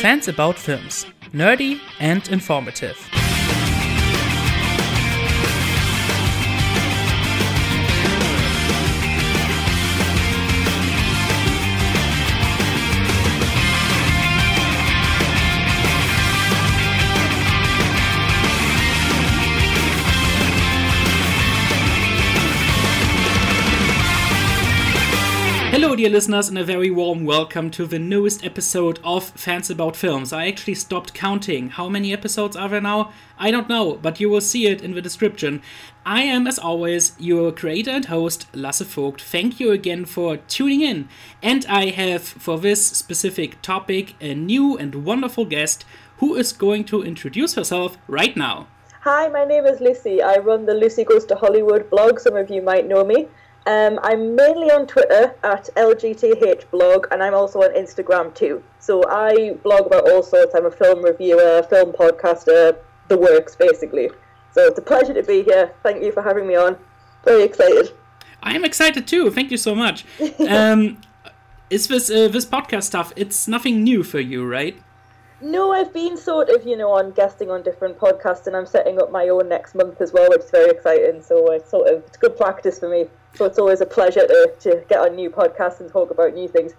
[0.00, 1.06] Fans About Films.
[1.32, 3.19] Nerdy and informative.
[26.00, 30.32] Dear listeners, and a very warm welcome to the newest episode of Fans About Films.
[30.32, 31.68] I actually stopped counting.
[31.68, 33.12] How many episodes are there now?
[33.38, 35.60] I don't know, but you will see it in the description.
[36.06, 39.20] I am, as always, your creator and host, Lasse Vogt.
[39.20, 41.06] Thank you again for tuning in.
[41.42, 45.84] And I have, for this specific topic, a new and wonderful guest
[46.16, 48.68] who is going to introduce herself right now.
[49.02, 50.22] Hi, my name is Lucy.
[50.22, 52.20] I run the Lucy Goes to Hollywood blog.
[52.20, 53.28] Some of you might know me.
[53.66, 58.62] Um, I'm mainly on Twitter at LGTH blog, and I'm also on Instagram too.
[58.78, 60.54] So I blog about all sorts.
[60.54, 64.10] I'm a film reviewer, film podcaster, the works basically.
[64.52, 65.72] So it's a pleasure to be here.
[65.82, 66.76] Thank you for having me on.
[67.24, 67.92] Very excited.
[68.42, 69.30] I'm excited too.
[69.30, 70.04] Thank you so much.
[70.48, 71.00] Um,
[71.70, 73.12] is this uh, this podcast stuff?
[73.14, 74.80] It's nothing new for you, right?
[75.42, 79.00] No, I've been sort of, you know, on guesting on different podcasts, and I'm setting
[79.00, 81.22] up my own next month as well, which is very exciting.
[81.22, 83.06] So it's sort of it's good practice for me.
[83.34, 86.48] So it's always a pleasure to, to get on new podcasts and talk about new
[86.48, 86.72] things.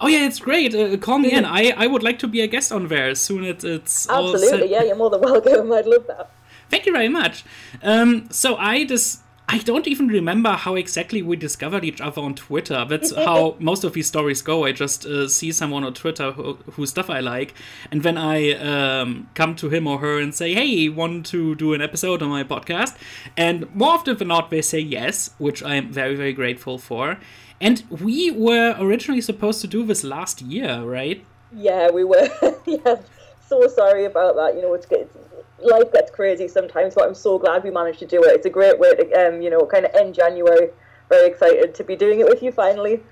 [0.00, 0.74] Oh yeah, it's great.
[0.74, 1.44] Uh, call me in.
[1.60, 4.70] I, I would like to be a guest on there as soon as it's absolutely.
[4.70, 5.72] yeah, you're more than welcome.
[5.72, 6.30] I'd love that.
[6.68, 7.44] Thank you very much.
[7.82, 12.34] Um, so I just I don't even remember how exactly we discovered each other on
[12.34, 12.84] Twitter.
[12.88, 14.64] That's how most of these stories go.
[14.64, 17.54] I just uh, see someone on Twitter who, whose stuff I like,
[17.90, 21.74] and then I um, come to him or her and say, "Hey, want to do
[21.74, 22.96] an episode on my podcast?"
[23.36, 27.18] And more often than not, they say yes, which I am very, very grateful for.
[27.60, 31.24] And we were originally supposed to do this last year, right?
[31.52, 32.28] Yeah, we were.
[32.66, 32.96] yeah,
[33.46, 34.56] so sorry about that.
[34.56, 35.16] You know, it's, it's
[35.64, 38.28] life gets crazy sometimes, but I'm so glad we managed to do it.
[38.28, 40.70] It's a great way to, um, you know, kind of end January.
[41.08, 43.02] Very excited to be doing it with you finally.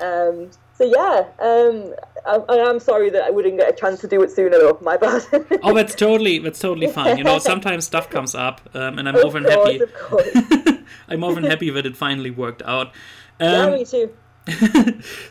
[0.00, 1.94] Um, so yeah, um,
[2.26, 4.78] I, I, am sorry that I wouldn't get a chance to do it sooner though.
[4.80, 5.22] My bad.
[5.62, 7.18] oh, that's totally that's totally fine.
[7.18, 10.78] You know, sometimes stuff comes up, um, and I'm of more than course, happy.
[11.08, 12.92] I'm more than happy that it finally worked out.
[13.38, 14.12] yeah, me too.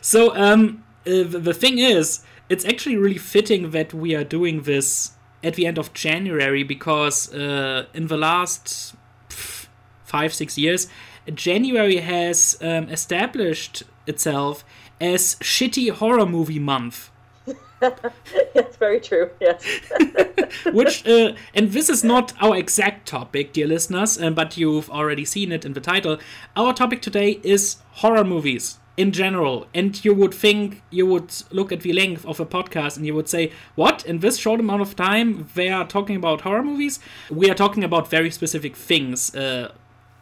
[0.00, 5.12] so um, uh, the thing is, it's actually really fitting that we are doing this
[5.42, 8.94] at the end of January because uh, in the last
[9.28, 9.66] pff,
[10.04, 10.88] five six years,
[11.34, 14.64] January has um, established itself
[15.00, 17.10] as shitty horror movie month.
[17.80, 19.30] That's very true.
[19.40, 19.64] Yes.
[20.72, 25.24] Which uh, and this is not our exact topic, dear listeners, um, but you've already
[25.24, 26.18] seen it in the title.
[26.54, 31.72] Our topic today is horror movies in general and you would think you would look
[31.72, 34.04] at the length of a podcast and you would say what?
[34.04, 37.00] In this short amount of time they are talking about horror movies?
[37.30, 39.72] We are talking about very specific things uh,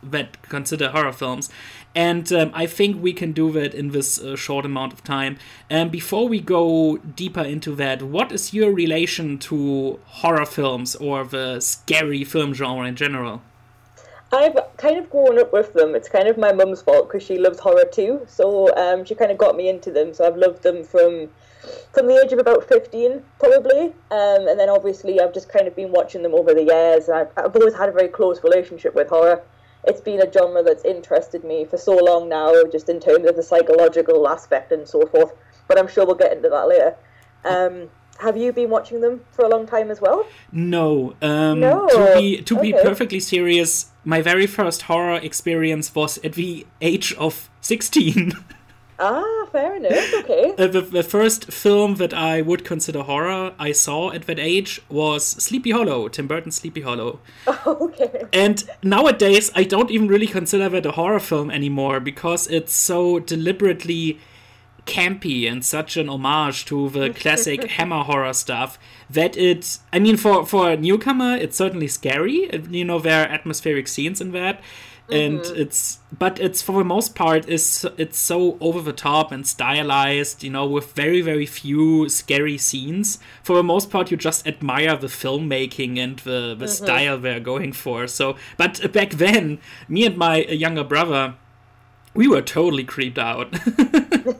[0.02, 1.50] that consider horror films.
[1.94, 5.36] And um, i think we can do that in this uh, short amount of time.
[5.68, 11.24] And before we go deeper into that what is your relation to horror films or
[11.24, 13.42] the scary film genre in general
[14.32, 15.94] I've kind of grown up with them.
[15.94, 18.24] It's kind of my mum's fault because she loves horror too.
[18.28, 20.14] So um, she kind of got me into them.
[20.14, 21.28] So I've loved them from
[21.92, 23.86] from the age of about 15, probably.
[24.10, 27.08] Um, and then obviously I've just kind of been watching them over the years.
[27.08, 29.42] I've, I've always had a very close relationship with horror.
[29.84, 33.36] It's been a genre that's interested me for so long now, just in terms of
[33.36, 35.32] the psychological aspect and so forth.
[35.68, 36.96] But I'm sure we'll get into that later.
[37.44, 37.88] Um,
[38.20, 40.26] have you been watching them for a long time as well?
[40.52, 41.14] No.
[41.22, 41.88] Um, no.
[41.88, 42.72] To be to okay.
[42.72, 48.32] be perfectly serious, my very first horror experience was at the age of sixteen.
[49.02, 50.12] Ah, fair enough.
[50.18, 50.52] Okay.
[50.58, 54.82] uh, the, the first film that I would consider horror I saw at that age
[54.90, 57.18] was Sleepy Hollow, Tim Burton's Sleepy Hollow.
[57.46, 58.24] Oh, okay.
[58.32, 63.18] And nowadays, I don't even really consider that a horror film anymore because it's so
[63.20, 64.18] deliberately
[64.86, 68.78] campy and such an homage to the classic hammer horror stuff
[69.08, 73.28] that it i mean for for a newcomer it's certainly scary you know there are
[73.32, 74.60] atmospheric scenes in that
[75.10, 75.60] and Mm-hmm.
[75.62, 80.44] it's but it's for the most part is it's so over the top and stylized
[80.44, 84.96] you know with very very few scary scenes for the most part you just admire
[84.96, 86.84] the filmmaking and the the Mm-hmm.
[86.84, 91.34] style they're going for so but back then me and my younger brother
[92.14, 93.52] we were totally creeped out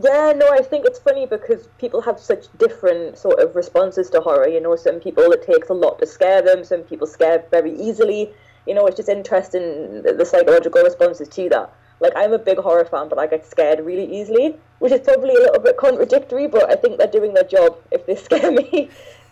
[0.00, 4.20] Yeah, no, I think it's funny because people have such different sort of responses to
[4.20, 4.46] horror.
[4.46, 7.74] You know, some people it takes a lot to scare them, some people scare very
[7.74, 8.30] easily.
[8.66, 11.72] You know, it's just interesting the, psychological responses to that.
[12.00, 15.30] Like I'm a big horror fan, but I get scared really easily, which is probably
[15.30, 16.46] a little bit contradictory.
[16.46, 18.90] But I think they're doing their job if they scare me.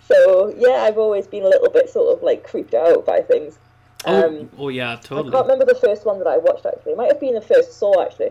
[0.08, 3.56] So yeah, I've always been a little bit sort of like creeped out by things.
[4.04, 5.28] Oh, Um, oh yeah, totally.
[5.28, 6.92] I can't remember the first one that I watched actually.
[6.92, 8.30] It might have been the first Saw actually.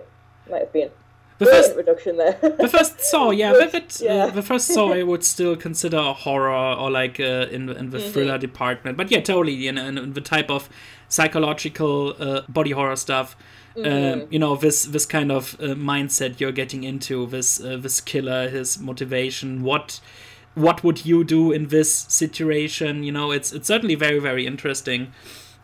[0.50, 0.90] Might have been.
[1.38, 2.34] The first introduction there.
[2.42, 4.26] the first Saw, yeah, but it, Yeah.
[4.26, 8.00] Uh, the first Saw I would still consider horror or like uh, in in the
[8.00, 8.98] thriller department.
[8.98, 10.70] But yeah, totally, you know, in, in the type of
[11.10, 13.36] psychological uh, body horror stuff.
[13.84, 18.00] Um, you know, this this kind of uh, mindset you're getting into, this uh, this
[18.00, 20.00] killer, his motivation, what
[20.54, 23.04] what would you do in this situation?
[23.04, 25.12] You know, it's it's certainly very very interesting.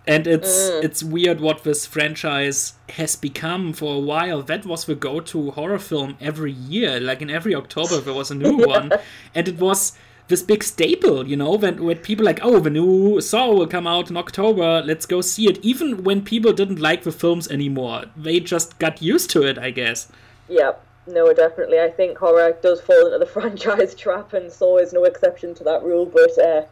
[0.07, 4.41] And it's it's weird what this franchise has become for a while.
[4.41, 6.99] That was the go-to horror film every year.
[6.99, 8.91] Like in every October there was a new one,
[9.35, 9.93] and it was
[10.27, 11.27] this big staple.
[11.27, 14.81] You know, when when people like, oh, the new Saw will come out in October,
[14.83, 15.63] let's go see it.
[15.63, 19.69] Even when people didn't like the films anymore, they just got used to it, I
[19.69, 20.07] guess.
[20.49, 20.71] yeah,
[21.07, 21.79] no, definitely.
[21.79, 25.63] I think horror does fall into the franchise trap, and Saw is no exception to
[25.65, 26.05] that rule.
[26.05, 26.63] But uh,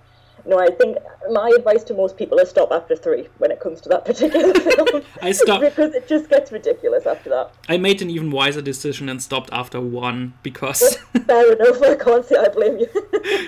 [0.46, 0.98] no, I think
[1.32, 4.54] my advice to most people is stop after three when it comes to that particular
[4.76, 5.04] film.
[5.22, 7.52] I stopped- because it just gets ridiculous after that.
[7.68, 10.98] I made an even wiser decision and stopped after one because.
[11.28, 11.82] Fair enough.
[11.82, 12.88] I can't say I blame you.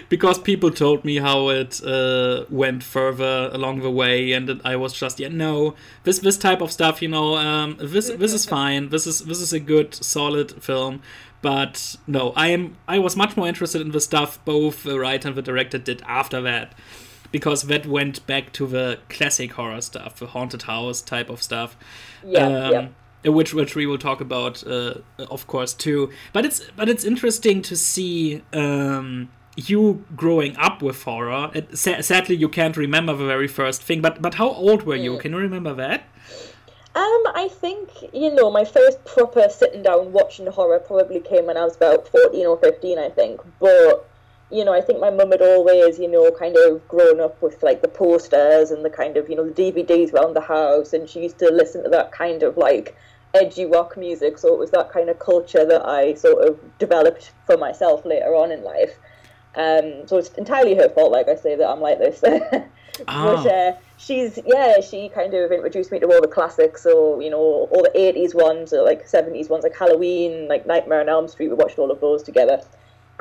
[0.09, 4.93] because people told me how it uh, went further along the way, and I was
[4.93, 8.89] just yeah no this this type of stuff you know um, this this is fine
[8.89, 11.01] this is this is a good solid film,
[11.41, 15.27] but no I am I was much more interested in the stuff both the writer
[15.27, 16.73] and the director did after that.
[17.31, 21.77] Because that went back to the classic horror stuff, the haunted house type of stuff
[22.25, 22.89] yeah, um,
[23.23, 23.31] yeah.
[23.31, 26.11] which which we will talk about, uh, of course, too.
[26.33, 31.51] But it's but it's interesting to see um, you growing up with horror.
[31.53, 34.01] It, sa- sadly, you can't remember the very first thing.
[34.01, 35.17] But but how old were you?
[35.17, 36.03] Can you remember that?
[36.93, 41.55] Um, I think you know my first proper sitting down watching horror probably came when
[41.55, 43.39] I was about fourteen or fifteen, I think.
[43.59, 44.09] But
[44.51, 47.63] you know, I think my mum had always, you know, kind of grown up with
[47.63, 51.07] like the posters and the kind of you know the DVDs around the house, and
[51.09, 52.97] she used to listen to that kind of like
[53.33, 54.37] edgy rock music.
[54.37, 58.35] So it was that kind of culture that I sort of developed for myself later
[58.35, 58.97] on in life.
[59.55, 62.21] Um, so it's entirely her fault, like I say, that I'm like this.
[63.07, 63.35] Ah.
[63.35, 66.83] But uh, she's yeah, she kind of introduced me to all the classics.
[66.83, 71.01] So you know, all the '80s ones, or like '70s ones, like Halloween, like Nightmare
[71.01, 71.49] on Elm Street.
[71.49, 72.61] We watched all of those together.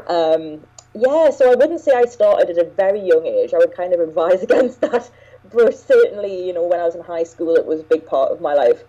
[0.06, 0.61] Um,
[0.94, 3.55] yeah, so I wouldn't say I started at a very young age.
[3.55, 5.11] I would kind of advise against that.
[5.52, 8.31] But certainly, you know, when I was in high school, it was a big part
[8.31, 8.82] of my life.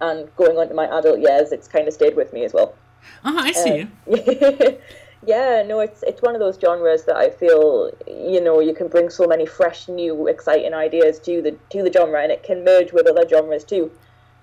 [0.00, 2.74] And going on to my adult years, it's kind of stayed with me as well.
[3.24, 3.88] Ah, I see.
[5.26, 8.88] yeah, no, it's it's one of those genres that I feel you know you can
[8.88, 12.64] bring so many fresh, new, exciting ideas to the to the genre, and it can
[12.64, 13.90] merge with other genres too.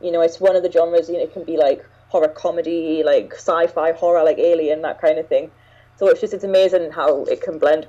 [0.01, 1.07] You know, it's one of the genres.
[1.07, 5.17] You know, it can be like horror comedy, like sci-fi horror, like Alien, that kind
[5.17, 5.49] of thing.
[5.97, 7.87] So it's just it's amazing how it can blend.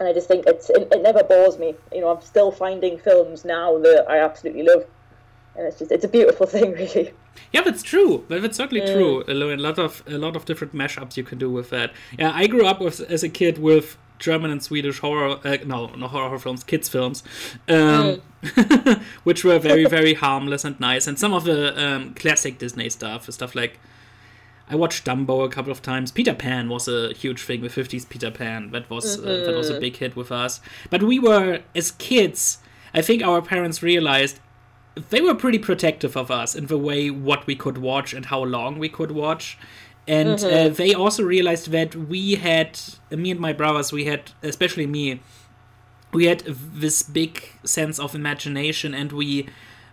[0.00, 1.74] And I just think it's it, it never bores me.
[1.92, 4.84] You know, I'm still finding films now that I absolutely love,
[5.56, 7.12] and it's just it's a beautiful thing, really.
[7.52, 8.24] Yeah, that's true.
[8.28, 9.24] But that's certainly true.
[9.28, 11.92] A lot of a lot of different mashups you can do with that.
[12.18, 15.38] Yeah, I grew up with as a kid with German and Swedish horror.
[15.44, 17.22] Uh, no, no horror, films, kids films,
[17.68, 18.22] um,
[19.24, 21.06] which were very very harmless and nice.
[21.06, 23.78] And some of the um, classic Disney stuff, stuff like.
[24.66, 26.10] I watched Dumbo a couple of times.
[26.10, 28.70] Peter Pan was a huge thing with 50s Peter Pan.
[28.70, 30.62] That was uh, that was a big hit with us.
[30.88, 32.58] But we were as kids.
[32.94, 34.40] I think our parents realized
[35.10, 38.42] they were pretty protective of us in the way what we could watch and how
[38.42, 39.58] long we could watch.
[40.06, 42.78] And uh, they also realized that we had,
[43.10, 45.20] me and my brothers, we had, especially me,
[46.12, 49.48] we had this big sense of imagination and we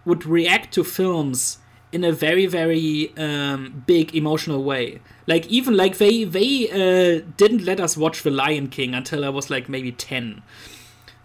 [0.06, 1.58] would react to films
[1.92, 5.02] in a very very um, big emotional way.
[5.28, 9.30] Like even like they they uh, didn't let us watch the lion king until i
[9.30, 10.42] was like maybe 10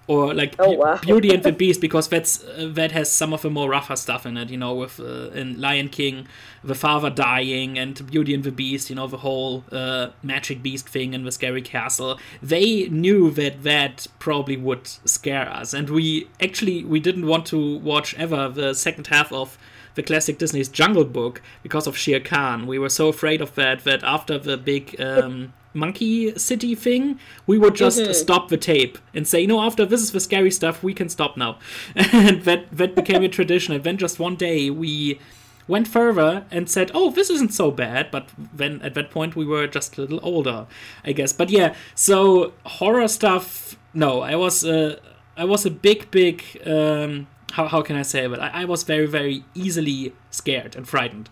[0.06, 0.98] or like Oh, wow.
[0.98, 4.26] Beauty and the Beast because that's uh, that has some of the more rougher stuff
[4.26, 4.50] in it.
[4.50, 6.26] You know, with uh, in Lion King,
[6.62, 8.90] the father dying, and Beauty and the Beast.
[8.90, 12.18] You know, the whole uh, magic beast thing in the scary castle.
[12.42, 17.78] They knew that that probably would scare us, and we actually we didn't want to
[17.78, 19.58] watch ever the second half of
[19.96, 22.66] the classic Disney's Jungle Book because of Shere Khan.
[22.66, 27.58] We were so afraid of that that after the big um, Monkey City thing, we
[27.58, 30.94] would just stop the tape and say, "No, after this is the scary stuff, we
[30.94, 31.58] can stop now."
[31.96, 33.74] and that that became a tradition.
[33.74, 35.18] And then just one day we
[35.66, 39.44] went further and said, "Oh, this isn't so bad." But then at that point we
[39.44, 40.66] were just a little older,
[41.04, 41.32] I guess.
[41.32, 43.76] But yeah, so horror stuff.
[43.92, 44.64] No, I was.
[44.64, 45.00] Uh,
[45.38, 48.38] I was a big, big um, how, how can I say it?
[48.38, 51.28] I, I was very very easily scared and frightened,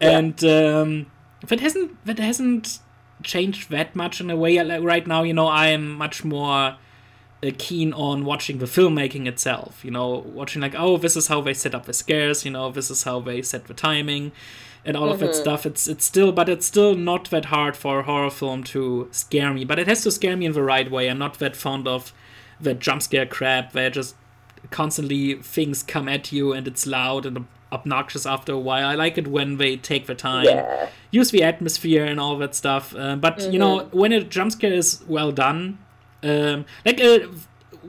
[0.00, 0.18] yeah.
[0.18, 1.06] and um,
[1.46, 2.78] that hasn't that hasn't
[3.22, 4.62] changed that much in a way.
[4.62, 6.76] Like right now, you know, I am much more
[7.42, 9.84] uh, keen on watching the filmmaking itself.
[9.84, 12.44] You know, watching like, oh, this is how they set up the scares.
[12.44, 14.32] You know, this is how they set the timing
[14.84, 15.12] and all mm-hmm.
[15.12, 15.40] of that mm-hmm.
[15.40, 15.66] stuff.
[15.66, 19.52] It's it's still, but it's still not that hard for a horror film to scare
[19.52, 19.64] me.
[19.64, 21.08] But it has to scare me in the right way.
[21.08, 22.12] I'm not that fond of
[22.60, 24.14] the jump scare crap where just
[24.70, 28.86] constantly things come at you and it's loud and obnoxious after a while.
[28.86, 30.88] I like it when they take the time, yeah.
[31.10, 32.94] use the atmosphere and all that stuff.
[32.94, 33.52] Uh, but mm-hmm.
[33.52, 33.98] you know, mm-hmm.
[33.98, 35.78] when a jump scare is well done,
[36.22, 37.20] um, like uh,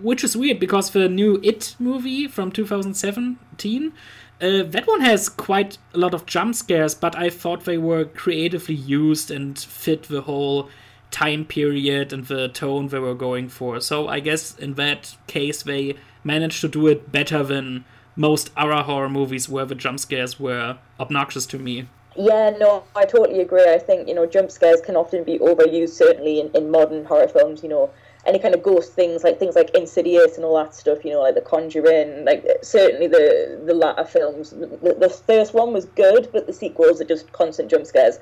[0.01, 3.93] which is weird because the new It movie from 2017
[4.39, 8.05] uh, that one has quite a lot of jump scares, but I thought they were
[8.05, 10.69] creatively used and fit the whole
[11.09, 13.79] time period and the tone they were going for.
[13.79, 15.95] So I guess in that case they
[16.27, 20.77] managed to do it better than most other horror movies where the jump scares were
[20.99, 21.87] obnoxious to me.
[22.15, 23.63] Yeah, no, I totally agree.
[23.67, 27.27] I think, you know, jump scares can often be overused, certainly in, in modern horror
[27.27, 27.89] films, you know
[28.27, 31.21] any kind of ghost things like things like Insidious and all that stuff, you know,
[31.21, 34.49] like The Conjuring, like certainly the the latter films.
[34.51, 38.19] The, the first one was good, but the sequels are just constant jump scares.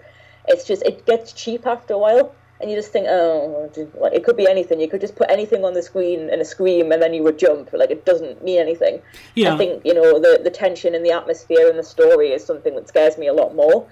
[0.47, 3.69] It's just it gets cheap after a while, and you just think, oh,
[4.13, 4.79] it could be anything.
[4.79, 7.37] You could just put anything on the screen and a scream, and then you would
[7.37, 7.71] jump.
[7.73, 9.01] Like it doesn't mean anything.
[9.35, 9.53] Yeah.
[9.53, 12.75] I think you know the the tension and the atmosphere and the story is something
[12.75, 13.87] that scares me a lot more.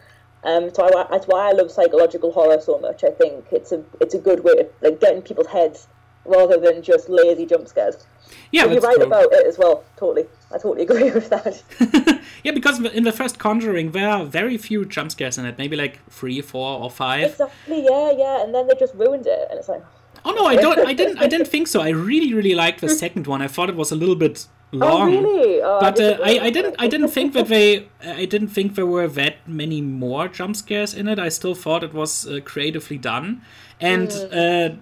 [0.45, 3.03] Um, so I, that's why I love psychological horror so much.
[3.03, 5.87] I think it's a it's a good way of like getting people's heads
[6.25, 8.05] rather than just lazy jump scares.
[8.51, 9.83] Yeah, you're right about it as well.
[9.97, 11.61] Totally, I totally agree with that.
[12.43, 15.57] yeah, because in the first Conjuring, there are very few jump scares in it.
[15.57, 17.31] Maybe like three, four, or five.
[17.31, 17.85] Exactly.
[17.85, 19.83] Yeah, yeah, and then they just ruined it, and it's like.
[20.25, 20.79] Oh no, I don't.
[20.79, 21.19] I didn't.
[21.19, 21.81] I didn't think so.
[21.81, 23.41] I really, really liked the second one.
[23.41, 25.01] I thought it was a little bit oh, long.
[25.13, 25.61] Oh, really?
[25.61, 26.75] Oh, but I, uh, I, I, didn't.
[26.79, 27.87] I didn't think that they.
[28.01, 31.19] I didn't think there were that many more jump scares in it.
[31.19, 33.41] I still thought it was uh, creatively done,
[33.79, 34.09] and.
[34.09, 34.71] Mm.
[34.71, 34.75] Uh,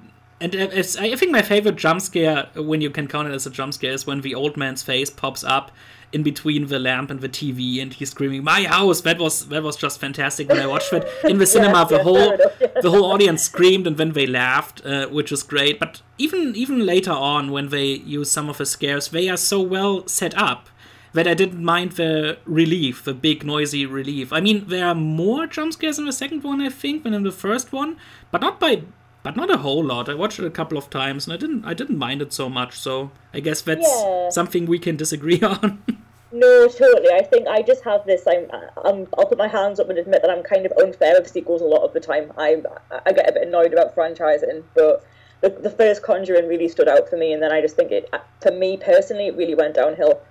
[0.44, 3.51] and it's, I think my favorite jump scare, when you can count it as a
[3.51, 5.72] jump scare, is when the old man's face pops up
[6.13, 9.63] in between the lamp and the TV, and he's screaming, "My house!" That was that
[9.63, 11.86] was just fantastic when I watched it in the cinema.
[11.88, 12.38] the whole
[12.82, 15.80] the whole audience screamed, and then they laughed, uh, which is great.
[15.80, 19.62] But even even later on, when they use some of the scares, they are so
[19.62, 20.70] well set up
[21.13, 24.32] that I didn't mind the relief, the big noisy relief.
[24.32, 27.24] I mean, there are more jump scares in the second one, I think, than in
[27.24, 27.98] the first one,
[28.32, 28.84] but not by
[29.24, 30.10] but not a whole lot.
[30.10, 32.50] I watched it a couple of times and I didn't I didn't mind it so
[32.50, 32.80] much.
[32.80, 34.30] So I guess that's yeah.
[34.30, 35.84] something we can disagree on.
[36.32, 37.13] no, totally.
[37.13, 38.28] I think I just have this.
[38.28, 38.48] I'm,
[38.84, 39.08] I'm.
[39.18, 41.66] I'll put my hands up and admit that I'm kind of unfair with sequels a
[41.66, 42.32] lot of the time.
[42.38, 42.62] I
[43.06, 45.06] I get a bit annoyed about franchising, but
[45.42, 48.13] the, the first Conjuring really stood out for me, and then I just think it,
[48.42, 50.22] for me personally, it really went downhill.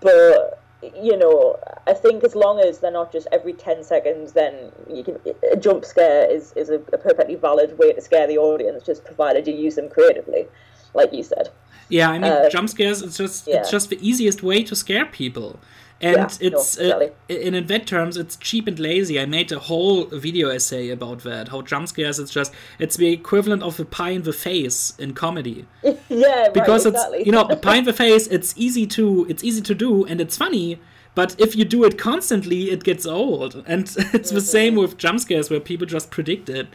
[0.00, 4.70] But you know, I think as long as they're not just every 10 seconds, then
[4.88, 5.18] you can,
[5.52, 9.04] a jump scare is, is a, a perfectly valid way to scare the audience, just
[9.04, 10.46] provided you use them creatively,
[10.94, 11.50] like you said.
[11.88, 13.56] Yeah, I mean, uh, jump scares, it's just, yeah.
[13.56, 15.58] it's just the easiest way to scare people
[16.00, 19.18] and yeah, it's no, uh, in, in that terms it's cheap and lazy.
[19.18, 23.12] I made a whole video essay about that how jump scares it's just it's the
[23.12, 25.66] equivalent of a pie in the face in comedy.
[26.08, 27.18] Yeah because right, exactly.
[27.18, 30.04] it's you know a pie in the face it's easy to it's easy to do
[30.04, 30.78] and it's funny
[31.18, 33.64] but if you do it constantly it gets old.
[33.66, 34.34] And it's mm-hmm.
[34.36, 36.68] the same with jump scares where people just predict it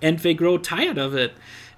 [0.00, 1.34] and they grow tired of it.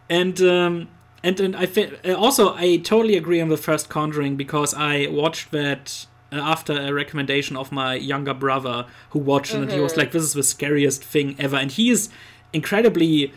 [0.08, 0.88] And um,
[1.24, 5.50] and, and I fi- also I totally agree on the first Conjuring because I watched
[5.50, 6.06] that
[6.40, 9.64] after a recommendation of my younger brother who watched mm-hmm.
[9.64, 10.00] and he was mm-hmm.
[10.00, 12.08] like, "This is the scariest thing ever," and he is
[12.52, 13.32] incredibly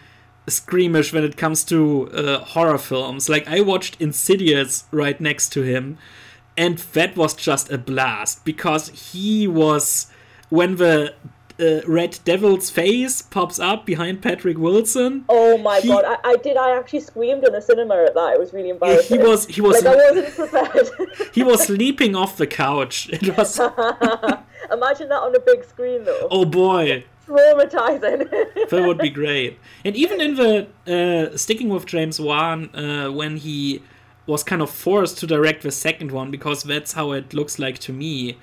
[0.47, 3.29] squeamish when it comes to uh, horror films.
[3.29, 5.97] Like I watched Insidious right next to him,
[6.57, 10.07] and that was just a blast because he was
[10.49, 11.13] when the
[11.59, 15.25] uh, Red Devil's face pops up behind Patrick Wilson.
[15.29, 16.03] Oh my he, god!
[16.05, 16.57] I, I, did.
[16.57, 18.33] I actually screamed in the cinema at that.
[18.33, 19.19] It was really embarrassing.
[19.19, 19.45] He was.
[19.47, 19.83] He was.
[19.83, 20.89] Like I wasn't prepared.
[21.33, 23.09] he was leaping off the couch.
[23.15, 23.59] It was.
[24.71, 26.27] Imagine that on a big screen, though.
[26.29, 27.05] Oh boy.
[27.25, 28.29] Traumatizing.
[28.69, 29.57] that would be great.
[29.83, 33.81] And even in the uh, sticking with James Wan, uh, when he
[34.27, 37.79] was kind of forced to direct the second one because that's how it looks like
[37.79, 38.37] to me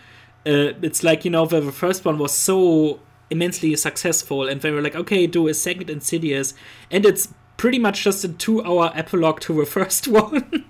[0.46, 4.70] uh, it's like you know the, the first one was so immensely successful and they
[4.70, 6.54] were like okay do a second insidious
[6.90, 10.64] and it's pretty much just a two hour epilogue to the first one.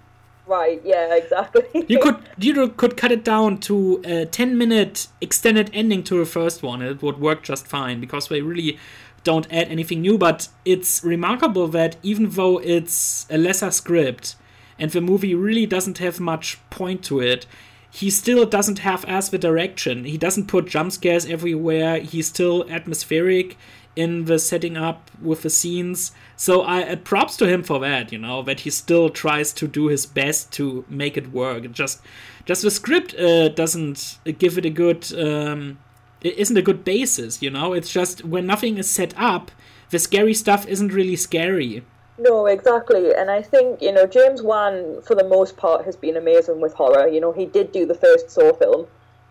[0.46, 1.64] Right yeah exactly.
[1.88, 6.26] You could you could cut it down to a 10 minute extended ending to the
[6.26, 6.82] first one.
[6.82, 8.78] And it would work just fine because they really
[9.24, 14.36] don't add anything new but it's remarkable that even though it's a lesser script
[14.78, 17.46] and the movie really doesn't have much point to it
[17.94, 20.04] he still doesn't have as the direction.
[20.04, 22.00] He doesn't put jump scares everywhere.
[22.00, 23.58] He's still atmospheric
[23.94, 26.12] in the setting up with the scenes.
[26.34, 29.68] So I uh, props to him for that, you know, that he still tries to
[29.68, 31.70] do his best to make it work.
[31.70, 32.00] Just
[32.46, 35.78] just the script uh, doesn't give it a good um,
[36.22, 37.74] it isn't a good basis, you know.
[37.74, 39.50] It's just when nothing is set up,
[39.90, 41.84] the scary stuff isn't really scary.
[42.22, 43.12] No, exactly.
[43.12, 46.72] And I think, you know, James Wan, for the most part, has been amazing with
[46.72, 47.08] horror.
[47.08, 48.86] You know, he did do the first Saw film,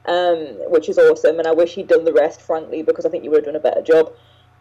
[0.07, 0.38] um,
[0.69, 1.39] which is awesome.
[1.39, 3.55] And I wish he'd done the rest, frankly, because I think you would have done
[3.55, 4.12] a better job.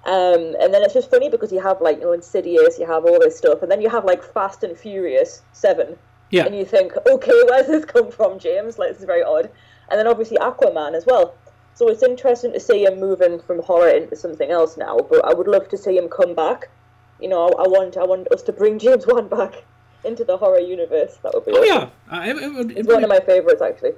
[0.07, 3.05] Um, and then it's just funny because you have, like, you know, Insidious, you have
[3.05, 3.63] all this stuff.
[3.63, 5.99] And then you have, like, Fast and Furious 7.
[6.31, 6.47] Yeah.
[6.47, 8.79] And you think, okay, where's this come from, James?
[8.79, 9.51] Like, this is very odd.
[9.91, 11.35] And then obviously Aquaman as well.
[11.75, 14.99] So it's interesting to see him moving from horror into something else now.
[14.99, 16.69] But I would love to see him come back
[17.21, 19.65] you know, I, I, want I want us to bring James Wan back
[20.05, 21.19] into the horror universe.
[21.23, 21.53] That would be.
[21.53, 21.91] Oh awesome.
[22.11, 23.93] yeah, I, it, it's one of my favorites actually.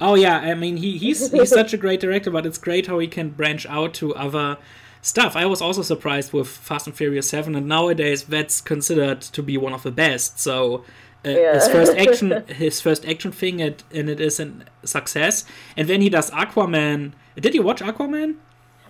[0.00, 2.98] Oh yeah, I mean he, he's he's such a great director, but it's great how
[2.98, 4.58] he can branch out to other
[5.02, 5.36] stuff.
[5.36, 9.56] I was also surprised with Fast and Furious Seven, and nowadays that's considered to be
[9.56, 10.40] one of the best.
[10.40, 10.84] So.
[11.26, 11.54] Uh, yeah.
[11.54, 14.52] his first action, his first action thing, and, and it is a
[14.84, 15.46] success.
[15.74, 17.12] And then he does Aquaman.
[17.34, 18.36] Did you watch Aquaman?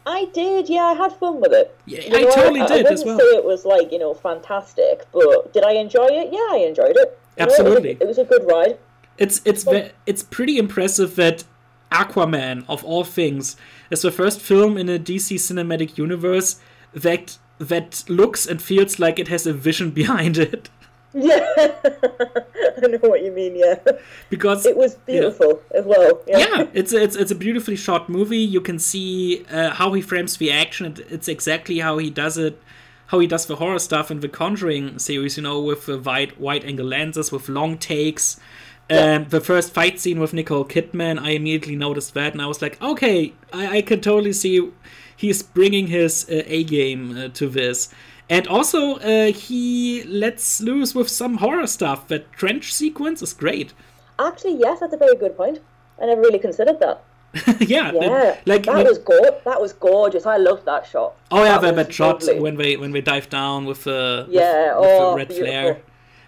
[0.07, 0.85] I did, yeah.
[0.85, 1.77] I had fun with it.
[1.87, 3.19] Yeah, you know, I totally I, did I as well.
[3.19, 6.33] Say it was like you know fantastic, but did I enjoy it?
[6.33, 7.19] Yeah, I enjoyed it.
[7.37, 8.79] You Absolutely, know, it, was a, it, was a, good ride.
[9.17, 11.45] It's it's ve- it's pretty impressive that
[11.91, 13.57] Aquaman, of all things,
[13.91, 16.61] is the first film in a DC cinematic universe
[16.93, 20.69] that that looks and feels like it has a vision behind it.
[21.25, 23.55] Yeah, I know what you mean.
[23.55, 23.77] Yeah,
[24.31, 25.79] because it was beautiful yeah.
[25.79, 26.21] as well.
[26.27, 26.39] Yeah.
[26.39, 28.39] yeah, it's a, it's it's a beautifully shot movie.
[28.39, 30.97] You can see uh, how he frames the action.
[31.09, 32.61] It's exactly how he does it,
[33.07, 35.37] how he does the horror stuff in the Conjuring series.
[35.37, 38.41] You know, with the wide wide angle lenses, with long takes.
[38.91, 39.15] Yeah.
[39.15, 42.61] Um, the first fight scene with Nicole Kidman, I immediately noticed that, and I was
[42.61, 44.73] like, okay, I, I can totally see
[45.17, 47.89] he's bringing his uh, A game uh, to this.
[48.29, 52.09] And also, uh, he lets loose with some horror stuff.
[52.09, 53.75] That trench sequence is great.
[54.19, 55.61] Actually, yes, that's a very good point.
[56.01, 57.03] I never really considered that.
[57.61, 60.25] yeah, yeah, like that was go- that was gorgeous.
[60.25, 61.17] I loved that shot.
[61.33, 64.79] Oh yeah, that, that, that shot when they when they dive down with the yeah,
[64.79, 65.53] with, with oh, the red beautiful.
[65.53, 65.83] flare.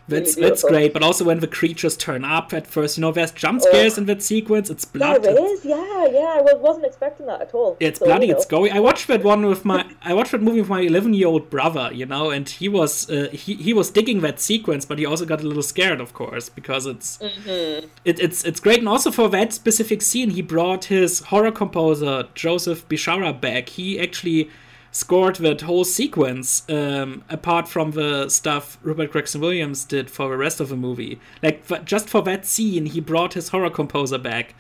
[0.08, 3.32] That's that's great, but also when the creatures turn up at first, you know, there's
[3.32, 4.02] jump scares oh.
[4.02, 4.70] in that sequence.
[4.70, 5.24] It's blood.
[5.24, 6.42] There is, yeah, yeah.
[6.48, 7.76] I wasn't expecting that at all.
[7.80, 8.26] It's so, bloody.
[8.26, 8.38] You know.
[8.38, 8.72] It's going.
[8.72, 9.84] I watched that one with my.
[10.02, 13.10] I watched that movie with my 11 year old brother, you know, and he was
[13.10, 16.14] uh, he he was digging that sequence, but he also got a little scared, of
[16.14, 17.88] course, because it's mm-hmm.
[18.04, 22.28] it, it's it's great, and also for that specific scene, he brought his horror composer
[22.34, 23.70] Joseph Bishara back.
[23.70, 24.50] He actually
[24.96, 30.38] scored that whole sequence um, apart from the stuff Rupert Gregson Williams did for the
[30.38, 31.20] rest of the movie.
[31.42, 34.54] Like just for that scene, he brought his horror composer back.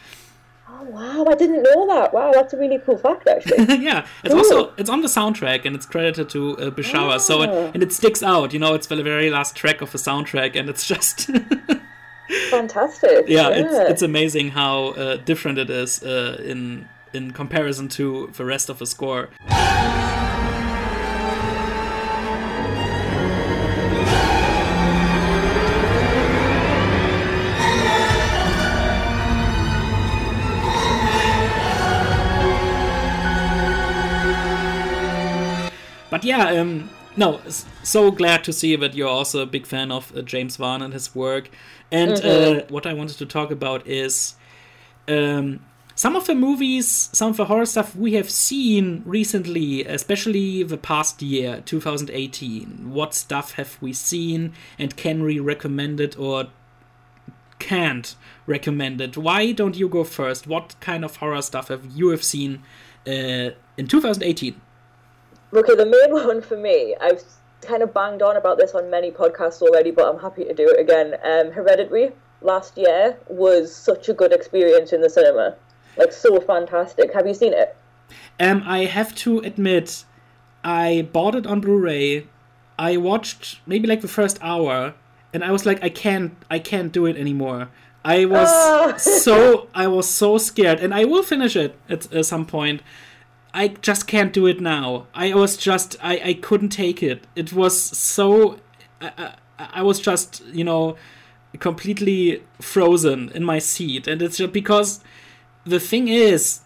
[0.68, 1.24] Oh wow!
[1.26, 2.12] I didn't know that.
[2.12, 3.76] Wow, that's a really cool fact, actually.
[3.82, 4.42] yeah, it's cool.
[4.42, 7.14] also it's on the soundtrack and it's credited to uh, Bishara.
[7.14, 7.18] Ah.
[7.18, 7.70] So it, ah.
[7.72, 8.52] and it sticks out.
[8.52, 11.30] You know, it's the very last track of the soundtrack, and it's just.
[12.50, 13.26] Fantastic.
[13.28, 18.30] Yeah, yeah, it's it's amazing how uh, different it is uh, in in comparison to
[18.36, 19.30] the rest of the score.
[36.26, 37.40] Yeah, um, no,
[37.82, 40.92] so glad to see that you're also a big fan of uh, James Wan and
[40.92, 41.48] his work.
[41.90, 42.58] And mm-hmm.
[42.58, 44.34] uh, what I wanted to talk about is
[45.06, 45.60] um,
[45.94, 50.76] some of the movies, some of the horror stuff we have seen recently, especially the
[50.76, 52.92] past year, 2018.
[52.92, 56.48] What stuff have we seen and can we recommend it or
[57.60, 59.16] can't recommend it?
[59.16, 60.46] Why don't you go first?
[60.46, 62.62] What kind of horror stuff have you have seen
[63.06, 64.60] uh, in 2018?
[65.56, 67.22] Okay, the main one for me, I've
[67.62, 70.68] kind of banged on about this on many podcasts already, but I'm happy to do
[70.68, 71.14] it again.
[71.24, 75.56] Um, Hereditary last year was such a good experience in the cinema,
[75.96, 77.12] like so fantastic.
[77.14, 77.74] Have you seen it?
[78.38, 80.04] Um, I have to admit,
[80.62, 82.26] I bought it on Blu-ray.
[82.78, 84.94] I watched maybe like the first hour,
[85.32, 87.70] and I was like, I can't, I can't do it anymore.
[88.04, 88.94] I was ah.
[88.98, 92.82] so, I was so scared, and I will finish it at uh, some point.
[93.56, 95.06] I just can't do it now.
[95.14, 97.26] I was just I I couldn't take it.
[97.34, 98.58] It was so
[99.00, 99.10] I,
[99.58, 100.96] I, I was just you know
[101.58, 105.00] completely frozen in my seat, and it's just because
[105.64, 106.60] the thing is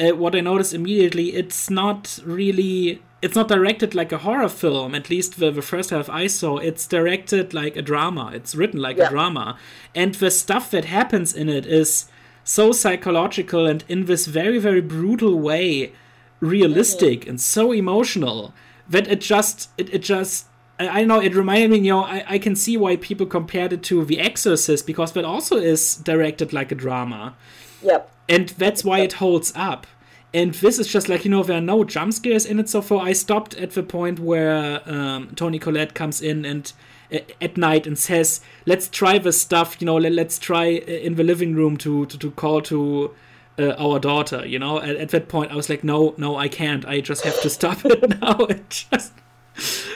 [0.00, 1.34] uh, what I noticed immediately.
[1.34, 5.90] It's not really it's not directed like a horror film at least the, the first
[5.90, 9.08] half i saw it's directed like a drama it's written like yeah.
[9.08, 9.58] a drama
[9.94, 12.06] and the stuff that happens in it is
[12.44, 15.92] so psychological and in this very very brutal way
[16.40, 18.52] realistic and so emotional
[18.88, 20.46] that it just it, it just
[20.78, 23.72] I I know it reminded me, you know, I, I can see why people compared
[23.72, 27.34] it to The Exorcist because that also is directed like a drama.
[27.82, 28.10] Yep.
[28.28, 29.86] And that's why it holds up.
[30.32, 32.80] And this is just like, you know, there are no jump scares in it so
[32.80, 33.04] far.
[33.04, 36.72] I stopped at the point where um, Toni Collette comes in and
[37.12, 40.90] uh, at night and says, let's try this stuff, you know, let, let's try uh,
[40.90, 43.12] in the living room to, to, to call to
[43.58, 44.80] uh, our daughter, you know.
[44.80, 46.84] At, at that point, I was like, no, no, I can't.
[46.86, 48.46] I just have to stop it now.
[48.48, 49.12] I just,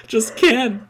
[0.06, 0.82] just can't.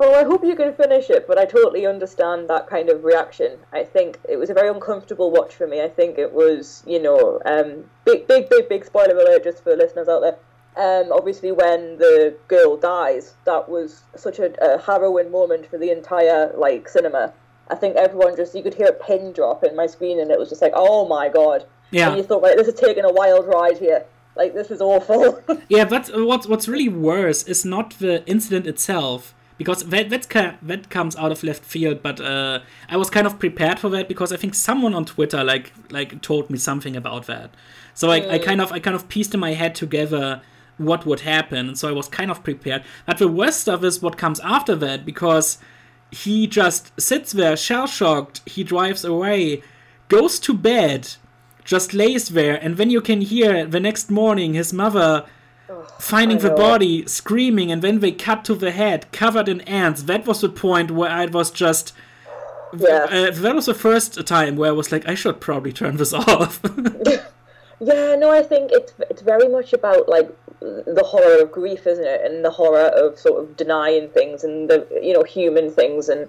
[0.00, 3.58] Well, I hope you can finish it, but I totally understand that kind of reaction.
[3.70, 5.82] I think it was a very uncomfortable watch for me.
[5.82, 9.76] I think it was, you know, um, big, big, big, big spoiler alert just for
[9.76, 10.38] listeners out there.
[10.76, 15.90] Um, obviously, when the girl dies, that was such a, a harrowing moment for the
[15.90, 17.34] entire like cinema.
[17.70, 20.38] I think everyone just you could hear a pin drop in my screen, and it
[20.38, 21.64] was just like, oh my god.
[21.90, 22.08] Yeah.
[22.08, 24.04] And you thought, right, this is taking a wild ride here.
[24.36, 25.42] Like this is awful.
[25.68, 30.56] Yeah, but what's what's really worse is not the incident itself because that that's ca-
[30.62, 32.02] that comes out of left field.
[32.02, 35.44] But uh, I was kind of prepared for that because I think someone on Twitter
[35.44, 37.50] like like told me something about that.
[37.94, 40.40] So I, I kind of I kind of pieced in my head together
[40.78, 42.82] what would happen, and so I was kind of prepared.
[43.04, 45.58] But the worst stuff is what comes after that because
[46.10, 48.40] he just sits there shell shocked.
[48.46, 49.62] He drives away,
[50.08, 51.14] goes to bed,
[51.64, 55.24] just lays there, and then you can hear the next morning his mother
[55.98, 60.02] finding the body, screaming, and then they cut to the head covered in ants.
[60.04, 61.92] That was the point where I was just.
[62.76, 63.06] yeah.
[63.08, 66.12] Uh, that was the first time where I was like, I should probably turn this
[66.14, 66.60] off.
[67.82, 70.28] Yeah, no, I think it's it's very much about like
[70.60, 74.68] the horror of grief, isn't it, and the horror of sort of denying things and
[74.68, 76.28] the you know human things, and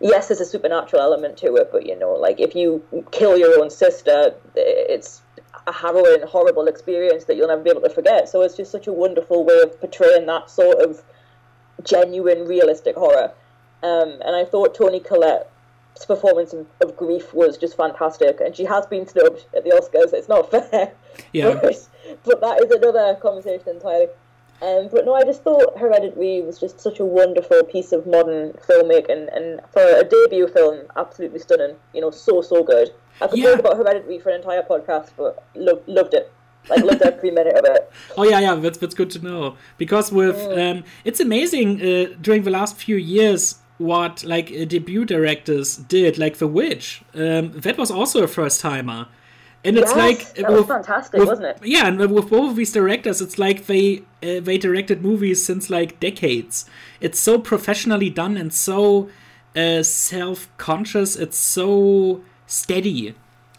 [0.00, 3.60] yes, there's a supernatural element to it, but you know, like if you kill your
[3.60, 5.22] own sister, it's
[5.66, 8.28] a harrowing, horrible experience that you'll never be able to forget.
[8.28, 11.02] So it's just such a wonderful way of portraying that sort of
[11.84, 13.32] genuine, realistic horror.
[13.82, 15.46] Um, and I thought Tony Collette's
[16.06, 20.12] performance of, of grief was just fantastic, and she has been snubbed at the Oscars.
[20.12, 20.92] It's not fair.
[21.32, 21.58] Yeah.
[21.60, 21.88] but,
[22.24, 24.08] but that is another conversation entirely.
[24.60, 28.52] Um, but no, I just thought Hereditary was just such a wonderful piece of modern
[28.54, 31.76] filmmaking, and for a debut film, absolutely stunning.
[31.94, 32.90] You know, so so good.
[33.20, 33.50] I could Yeah.
[33.52, 36.32] talk about Hereditary for an entire podcast, but lo- loved it.
[36.68, 37.90] Like loved every minute of it.
[38.16, 42.42] Oh yeah, yeah, that's that's good to know because with um, it's amazing uh, during
[42.42, 47.02] the last few years what like uh, debut directors did, like The Witch.
[47.14, 49.06] Um, that was also a first timer,
[49.64, 51.58] and it's Yes, like that was fantastic, with- wasn't it?
[51.64, 55.70] Yeah, and with both of these directors, it's like they uh, they directed movies since
[55.70, 56.64] like decades.
[57.00, 59.08] It's so professionally done and so
[59.56, 61.16] uh, self conscious.
[61.16, 63.14] It's so steady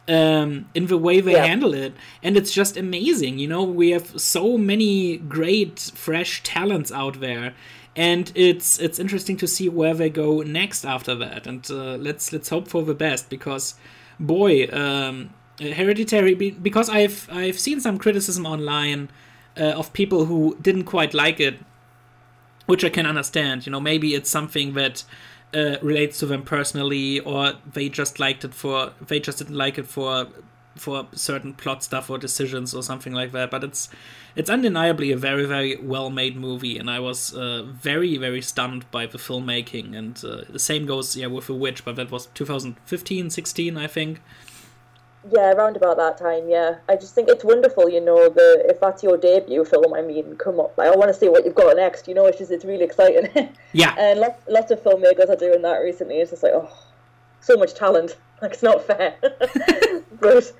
[0.07, 1.45] um, in the way they Yeah.
[1.45, 3.39] handle it, and it's just amazing.
[3.39, 7.53] You know, we have so many great fresh talents out there,
[7.95, 11.47] and it's it's interesting to see where they go next after that.
[11.47, 13.75] And uh, let's let's hope for the best because,
[14.19, 16.35] boy, um, Hereditary.
[16.35, 19.09] Because I've I've seen some criticism online
[19.57, 21.59] uh, of people who didn't quite like it
[22.69, 23.65] which I can understand.
[23.65, 25.03] You know, maybe it's something that
[25.55, 29.79] uh, relates to them personally, or they just liked it for they just didn't like
[29.79, 30.27] it for
[30.79, 33.51] for certain plot stuff or decisions or something like that.
[33.51, 33.89] But it's
[34.35, 38.89] it's undeniably a very very well made movie, and I was uh, very very stunned
[38.91, 39.97] by the filmmaking.
[39.97, 43.87] And uh, the same goes yeah with The Witch, but that was 2015, 16, I
[43.87, 44.21] think.
[45.29, 46.47] Yeah, around about that time.
[46.47, 47.89] Yeah, I just think it's wonderful.
[47.89, 51.09] You know, the if that's your debut film, I mean, come up, like, I want
[51.09, 52.07] to see what you've got next.
[52.07, 53.27] You know, it's just it's really exciting.
[53.73, 53.93] Yeah.
[53.99, 56.15] and lots, lots of filmmakers are doing that recently.
[56.15, 56.71] It's just like, oh,
[57.41, 58.17] so much talent.
[58.41, 59.15] Like it's not fair.
[60.21, 60.53] but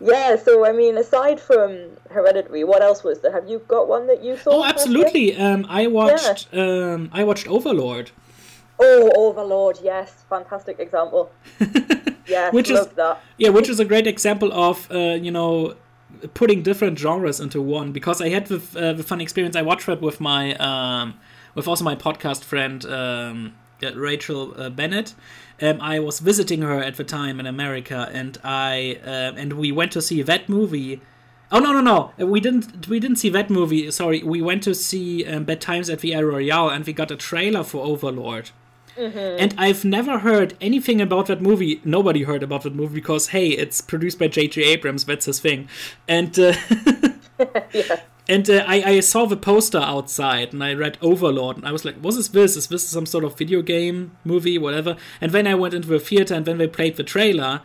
[0.00, 1.78] yeah, so I mean, aside from
[2.10, 3.32] Hereditary, what else was there?
[3.32, 4.50] Have you got one that you saw?
[4.50, 5.36] Oh, absolutely.
[5.36, 8.10] Um, I watched um, I watched Overlord.
[8.78, 9.78] Oh, Overlord.
[9.82, 11.30] Yes, fantastic example.
[12.28, 13.20] Yes, Which is- love that.
[13.38, 15.76] Yeah, which is a great example of uh, you know
[16.34, 17.92] putting different genres into one.
[17.92, 19.54] Because I had the, uh, the fun experience.
[19.54, 21.14] I watched that with my um,
[21.54, 25.14] with also my podcast friend um, uh, Rachel uh, Bennett.
[25.60, 29.72] Um, I was visiting her at the time in America, and I uh, and we
[29.72, 31.00] went to see that movie.
[31.50, 32.26] Oh no no no!
[32.26, 33.90] We didn't we didn't see that movie.
[33.90, 37.10] Sorry, we went to see um, Bad Times at the El Royale, and we got
[37.10, 38.50] a trailer for Overlord.
[38.98, 41.82] And I've never heard anything about that movie.
[41.84, 44.62] Nobody heard about that movie because hey, it's produced by J.J.
[44.62, 45.04] Abrams.
[45.04, 45.68] That's his thing.
[46.08, 46.54] And uh,
[47.72, 48.00] Yeah.
[48.28, 51.84] And uh, I, I saw the poster outside and I read Overlord and I was
[51.84, 52.56] like, what is this?
[52.56, 54.96] Is this some sort of video game movie, whatever?
[55.20, 57.62] And then I went into the theater and then they played the trailer.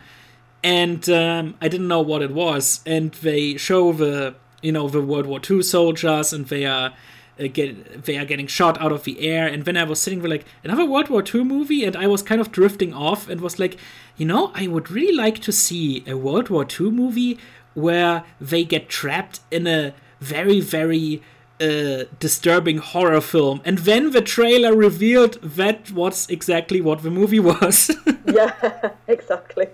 [0.62, 2.80] and um, I didn't know what it was.
[2.86, 6.92] And they show the you know the World War II soldiers, and they are.
[7.40, 10.20] Uh, get, they are getting shot out of the air, and then I was sitting
[10.20, 13.40] there like another World War II movie, and I was kind of drifting off, and
[13.40, 13.78] was like,
[14.18, 17.38] you know, I would really like to see a World War II movie
[17.72, 21.22] where they get trapped in a very, very
[21.60, 23.60] uh, disturbing horror film.
[23.64, 27.90] And then the trailer revealed that was exactly what the movie was.
[28.26, 29.68] yeah, exactly.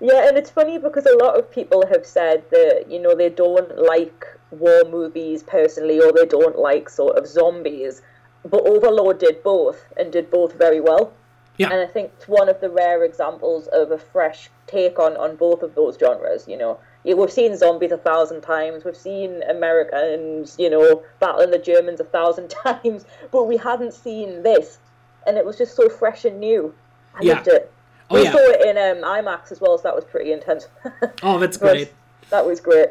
[0.00, 3.30] Yeah, and it's funny because a lot of people have said that, you know, they
[3.30, 8.02] don't like war movies personally or they don't like sort of zombies.
[8.44, 11.12] But Overlord did both and did both very well.
[11.56, 11.70] Yeah.
[11.70, 15.34] And I think it's one of the rare examples of a fresh take on, on
[15.34, 16.78] both of those genres, you know.
[17.04, 22.00] Yeah, we've seen zombies a thousand times, we've seen Americans, you know, battling the Germans
[22.00, 24.78] a thousand times, but we hadn't seen this.
[25.26, 26.74] And it was just so fresh and new.
[27.14, 27.34] I Yeah.
[27.34, 27.72] loved it.
[28.10, 28.32] Oh, we yeah.
[28.32, 30.68] saw it in um, IMAX as well, so that was pretty intense.
[31.22, 31.92] Oh, that's great.
[32.30, 32.88] That was great.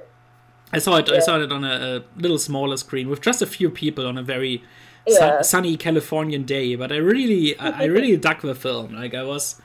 [0.74, 1.10] I saw it.
[1.10, 4.18] I saw it on a, a little smaller screen with just a few people on
[4.18, 4.64] a very
[5.08, 5.42] Yeah.
[5.42, 6.76] sunny Californian day.
[6.76, 8.94] But I really, I, I really dug the film.
[8.94, 9.60] Like I was,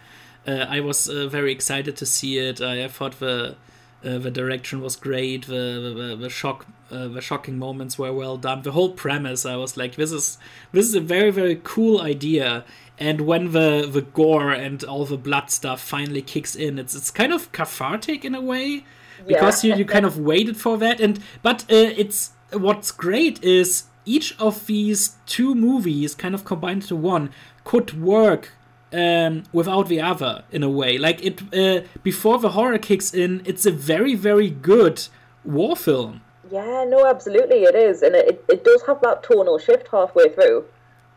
[0.46, 2.60] uh, I was uh, very excited to see it.
[2.60, 3.56] I, I thought the
[4.04, 5.46] uh, the direction was great.
[5.46, 8.62] The the, the shock, uh, the shocking moments were well done.
[8.62, 10.38] The whole premise, I was like, this is
[10.72, 12.64] this is a very very cool idea.
[12.98, 17.10] And when the the gore and all the blood stuff finally kicks in, it's it's
[17.10, 18.84] kind of cathartic in a way
[19.26, 19.74] because Yeah.
[19.74, 24.34] you, you kind of waited for that and but uh, it's what's great is each
[24.40, 27.30] of these two movies kind of combined into one
[27.64, 28.50] could work
[28.92, 33.42] um, without the other in a way like it uh, before the horror kicks in
[33.44, 35.08] it's a very very good
[35.44, 39.86] war film Yeah, no, absolutely, it is, and it, it does have that tonal shift
[39.90, 40.58] halfway through.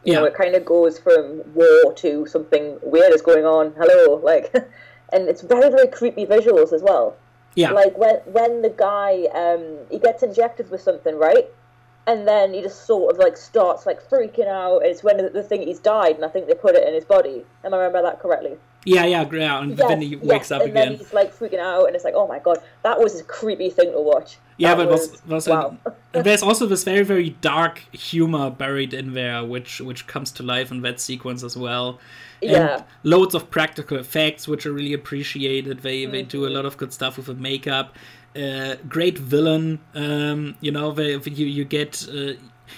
[0.06, 0.28] You know, Yeah.
[0.32, 3.74] it kind of goes from war to something weird is going on.
[3.82, 4.46] Hello, like,
[5.14, 7.08] and it's very very creepy visuals as well.
[7.62, 9.12] yeah Like when when the guy
[9.44, 11.46] um he gets injected with something, right?
[12.08, 14.80] And then he just sort of like starts like freaking out.
[14.86, 17.06] It's when the, the thing he's died, and I think they put it in his
[17.06, 17.44] body.
[17.64, 18.58] Am I remember that correctly?
[18.88, 21.58] yeah yeah yeah and then he wakes yes, up and again then he's like freaking
[21.58, 24.38] out, and it's like, oh my god, that was a creepy thing to watch.
[24.58, 25.76] Yeah, That but was, was wow.
[26.14, 30.44] and there's also this very very dark humor buried in there, which which comes to
[30.44, 32.00] life in that sequence as well.
[32.44, 32.84] And Yeah.
[33.02, 35.80] loads of practical effects, which are really appreciated.
[35.80, 36.56] They they do a Mm-hmm.
[36.56, 37.96] lot of good stuff with the makeup.
[38.36, 39.80] Uh, great villain.
[39.94, 42.08] Um, you know, they, you you get.
[42.10, 42.34] Uh,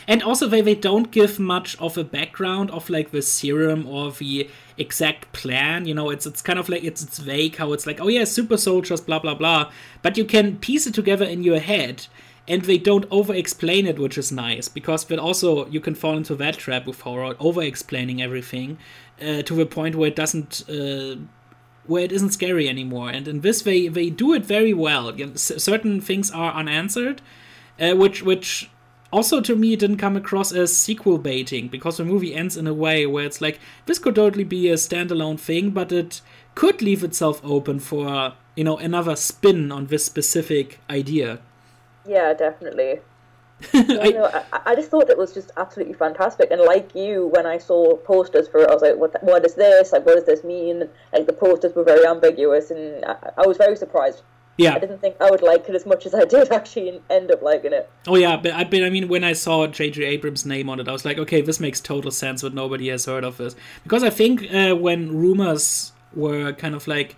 [0.08, 4.12] and also, they, they don't give much of a background of like the serum or
[4.12, 5.86] the exact plan.
[5.86, 8.26] You know, it's it's kind of like it's it's vague how it's like, oh yeah,
[8.26, 9.72] super soldiers, blah blah blah.
[10.02, 12.08] But you can piece it together in your head,
[12.48, 16.18] and they don't over explain it, which is nice because then also you can fall
[16.18, 18.78] into that trap with horror, over explaining everything
[19.22, 20.64] uh, to the point where it doesn't.
[20.70, 21.16] Uh,
[21.88, 25.18] where it isn't scary anymore, and in this they they do it very well.
[25.18, 27.22] You know, c- certain things are unanswered,
[27.80, 28.70] uh, which which
[29.12, 32.74] also to me didn't come across as sequel baiting because the movie ends in a
[32.74, 36.22] way where it's like this could totally be a standalone thing, but it
[36.56, 41.40] could leave itself open for you know another spin on this specific idea.
[42.06, 43.00] Yeah, definitely.
[43.74, 46.52] I- I, I just thought it was just absolutely fantastic.
[46.52, 49.22] And like you, when I saw posters for it, I was like, "What?
[49.24, 49.92] What is this?
[49.92, 53.58] Like, what does this mean?" Like the posters were very ambiguous, and I, I was
[53.58, 54.22] very surprised.
[54.58, 57.32] Yeah, I didn't think I would like it as much as I did actually end
[57.32, 57.90] up liking it.
[58.08, 60.04] Oh yeah, but I, but I mean, when I saw J.J.
[60.04, 63.06] Abrams' name on it, I was like, okay, this makes total sense, but nobody has
[63.06, 67.16] heard of this because I think uh, when rumors were kind of like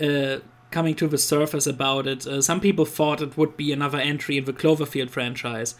[0.00, 0.38] uh,
[0.72, 4.36] coming to the surface about it, uh, some people thought it would be another entry
[4.36, 5.76] in the Cloverfield franchise.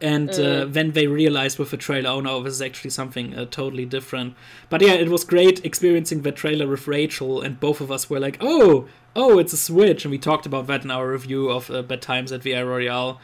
[0.00, 3.46] And uh, then they realized with the trailer, oh no, this is actually something uh,
[3.46, 4.34] totally different.
[4.68, 8.20] But yeah, it was great experiencing the trailer with Rachel, and both of us were
[8.20, 8.86] like, oh,
[9.16, 10.04] oh, it's a switch.
[10.04, 12.66] And we talked about that in our review of uh, Bad Times at the El
[12.66, 13.20] Royale.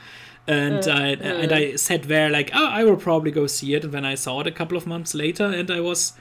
[0.47, 3.85] And I and I sat there like, oh, I will probably go see it.
[3.85, 6.13] And then I saw it a couple of months later, and I was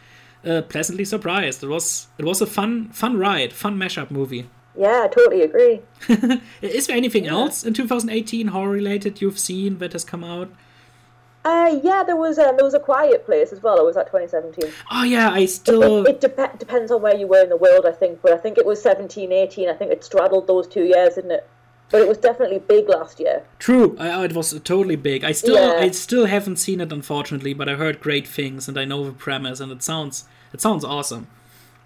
[0.46, 1.63] uh, pleasantly surprised.
[1.63, 4.48] It was it was a fun fun ride, fun mashup movie.
[4.75, 5.81] Yeah, I totally agree.
[6.62, 10.49] Is there anything else in 2018 horror related you've seen that has come out?
[11.45, 13.77] Uh, yeah, there was um, there was a quiet place as well.
[13.77, 14.71] It was at 2017.
[14.89, 17.86] Oh yeah, I It, still it dep- depends on where you were in the world,
[17.86, 19.69] I think, but I think it was 17, 18.
[19.69, 21.47] I think it straddled those two years, didn't it?
[21.91, 23.43] But it was definitely big last year.
[23.59, 23.95] true.
[23.99, 25.23] I, oh, it was totally big.
[25.25, 25.79] I still Yeah.
[25.86, 29.12] I still haven't seen it unfortunately, but I heard great things and I know the
[29.12, 31.27] premise and it sounds it sounds awesome.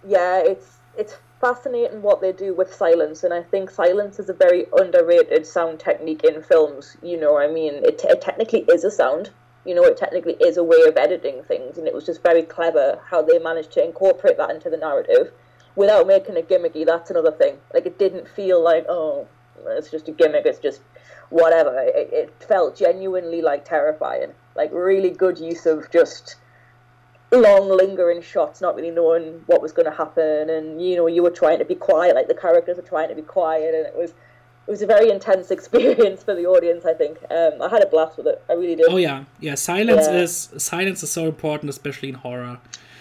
[0.07, 4.33] Yeah, it's it's fascinating what they do with silence, and I think silence is a
[4.33, 6.97] very underrated sound technique in films.
[7.01, 9.29] You know, I mean, it, it technically is a sound.
[9.65, 12.43] You know, it technically is a way of editing things, and it was just very
[12.43, 15.31] clever how they managed to incorporate that into the narrative.
[15.77, 16.85] without making it gimmicky.
[16.85, 17.57] That's another thing.
[17.73, 19.27] Like it didn't feel like oh,
[19.67, 20.45] it's just a gimmick.
[20.45, 20.81] It's just
[21.29, 21.79] whatever.
[21.79, 24.33] It, it felt genuinely like terrifying.
[24.55, 26.35] Like really good use of just
[27.31, 31.23] long lingering shots, not really knowing what was going to happen, and you know you
[31.23, 33.95] were trying to be quiet, like the characters were trying to be quiet, and it
[33.95, 36.85] was it was a very intense experience for the audience.
[36.85, 38.41] I think um, I had a blast with it.
[38.49, 38.85] I really did.
[38.89, 39.55] Oh yeah, yeah.
[39.55, 40.21] Silence yeah.
[40.21, 42.59] is silence is so important, especially in horror.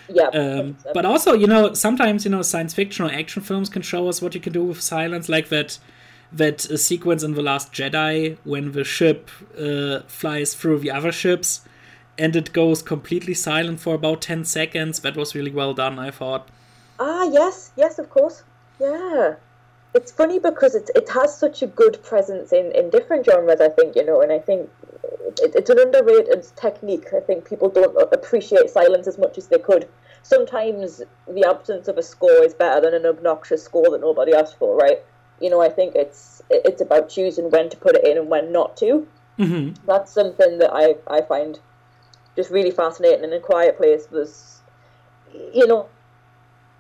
[0.09, 0.29] Yeah.
[0.29, 4.09] Um, but also, you know, sometimes you know science fiction or action films can show
[4.09, 5.79] us what you can do with silence, like that
[6.33, 11.61] that sequence in the Last Jedi when the ship uh, flies through the other ships
[12.19, 15.01] and it goes completely silent for about 10 seconds.
[15.01, 16.49] That was really well done, I thought.
[16.99, 18.43] Ah, yes, yes, of course.
[18.81, 19.35] Yeah.
[19.95, 23.69] It's funny because it, it has such a good presence in, in different genres, I
[23.69, 24.69] think, you know, and I think
[25.39, 27.09] it, it's an underrated technique.
[27.15, 29.89] I think people don't appreciate silence as much as they could.
[30.23, 34.59] Sometimes the absence of a score is better than an obnoxious score that nobody asked
[34.59, 34.99] for, right?
[35.41, 38.53] You know, I think it's it's about choosing when to put it in and when
[38.53, 39.07] not to.
[39.39, 39.87] Mm-hmm.
[39.87, 41.59] That's something that I, I find
[42.37, 43.25] just really fascinating.
[43.25, 44.61] And a quiet place was,
[45.53, 45.89] you know,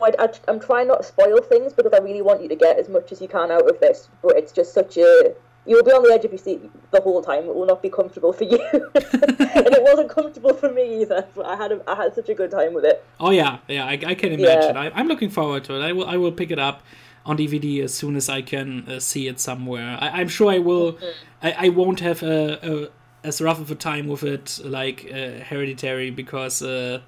[0.00, 2.88] I, I'm trying not to spoil things because I really want you to get as
[2.88, 4.08] much as you can out of this.
[4.22, 5.34] But it's just such a
[5.66, 7.44] you'll be on the edge of your seat the whole time.
[7.44, 11.26] It will not be comfortable for you, and it wasn't comfortable for me either.
[11.34, 13.04] But I had a, I had such a good time with it.
[13.20, 14.74] Oh yeah, yeah, I, I can imagine.
[14.74, 14.90] Yeah.
[14.94, 15.82] I, am looking forward to it.
[15.82, 16.82] I will I will pick it up
[17.24, 19.98] on DVD as soon as I can uh, see it somewhere.
[20.00, 20.92] I, am sure I will.
[20.92, 21.06] Mm-hmm.
[21.42, 22.88] I, I won't have a, a
[23.24, 27.00] as rough of a time with it like uh, Hereditary because uh,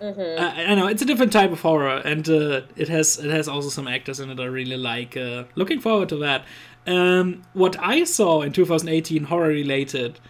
[0.00, 0.40] mm-hmm.
[0.42, 3.48] I, I, know it's a different type of horror and uh, it has it has
[3.48, 5.16] also some actors in it I really like.
[5.16, 6.44] Uh, looking forward to that.
[6.86, 10.20] Um, what I saw in 2018 horror related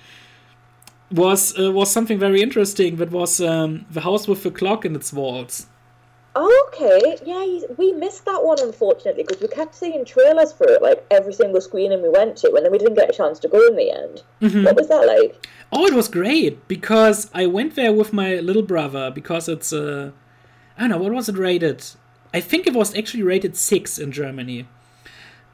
[1.11, 2.97] was uh, was something very interesting.
[2.97, 5.67] That was um, the house with the clock in its walls.
[6.37, 11.03] Okay, yeah, we missed that one unfortunately because we kept seeing trailers for it like
[11.11, 13.67] every single screening we went to, and then we didn't get a chance to go
[13.69, 14.23] in the end.
[14.43, 14.65] Mm-hmm.
[14.65, 15.49] What was that like?
[15.73, 20.11] Oh, it was great because I went there with my little brother because it's uh,
[20.77, 21.83] I don't know what was it rated.
[22.35, 24.69] I think it was actually rated six in Germany,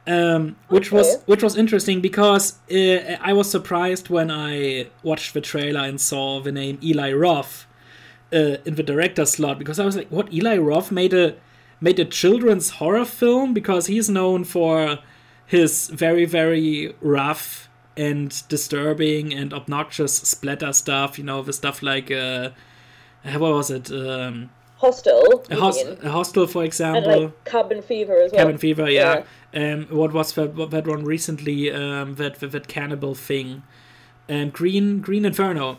[0.09, 0.97] um, which okay.
[0.97, 6.01] was which was interesting because uh, I was surprised when I watched the trailer and
[6.01, 7.67] saw the name Eli Roth
[8.33, 10.33] uh, in the director slot because I was like, what?
[10.33, 11.37] Eli Roth made a
[11.81, 14.99] made a children's horror film because he's known for
[15.47, 21.19] his very very rough and disturbing and obnoxious splatter stuff.
[21.19, 22.51] You know, the stuff like uh,
[23.25, 23.91] what was it?
[23.91, 24.51] Um,
[24.83, 25.45] Hostel.
[25.49, 27.09] A, hos- a hostel, for example.
[27.09, 28.41] And like Cabin Fever as well.
[28.41, 29.23] Cabin Fever, yeah.
[29.55, 29.75] yeah.
[29.75, 31.71] Um, what was that, that one recently?
[31.71, 33.63] Um, that, that that cannibal thing.
[34.29, 35.79] Um, Green Green Inferno.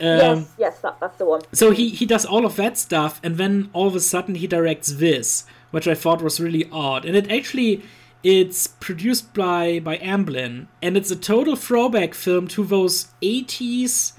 [0.00, 1.42] Um, yes, yes, that, that's the one.
[1.52, 4.46] So he he does all of that stuff, and then all of a sudden he
[4.46, 7.04] directs this, which I thought was really odd.
[7.04, 7.82] And it actually
[8.22, 14.12] it's produced by by Amblin, and it's a total throwback film to those '80s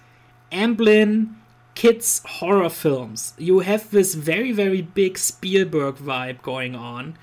[0.52, 1.36] Amblin
[1.74, 3.34] kids horror films.
[3.38, 7.18] You have this very very big Spielberg vibe going on.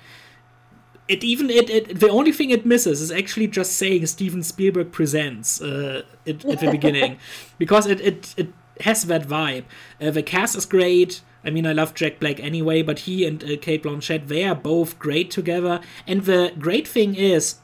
[1.09, 4.91] It even it, it the only thing it misses is actually just saying Steven Spielberg
[4.91, 7.17] presents uh, it, at the beginning,
[7.57, 9.65] because it, it it has that vibe.
[9.99, 11.21] Uh, the cast is great.
[11.43, 14.55] I mean, I love Jack Black anyway, but he and uh, Cate Blanchett they are
[14.55, 15.81] both great together.
[16.05, 17.55] And the great thing is,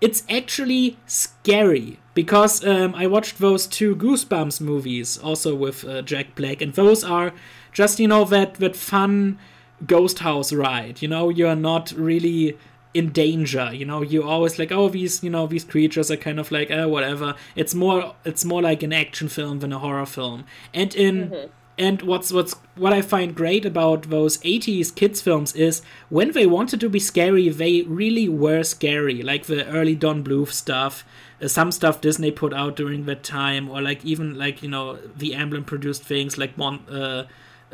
[0.00, 6.34] it's actually scary because um, I watched those two Goosebumps movies also with uh, Jack
[6.34, 7.32] Black, and those are
[7.72, 9.38] just you know that that fun
[9.86, 11.02] ghost house ride.
[11.02, 12.58] You know, you're not really
[12.94, 14.02] in danger you know?
[14.02, 17.34] You always like oh these you know these creatures are kind of like oh whatever.
[17.56, 20.44] It's more it's more like an action film than a horror film.
[20.72, 21.46] And in mm-hmm.
[21.76, 26.46] and what's what's what i find great about those 80s kids films is when they
[26.46, 29.22] wanted to be scary they really were scary.
[29.22, 31.04] Like the early don bluth stuff
[31.42, 34.96] uh, some stuff disney put out during that time or like even like you know
[35.16, 37.24] the amblin produced things like Mon- uh,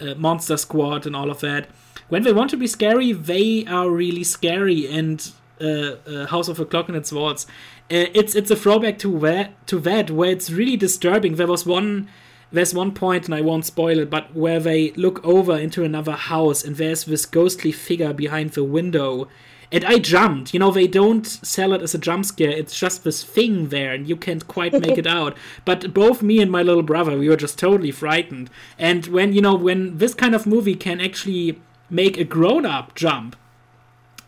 [0.00, 1.68] uh, monster squad and all of that
[2.11, 4.87] when they want to be scary, they are really scary.
[4.87, 7.47] And uh, uh, House of the Clock and its Walls,
[7.91, 11.37] uh, it's it's a throwback to that to that where it's really disturbing.
[11.37, 12.09] There was one.
[12.53, 16.12] There's one point, and I won't spoil it, but where they look over into another
[16.12, 19.28] house, and there's this ghostly figure behind the window,
[19.70, 20.53] and I jumped.
[20.53, 22.51] You know, they don't sell it as a jump scare.
[22.51, 25.37] It's just this thing there, and you can't quite make it out.
[25.64, 28.51] But both me and my little brother, we were just totally frightened.
[28.80, 31.61] And when you know, when this kind of movie can actually
[31.91, 33.36] make a grown up jump.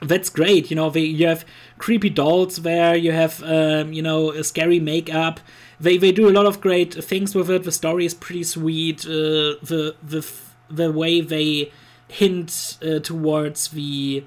[0.01, 0.69] That's great.
[0.71, 1.45] You know, they, you have
[1.79, 5.39] creepy dolls there, you have, um, you know, a scary makeup.
[5.79, 7.65] They, they do a lot of great things with it.
[7.65, 9.05] The story is pretty sweet.
[9.07, 10.29] Uh, the, the,
[10.69, 11.71] the way they
[12.09, 14.25] hint uh, towards the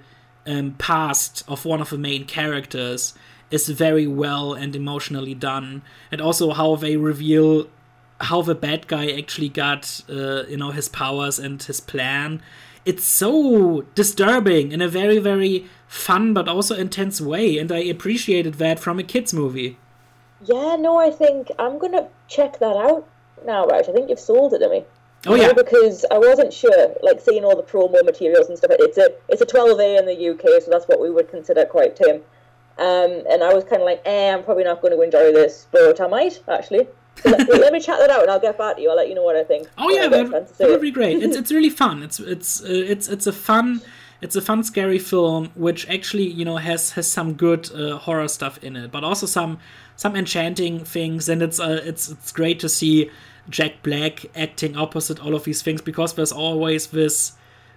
[0.47, 3.13] um, past of one of the main characters
[3.51, 5.81] is very well and emotionally done,
[6.11, 7.67] and also how they reveal
[8.21, 12.41] how the bad guy actually got uh, you know his powers and his plan.
[12.86, 18.55] It's so disturbing in a very very fun but also intense way, and I appreciated
[18.55, 19.77] that from a kids movie.
[20.43, 23.07] Yeah, no, I think I'm gonna check that out
[23.45, 24.86] now, right I think you've sold it to me.
[25.27, 28.71] Oh yeah, because I wasn't sure, like seeing all the promo materials and stuff.
[28.79, 31.95] It's a it's a 12A in the UK, so that's what we would consider quite
[31.95, 32.21] tame.
[32.77, 35.67] Um, and I was kind of like, eh, I'm probably not going to enjoy this,
[35.71, 36.88] but I might actually.
[37.24, 38.89] Let, let, me chat that out, and I'll get back to you.
[38.89, 39.68] I'll let you know what I think.
[39.78, 41.24] Oh yeah, that, that would be great.
[41.24, 42.03] It's it's really fun.
[42.03, 43.82] It's it's uh, it's it's a fun
[44.22, 48.28] it's a fun scary film which actually you know has has some good uh, horror
[48.28, 49.59] stuff in it, but also some
[49.95, 51.30] some enchanting things.
[51.30, 53.09] And it's uh, it's it's great to see
[53.49, 57.34] Jack Black acting opposite all of these things because there's always this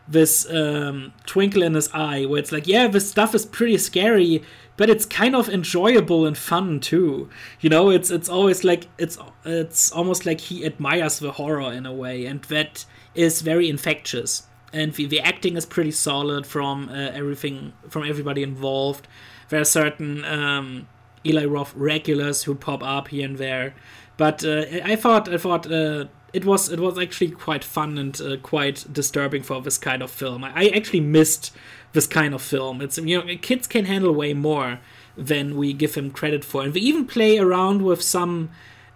[0.08, 4.42] this um, twinkle in his eye where it's like, yeah, this stuff is pretty scary,
[4.76, 7.28] but it's kind of enjoyable and fun too.
[7.60, 11.84] You know, it's it's always like it's it's almost like he admires the horror in
[11.84, 14.44] a way, and that is very infectious.
[14.72, 19.08] And the, the acting is pretty solid from uh, everything from everybody involved.
[19.48, 20.88] There are certain um,
[21.24, 23.74] Eli Roth regulars who pop up here and there.
[24.16, 28.20] But uh, I thought I thought uh, it was it was actually quite fun and
[28.20, 30.44] uh, quite disturbing for this kind of film.
[30.44, 31.52] I, I, actually missed
[31.92, 32.80] this kind of film.
[32.80, 34.80] It's you know kids can handle way more
[35.16, 38.50] than we give them credit for, and we even play around with some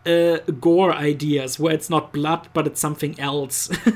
[0.04, 3.70] uh, gore ideas where it's not blood but it's something else.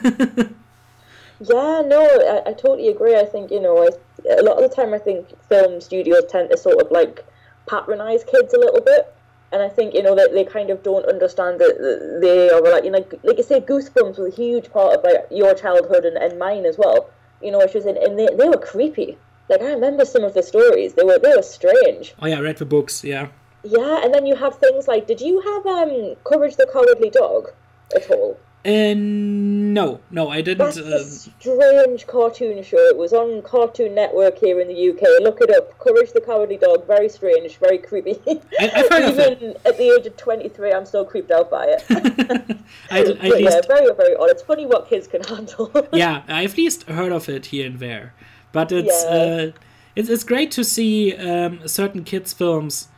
[1.41, 3.17] yeah, no, I, I, totally agree.
[3.17, 6.51] I think you know I, a lot of the time I think film studios tend
[6.51, 7.25] to sort of like
[7.67, 9.13] patronize kids a little bit
[9.53, 12.85] and I think you know that they kind of don't understand that they are like
[12.85, 16.17] you know like you say Goosebumps was a huge part of like your childhood and,
[16.17, 17.11] and mine as well.
[17.43, 19.19] You know, which was in, and they they were creepy.
[19.49, 22.15] Like I remember some of the stories; they were they were strange.
[22.21, 23.05] Oh yeah, I read the books.
[23.05, 23.29] Yeah.
[23.63, 27.51] Yeah, and then you have things like, did you have um Courage the Cowardly Dog
[27.95, 28.39] at all?
[28.67, 30.59] And no, no, I didn't.
[30.59, 32.79] That's a um, strange cartoon show.
[32.79, 35.03] It was on Cartoon Network here in the UK.
[35.23, 35.79] Look it up.
[35.79, 36.85] Courage the Cowardly Dog.
[36.85, 38.19] Very strange, very creepy.
[38.27, 41.85] I, Even at the age of 23, I'm still creeped out by it.
[42.91, 43.55] I, but, least...
[43.55, 44.31] yeah, very, very odd.
[44.31, 45.71] It's funny what kids can handle.
[45.93, 48.15] yeah, I've at least heard of it here and there.
[48.51, 49.11] But it's, yeah.
[49.11, 49.51] uh,
[49.95, 52.89] it's, it's great to see um, certain kids' films,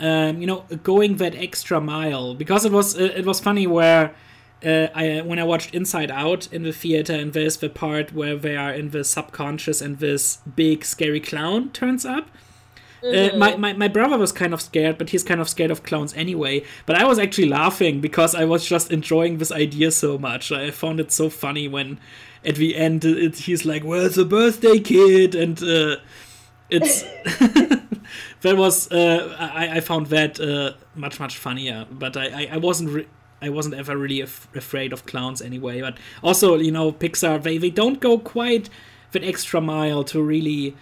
[0.00, 2.34] um, you know, going that extra mile.
[2.34, 4.16] Because it was, uh, it was funny where
[4.64, 8.36] uh, I when I watched Inside Out in the theater, and there's the part where
[8.36, 12.28] they are in the subconscious, and this big scary clown turns up.
[13.02, 13.34] Uh, mm-hmm.
[13.34, 15.82] Uh, my, my, my brother was kind of scared, but he's kind of scared of
[15.82, 16.64] clowns anyway.
[16.86, 20.52] But I was actually laughing because I was just enjoying this idea so much.
[20.52, 21.98] I found it so funny when
[22.44, 25.96] at the end it, he's like, "Where's the birthday kid?" and uh,
[26.70, 27.02] it's
[28.40, 31.86] that was uh, I, I found that uh, much much funnier.
[31.90, 32.90] But I I, I wasn't.
[32.90, 33.08] Re-
[33.42, 35.80] I wasn't ever really af- afraid of clowns anyway.
[35.80, 38.70] But also, you know, Pixar they they don't go quite
[39.10, 40.76] that extra mile to really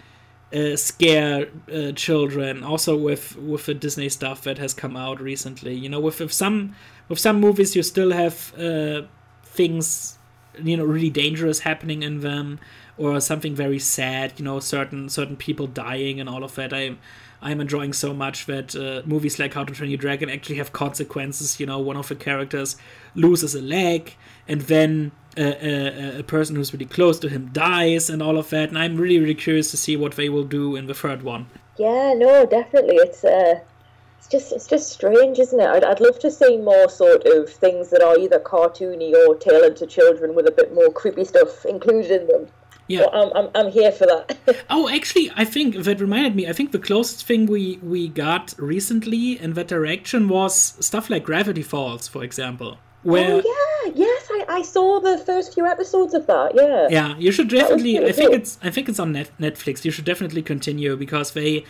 [0.53, 2.63] uh, scare uh, children.
[2.63, 6.33] Also with with the Disney stuff that has come out recently, you know, with, with
[6.33, 6.75] some
[7.09, 9.01] with some movies you still have uh,
[9.43, 10.17] things
[10.61, 12.59] you know really dangerous happening in them
[12.97, 14.33] or something very sad.
[14.37, 16.73] You know, certain certain people dying and all of that.
[16.73, 16.95] I
[17.41, 20.71] I'm enjoying so much that uh, movies like How to Train Your Dragon actually have
[20.71, 21.59] consequences.
[21.59, 22.75] You know, one of the characters
[23.15, 24.15] loses a leg,
[24.47, 28.49] and then a, a, a, person who's really close to him dies, and all of
[28.51, 28.69] that.
[28.69, 31.47] And I'm really, really curious to see what they will do in the third one.
[31.77, 32.97] Yeah, no, definitely.
[32.97, 33.59] It's uh,
[34.19, 35.65] it's just it's just strange, isn't it?
[35.65, 39.77] I'd, I'd love to see more sort of things that are either cartoony or tailored
[39.77, 42.47] to children with a bit more creepy stuff included in them.
[42.91, 44.65] Yeah, I'm, I'm, I'm here for that.
[44.69, 46.47] oh, actually, I think that reminded me.
[46.47, 51.23] I think the closest thing we we got recently in that direction was stuff like
[51.23, 52.77] Gravity Falls, for example.
[53.03, 56.51] Where, oh yeah, yes, I, I saw the first few episodes of that.
[56.53, 56.87] Yeah.
[56.89, 57.97] Yeah, you should definitely.
[58.05, 59.83] I think it's I think it's on Net, Netflix.
[59.83, 61.65] You should definitely continue because they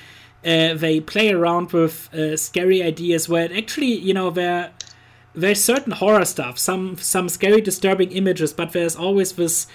[0.46, 4.72] uh, they play around with uh, scary ideas where it actually you know there
[5.34, 9.68] there's certain horror stuff, some some scary disturbing images, but there's always this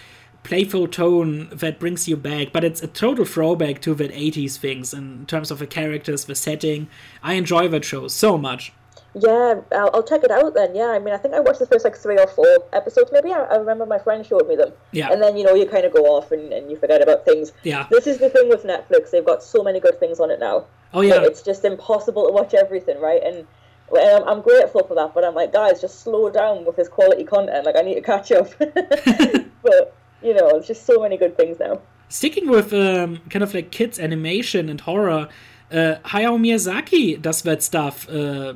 [0.46, 4.94] playful tone that brings you back, but it's a total throwback to that 80s things
[4.94, 6.86] in terms of the characters, the setting.
[7.20, 8.72] I enjoy that show so much.
[9.18, 10.76] Yeah, I'll, I'll, check it out then.
[10.76, 13.10] Yeah, I mean, I think I watched the first like three or four episodes.
[13.12, 14.72] Maybe I, I, remember my friend showed me them.
[14.92, 15.10] Yeah.
[15.10, 17.52] And then you know you kind of go off and, and you forget about things.
[17.64, 17.88] Yeah.
[17.90, 20.66] This is the thing with Netflix; they've got so many good things on it now.
[20.92, 21.22] Oh yeah.
[21.22, 23.22] it's just impossible to watch everything, right?
[23.24, 23.46] And,
[23.90, 26.88] and I'm, I'm, grateful for that, but I'm like, guys, just slow down with this
[26.88, 27.64] quality content.
[27.64, 28.50] Like I need to catch up.
[28.58, 31.80] but you know, it's just so many good things now.
[32.08, 35.28] Sticking with um, kind of like kids animation and horror,
[35.70, 38.54] uh, Hayao Miyazaki does that stuff uh,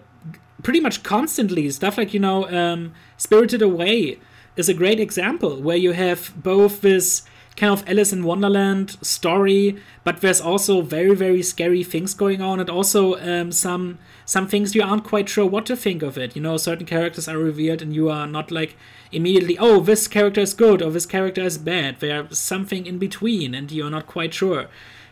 [0.62, 1.68] pretty much constantly.
[1.70, 4.18] Stuff like you know, um, Spirited Away
[4.56, 7.22] is a great example where you have both this
[7.56, 12.60] kind of Alice in Wonderland story, but there's also very very scary things going on,
[12.60, 16.36] and also um, some some things you aren't quite sure what to think of it.
[16.36, 18.76] You know, certain characters are revealed, and you are not like
[19.12, 21.98] immediately, oh, this character is good or this character is bad.
[22.00, 24.68] There's something in between, and you're not quite sure.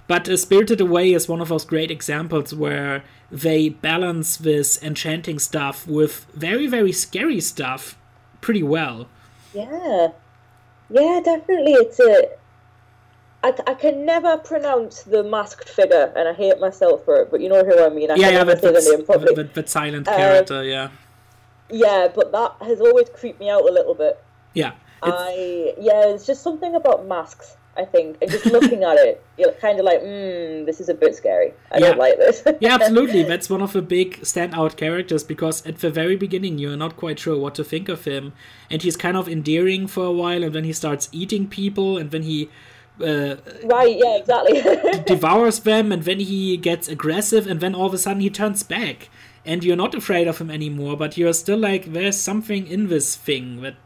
[0.06, 5.38] But uh, Spirited Away is one of those great examples where they balance this enchanting
[5.38, 7.98] stuff with very, very scary stuff
[8.40, 9.08] pretty well.
[9.52, 10.12] Yeah.
[10.90, 11.72] Yeah, definitely.
[11.72, 12.28] It's a.
[13.44, 17.30] I, I can never pronounce the masked figure, and I hate myself for it.
[17.30, 18.10] But you know who I mean.
[18.10, 19.34] I yeah, yeah, never that, say the name properly.
[19.34, 20.88] that, that silent Um, character, yeah.
[21.70, 24.18] Yeah, but that has always creeped me out a little bit.
[24.54, 24.72] Yeah.
[25.04, 27.56] It's, I yeah, it's just something about masks.
[27.78, 30.94] I think, and just looking at it, you're kind of like, hmm, this is a
[30.94, 31.52] bit scary.
[31.70, 31.80] I Yeah.
[31.88, 32.42] don't like this.
[32.60, 33.22] yeah, absolutely.
[33.32, 37.18] That's one of the big standout characters because at the very beginning you're not quite
[37.20, 38.32] sure what to think of him,
[38.70, 42.10] and he's kind of endearing for a while, and then he starts eating people, and
[42.10, 42.48] then he
[43.00, 43.96] uh, right?
[43.96, 44.60] Yeah, exactly.
[45.06, 48.64] devours them, and then he gets aggressive, and then all of a sudden he turns
[48.64, 49.08] back,
[49.46, 53.14] and you're not afraid of him anymore, but you're still like, there's something in this
[53.14, 53.76] thing that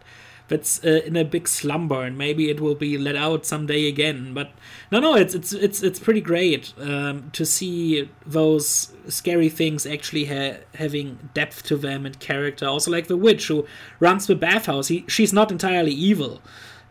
[0.53, 4.35] that's uh, in a big slumber, and maybe it will be let out someday again.
[4.35, 4.51] But
[4.91, 10.27] no, no, it's it's it's it's pretty great um, to see those scary things actually
[10.27, 12.67] ha- having depth to them and character.
[12.67, 13.67] Also, like the witch who
[13.99, 16.43] runs the bathhouse, he, she's not entirely evil.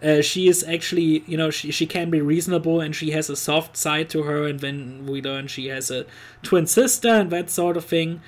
[0.02, 3.36] Uh, she is actually, you know, she, she can be reasonable and she has a
[3.36, 4.48] soft side to her.
[4.48, 6.08] And then we learn she has a
[6.42, 8.22] twin sister and that sort of thing.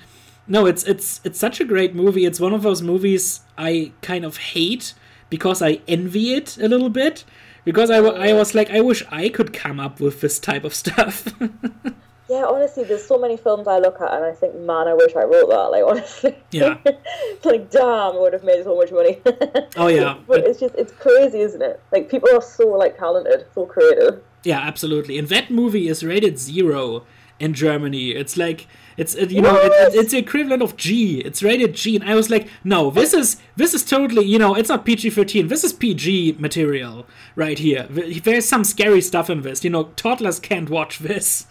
[0.46, 2.24] No, it's it's it's such a great movie.
[2.24, 4.94] It's one of those movies I kind of hate
[5.34, 7.24] because I envy it a little bit.
[7.64, 10.72] Because I, I was like, I wish I could come up with this type of
[10.72, 11.26] stuff.
[12.28, 15.16] yeah, honestly, there's so many films I look at and I think, man, I wish
[15.16, 15.68] I wrote that.
[15.72, 16.76] Like, honestly, Yeah.
[16.84, 19.20] it's like, damn, I would have made so much money.
[19.76, 20.18] Oh, yeah.
[20.28, 21.80] but it's just, it's crazy, isn't it?
[21.90, 24.22] Like, people are so like talented, so creative.
[24.44, 25.18] Yeah, absolutely.
[25.18, 27.04] And that movie is rated zero
[27.40, 28.10] in Germany.
[28.10, 28.66] It's like
[28.96, 31.18] it's you know it, it- it's the equivalent of G.
[31.20, 34.54] It's rated G, and I was like, no, this is this is totally you know
[34.54, 35.48] it's not PG thirteen.
[35.48, 37.06] This is PG material
[37.36, 37.84] right here.
[37.90, 39.64] There's some scary stuff in this.
[39.64, 41.46] You know, toddlers can't watch this.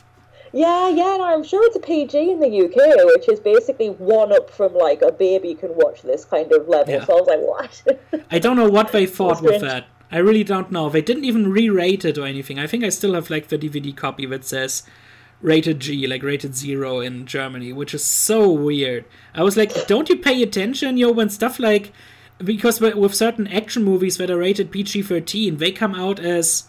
[0.55, 2.75] Yeah, yeah, no, I'm sure it's a PG in the UK,
[3.15, 6.93] which is basically one up from like a baby can watch this kind of level.
[6.93, 7.05] Yeah.
[7.05, 7.41] So I was like,
[8.13, 8.23] what?
[8.31, 9.85] I don't know what they thought with that.
[10.11, 10.89] I really don't know.
[10.89, 12.59] They didn't even re-rate it or anything.
[12.59, 14.83] I think I still have like the DVD copy that says
[15.43, 19.05] rated G, like rated zero in Germany, which is so weird.
[19.35, 21.91] I was like, don't you pay attention, yo, when stuff like
[22.43, 26.65] because with certain action movies that are rated PG thirteen, they come out as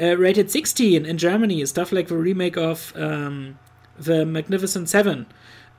[0.00, 1.64] uh, rated sixteen in Germany.
[1.66, 3.58] Stuff like the remake of um,
[3.98, 5.26] the Magnificent Seven.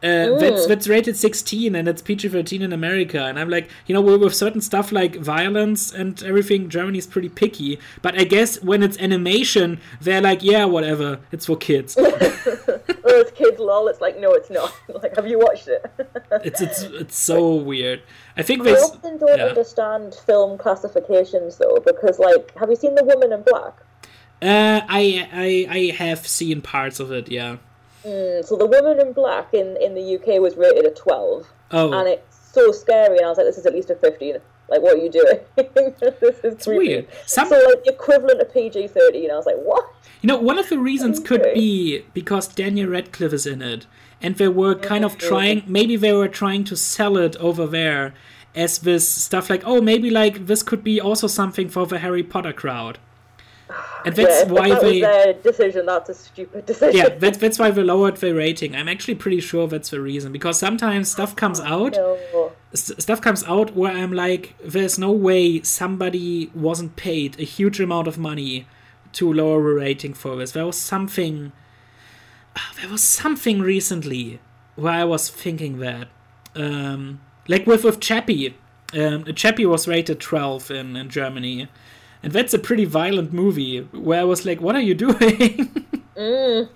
[0.01, 3.99] Uh, that's that's rated 16 and it's PG-13 in America and I'm like you know
[3.99, 8.81] with with certain stuff like violence and everything Germany's pretty picky but I guess when
[8.81, 11.97] it's animation they're like yeah whatever it's for kids
[13.09, 13.87] oh, it's kids lol.
[13.87, 14.73] It's like, no, it's not.
[15.03, 15.85] like, have you watched it?
[16.43, 18.01] it's it's it's so weird
[18.37, 19.45] I think I they s- often don't yeah.
[19.45, 23.75] understand film classifications though, because like, have you seen The Woman in Black?
[24.41, 27.57] uh, I I I have seen parts of it yeah
[28.05, 31.93] Mm, so The Woman in Black in in the UK was rated a 12, oh
[31.93, 33.17] and it's so scary.
[33.17, 34.37] And I was like, this is at least a 15.
[34.69, 35.39] Like, what are you doing?
[35.55, 39.31] this is it's weird some So like the equivalent of PG 13.
[39.31, 39.85] I was like, what?
[40.21, 43.87] You know, one of the reasons could be because Daniel Radcliffe is in it,
[44.21, 45.63] and they were kind of trying.
[45.65, 48.13] Maybe they were trying to sell it over there
[48.55, 52.23] as this stuff like, oh, maybe like this could be also something for the Harry
[52.23, 52.97] Potter crowd,
[54.05, 55.01] and that's yeah, why that they.
[55.01, 55.85] was decision.
[55.85, 56.97] That's a stupid decision.
[56.97, 58.75] Yeah, that's that's why they lowered the rating.
[58.75, 62.51] I'm actually pretty sure that's the reason because sometimes stuff comes out No.
[62.73, 67.79] s- stuff comes out where I'm like, there's no way somebody wasn't paid a huge
[67.79, 68.67] amount of money
[69.13, 70.51] to lower a rating for this.
[70.51, 71.51] There was something,
[72.55, 74.39] ah, there was something recently
[74.75, 76.07] where I was thinking that,
[76.55, 78.55] um, like with with Chappie,
[78.93, 81.67] um, Chappie was rated 12 in in Germany.
[82.21, 85.85] And that's a pretty violent movie where I was like, what are you doing?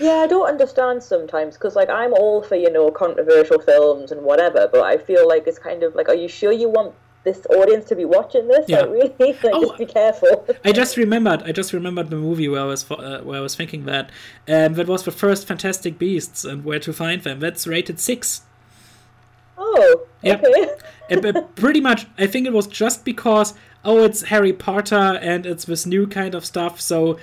[0.00, 4.22] Yeah, I don't understand sometimes because, like, I'm all for you know controversial films and
[4.22, 6.94] whatever, but I feel like it's kind of like, are you sure you want
[7.24, 8.66] this audience to be watching this?
[8.68, 8.82] Yeah.
[8.84, 9.32] Like, really?
[9.42, 10.46] Like, Oh, just be careful.
[10.64, 11.42] I just remembered.
[11.42, 14.10] I just remembered the movie where I was uh, where I was thinking that
[14.46, 17.40] um, that was the first Fantastic Beasts and where to find them.
[17.40, 18.42] That's rated six.
[19.56, 20.68] oh, Okay.
[21.10, 25.46] And, but pretty much, I think it was just because oh, it's Harry Potter and
[25.46, 27.18] it's this new kind of stuff, so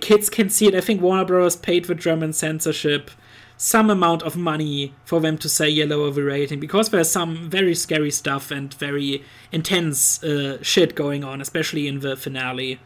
[0.00, 0.74] kids can see it.
[0.74, 1.56] I think Warner Bros.
[1.56, 3.10] paid the German censorship
[3.58, 7.74] some amount of money for them to say yellow over rating because there's some very
[7.74, 12.78] scary stuff and very intense uh, shit going on, especially in the finale.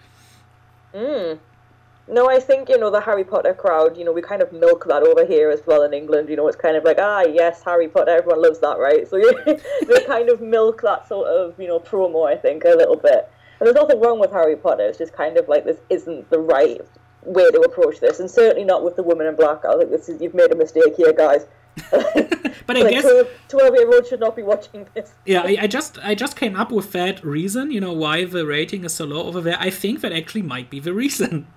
[2.09, 4.87] No, I think, you know, the Harry Potter crowd, you know, we kind of milk
[4.89, 6.29] that over here as well in England.
[6.29, 9.09] You know, it's kind of like, ah, yes, Harry Potter, everyone loves that, right?
[9.09, 9.55] So yeah,
[9.87, 13.31] they kind of milk that sort of, you know, promo, I think, a little bit.
[13.61, 14.85] And there's nothing wrong with Harry Potter.
[14.85, 16.81] It's just kind of like this isn't the right
[17.25, 19.65] way to approach this, and certainly not with the woman in black.
[19.65, 21.47] I think this is, you've made a mistake here, guys.
[22.67, 25.13] But I like, guess 12, 12 year olds should not be watching this.
[25.27, 28.47] yeah, I, I just I just came up with that reason, you know, why the
[28.47, 29.57] rating is so low over there.
[29.59, 31.49] I think that actually might be the reason.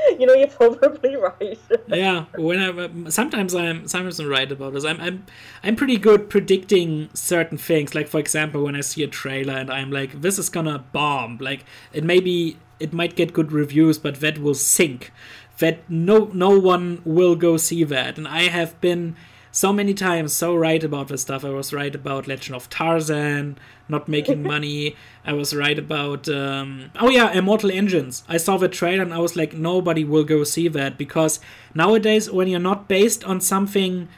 [0.18, 1.58] You know, you're probably right.
[1.86, 4.84] yeah, when I sometimes I'm sometimes I'm right about this.
[4.84, 5.26] I'm I'm
[5.62, 7.94] I'm pretty good predicting certain things.
[7.94, 11.38] Like for example, when I see a trailer and I'm like, this is gonna bomb.
[11.38, 15.12] Like it maybe it might get good reviews, but that will sink.
[15.60, 18.18] That no no one will go see that.
[18.18, 19.16] And I have been
[19.52, 21.44] so many times so right about this stuff.
[21.44, 23.56] I was right about Legend of Tarzan
[23.90, 24.96] not making money.
[25.24, 28.22] I was right about um, oh yeah, Immortal Engines.
[28.28, 31.40] I saw the trailer and I was like, nobody will go see that because
[31.74, 34.08] nowadays when you're not based on something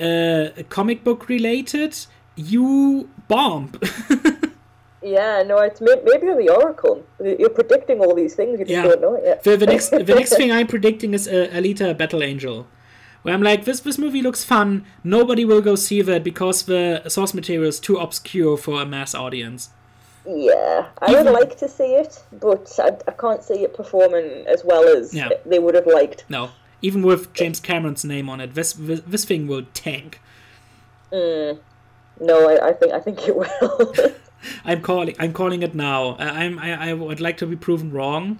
[0.00, 1.96] uh, comic book related,
[2.36, 3.72] you bomb.
[5.14, 7.04] Yeah, no, it's may- maybe you're the oracle.
[7.22, 8.82] You're predicting all these things, you just Yeah.
[8.90, 9.44] don't know it yet.
[9.44, 12.66] the, the next the next thing I'm predicting is uh, Alita Battle Angel.
[13.22, 14.84] Where I'm like, this this movie looks fun.
[15.04, 19.14] Nobody will go see that because the source material is too obscure for a mass
[19.14, 19.70] audience.
[20.28, 24.64] Yeah, I would like to see it, but I, I can't see it performing as
[24.64, 25.28] well as Yeah.
[25.44, 26.24] they would have liked.
[26.28, 26.50] No,
[26.82, 30.20] even with James Cameron's name on it, this this, this thing will tank.
[31.12, 33.94] No, I, I think I think it will.
[34.64, 35.14] I'm calling.
[35.18, 36.16] I'm calling it now.
[36.18, 36.58] I, I'm.
[36.58, 38.38] I, I would like to be proven wrong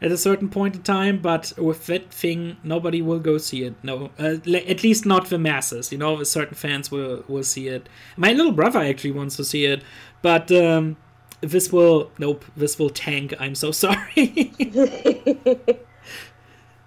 [0.00, 3.74] at a certain point in time, but with that thing, nobody will go see it.
[3.82, 5.92] No, uh, at least not the masses.
[5.92, 7.88] You know, certain fans will will see it.
[8.16, 9.82] My little brother actually wants to see it,
[10.22, 10.96] but um,
[11.40, 12.10] this will.
[12.18, 12.44] Nope.
[12.56, 13.34] This will tank.
[13.38, 14.52] I'm so sorry.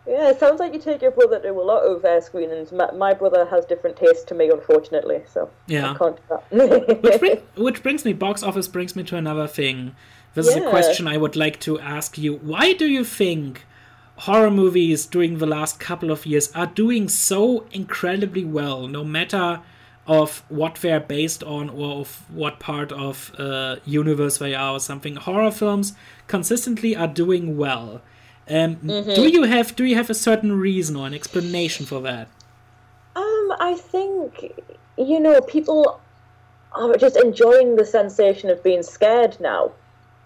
[0.08, 2.72] yeah, it sounds like you take your brother to a lot of uh, screenings.
[2.72, 5.92] My, my brother has different tastes to me, unfortunately, so Yeah.
[5.92, 7.20] I can't do which, that.
[7.20, 9.96] bring, which brings me, box office brings me to another thing.
[10.34, 12.36] This is a question I would like to ask you.
[12.36, 13.66] Why do you think
[14.18, 19.62] horror movies during the last couple of years are doing so incredibly well, no matter
[20.06, 24.80] of what they're based on or of what part of uh, universe they are or
[24.80, 25.16] something?
[25.16, 25.94] Horror films
[26.28, 28.02] consistently are doing well.
[28.50, 32.28] Um, Do you have do you have a certain reason or an explanation for that?
[33.16, 34.54] Um, I think
[34.98, 36.00] you know people
[36.74, 39.72] are just enjoying the sensation of being scared now.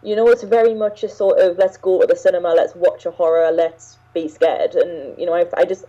[0.04, 3.06] You know, it's very much a sort of let's go to the cinema, let's watch
[3.06, 5.86] a horror, let's be scared, and you know, I, I just.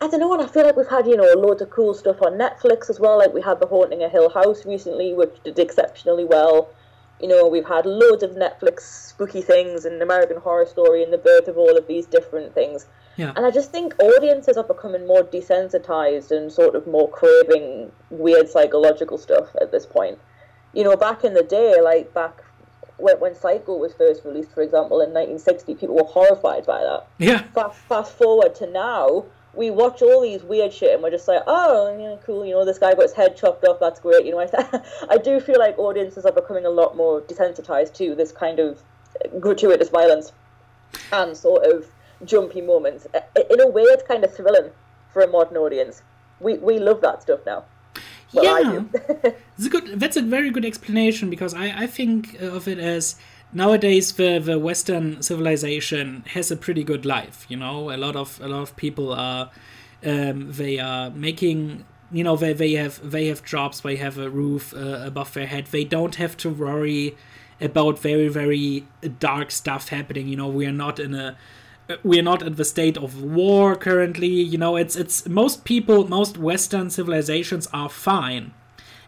[0.00, 2.20] I don't know, and I feel like we've had, you know, loads of cool stuff
[2.22, 3.18] on Netflix as well.
[3.18, 6.70] Like we had The Haunting of Hill House recently, which did exceptionally well.
[7.22, 11.18] You know, we've had loads of Netflix spooky things and American Horror Story and the
[11.18, 12.86] birth of all of these different things.
[13.16, 13.32] Yeah.
[13.36, 18.48] And I just think audiences are becoming more desensitized and sort of more craving weird
[18.48, 20.18] psychological stuff at this point.
[20.72, 22.42] You know, back in the day, like back
[22.96, 27.06] when, when Psycho was first released, for example, in 1960, people were horrified by that.
[27.18, 27.42] Yeah.
[27.54, 31.42] Fast, fast forward to now, we watch all these weird shit and we're just like,
[31.46, 34.24] oh, yeah, cool, you know, this guy got his head chopped off, that's great.
[34.24, 34.80] You know, I,
[35.10, 38.82] I do feel like audiences are becoming a lot more desensitized to this kind of
[39.40, 40.32] gratuitous violence
[41.12, 41.86] and sort of
[42.24, 43.06] jumpy moments.
[43.50, 44.70] In a way, it's kind of thrilling
[45.12, 46.02] for a modern audience.
[46.40, 47.64] We, we love that stuff now.
[48.32, 49.32] Well, yeah.
[49.58, 50.00] It's a good.
[50.00, 53.16] That's a very good explanation because I, I think of it as
[53.52, 57.46] nowadays the, the Western civilization has a pretty good life.
[57.48, 59.50] You know, a lot of a lot of people are
[60.04, 61.84] um, they are making.
[62.10, 63.80] You know, they, they have they have jobs.
[63.80, 65.66] They have a roof uh, above their head.
[65.66, 67.16] They don't have to worry
[67.60, 68.86] about very very
[69.18, 70.28] dark stuff happening.
[70.28, 71.36] You know, we are not in a
[72.02, 74.28] we are not at the state of war currently.
[74.28, 78.52] You know, it's it's most people, most Western civilizations are fine.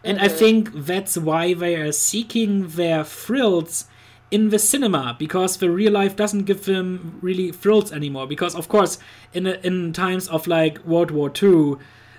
[0.03, 3.87] And I think that's why they are seeking their thrills
[4.31, 8.27] in the cinema because the real life doesn't give them really thrills anymore.
[8.27, 8.97] Because of course,
[9.33, 11.75] in in times of like World War II,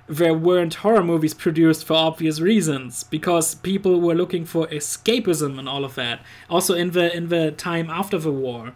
[0.08, 5.68] there weren't horror movies produced for obvious reasons because people were looking for escapism and
[5.68, 6.20] all of that.
[6.48, 8.72] Also in the in the time after the war,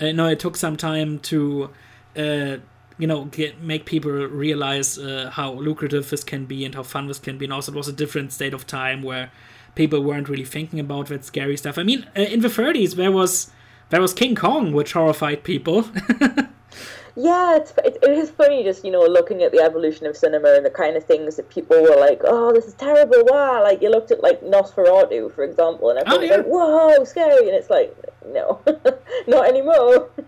[0.00, 1.70] you know, it took some time to
[2.16, 2.58] uh,
[2.98, 7.06] you know, get, make people realize uh, how lucrative this can be and how fun
[7.06, 7.46] this can be.
[7.46, 9.30] And also, it was a different state of time where
[9.74, 11.78] people weren't really thinking about that scary stuff.
[11.78, 13.50] I mean, uh, in the 30s, there was
[13.90, 15.88] there was King Kong, which horrified people.
[17.16, 20.52] yeah, it's, it, it is funny just, you know, looking at the evolution of cinema
[20.54, 23.62] and the kind of things that people were like, oh, this is terrible, wow.
[23.62, 26.36] Like, you looked at, like, Nosferatu, for example, and everyone oh, yeah.
[26.36, 27.48] like, whoa, scary.
[27.48, 27.96] And it's like,
[28.26, 28.60] no,
[29.26, 30.10] not anymore.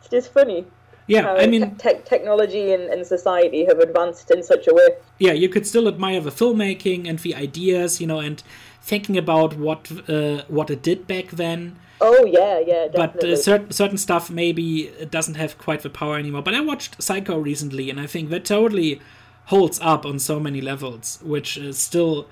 [0.00, 0.66] it's just funny.
[1.08, 4.88] Yeah, I mean, te- technology and, and society have advanced in such a way.
[5.20, 8.42] Yeah, you could still admire the filmmaking and the ideas, you know, and
[8.86, 11.76] thinking about what uh, what it did back then.
[12.00, 13.20] Oh yeah, yeah, definitely.
[13.20, 16.42] But uh, certain certain stuff maybe doesn't have quite the power anymore.
[16.42, 19.00] But I watched Psycho recently, and I think that totally
[19.46, 22.28] holds up on so many levels, which is still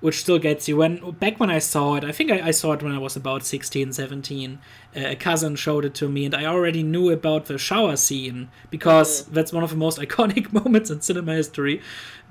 [0.00, 0.76] which still gets you.
[0.76, 3.16] When back when I saw it, I think I, I saw it when I was
[3.16, 4.58] about 16, 17.
[4.94, 8.48] Uh, a cousin showed it to me, and I already knew about the shower scene
[8.70, 9.34] because mm-hmm.
[9.34, 11.80] that's one of the most iconic moments in cinema history.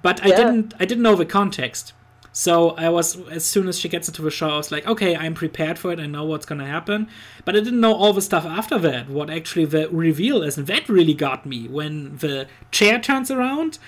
[0.02, 0.38] But I yeah.
[0.38, 1.94] didn't I didn't know the context.
[2.38, 5.16] So I was as soon as she gets into the show, I was like, okay,
[5.16, 6.02] I'm prepared for it.
[6.02, 7.08] I know what's gonna happen,
[7.46, 9.10] but I didn't know all the stuff after that.
[9.10, 13.80] What actually the reveal is, and that really got me when the chair turns around.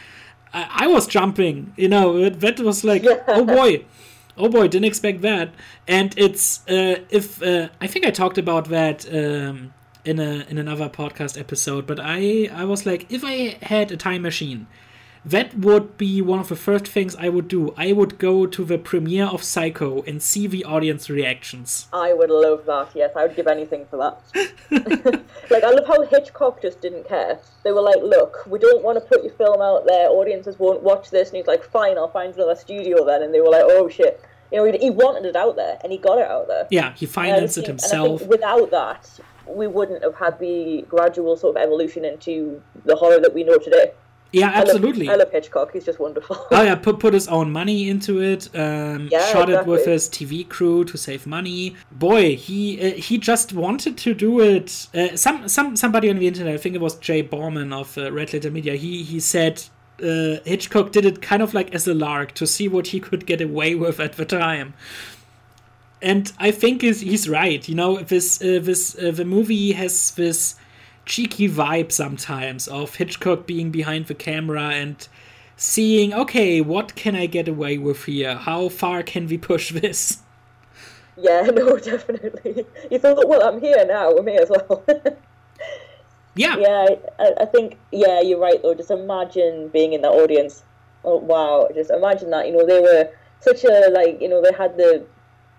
[0.53, 2.29] I, I was jumping, you know.
[2.29, 3.83] That was like, oh boy,
[4.37, 5.53] oh boy, didn't expect that.
[5.85, 9.05] And it's uh, if uh, I think I talked about that.
[9.13, 9.73] Um,
[10.05, 13.97] in a in another podcast episode, but I I was like, if I had a
[13.97, 14.67] time machine
[15.27, 17.73] that would be one of the first things I would do.
[17.75, 21.87] I would go to the premiere of Psycho and see the audience reactions.
[21.91, 23.11] I would love that, yes.
[23.13, 24.21] I would give anything for that.
[25.51, 27.39] like, I love how Hitchcock just didn't care.
[27.65, 30.07] They were like, look, we don't want to put your film out there.
[30.07, 31.27] Audiences won't watch this.
[31.29, 33.21] And he's like, fine, I'll find another studio then.
[33.21, 34.23] And they were like, oh shit.
[34.49, 36.67] You know, he wanted it out there and he got it out there.
[36.71, 38.25] Yeah, he financed it himself.
[38.27, 43.33] without that, we wouldn't have had the gradual sort of evolution into the horror that
[43.33, 43.91] we know today.
[44.31, 45.07] Yeah, absolutely.
[45.07, 45.73] I love, I love, Hitchcock.
[45.73, 46.45] He's just wonderful.
[46.51, 48.49] oh yeah, put put his own money into it.
[48.55, 49.55] Um, yeah, shot exactly.
[49.55, 51.75] it with his TV crew to save money.
[51.91, 54.87] Boy, he uh, he just wanted to do it.
[54.93, 58.11] Uh, some some somebody on the internet, I think it was Jay Bauman of uh,
[58.11, 58.75] Red Letter Media.
[58.75, 59.63] He he said
[60.01, 63.25] uh, Hitchcock did it kind of like as a lark to see what he could
[63.25, 64.73] get away with at the time.
[66.01, 67.67] And I think is he's right.
[67.67, 70.55] You know, this uh, this uh, the movie has this
[71.07, 75.07] cheeky vibe sometimes of Hitchcock being behind the camera and
[75.55, 78.35] seeing, okay, what can I get away with here?
[78.35, 80.21] How far can we push this?
[81.15, 82.65] Yeah, no, definitely.
[82.91, 84.83] You thought, well, I'm here now, we may as well.
[86.35, 86.57] yeah.
[86.57, 86.87] Yeah,
[87.17, 88.75] I, I think, yeah, you're right, though.
[88.75, 90.63] Just imagine being in that audience.
[91.03, 91.69] Oh, wow.
[91.73, 92.47] Just imagine that.
[92.47, 95.05] You know, they were such a, like, you know, they had the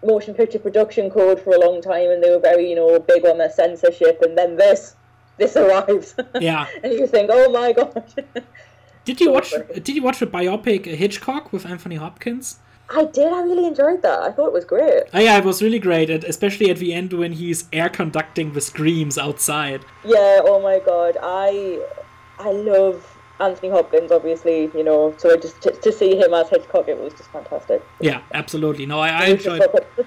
[0.04, 3.26] motion picture production code for a long time and they were very, you know, big
[3.26, 4.20] on their censorship.
[4.22, 4.94] And then this
[5.38, 6.14] this arrives.
[6.40, 6.66] Yeah.
[6.82, 8.24] and you think, oh my god.
[9.04, 9.52] did you watch?
[9.72, 12.58] Did you watch the biopic uh, Hitchcock with Anthony Hopkins?
[12.90, 13.32] I did.
[13.32, 14.20] I really enjoyed that.
[14.20, 15.04] I thought it was great.
[15.12, 18.62] Oh, yeah, it was really great, especially at the end when he's air conducting the
[18.62, 19.84] screams outside.
[20.04, 20.40] Yeah.
[20.44, 21.18] Oh my god.
[21.22, 21.80] I
[22.38, 26.88] I love Anthony Hopkins, obviously, you know, so just to, to, see him as Hitchcock,
[26.88, 27.82] it was just fantastic.
[28.00, 28.86] Yeah, absolutely.
[28.86, 29.62] No, I, I enjoyed.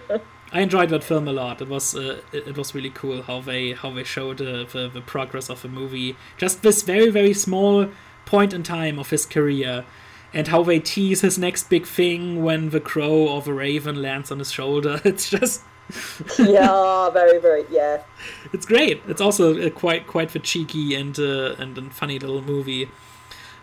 [0.51, 1.61] I enjoyed that film a lot.
[1.61, 5.01] It was uh, it, was really cool how they how they showed uh, the the
[5.01, 6.17] progress of the movie.
[6.37, 7.87] Just this very very small
[8.25, 9.85] point in time of his career,
[10.33, 14.31] and how they tease his next big thing when the crow or the raven lands
[14.31, 14.99] on his shoulder.
[15.05, 15.63] It's just.
[16.39, 18.01] yeah, very very yeah.
[18.53, 19.01] It's great.
[19.07, 22.89] It's also uh, quite quite the cheeky and uh, and, and funny little movie.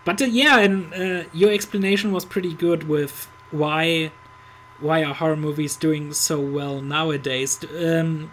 [0.05, 4.11] But uh, yeah, and uh, your explanation was pretty good with why
[4.81, 7.65] why are horror movies doing so well nowadays?
[7.77, 8.33] Um,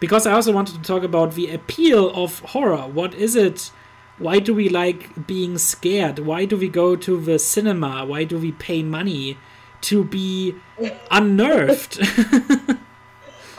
[0.00, 2.86] because I also wanted to talk about the appeal of horror.
[2.86, 3.70] What is it?
[4.18, 6.20] Why do we like being scared?
[6.20, 8.04] Why do we go to the cinema?
[8.04, 9.38] Why do we pay money
[9.82, 10.54] to be
[11.10, 11.98] unnerved?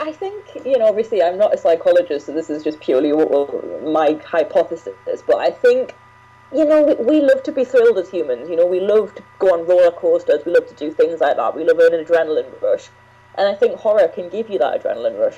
[0.00, 4.20] I think, you know, obviously I'm not a psychologist, so this is just purely my
[4.24, 4.94] hypothesis,
[5.26, 5.94] but I think
[6.52, 8.48] you know, we, we love to be thrilled as humans.
[8.48, 10.44] You know, we love to go on roller coasters.
[10.44, 11.56] We love to do things like that.
[11.56, 12.88] We love an adrenaline rush,
[13.36, 15.36] and I think horror can give you that adrenaline rush.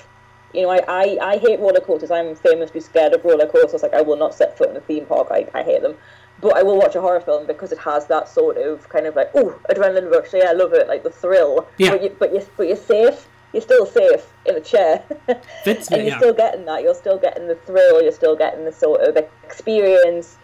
[0.53, 2.11] You know, I, I, I hate roller coasters.
[2.11, 3.83] I'm famously scared of roller coasters.
[3.83, 5.29] Like, I will not set foot in a theme park.
[5.31, 5.95] I, I hate them.
[6.41, 9.17] But I will watch a horror film because it has that sort of kind of
[9.17, 10.33] like, oh, adrenaline rush.
[10.33, 10.89] Yeah, I love it.
[10.89, 11.69] Like the thrill.
[11.77, 11.91] Yeah.
[11.91, 13.29] But, you, but, you, but you're safe.
[13.53, 15.03] You're still safe in a chair.
[15.65, 16.19] Fits and you're yeah.
[16.19, 16.83] still getting that.
[16.83, 18.03] You're still getting the thrill.
[18.03, 20.39] You're still getting the sort of experience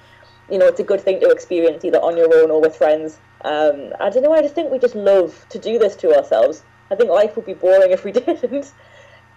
[0.51, 3.19] you know, it's a good thing to experience either on your own or with friends.
[3.45, 4.33] Um, I don't know.
[4.33, 6.63] I just think we just love to do this to ourselves.
[6.91, 8.73] I think life would be boring if we didn't.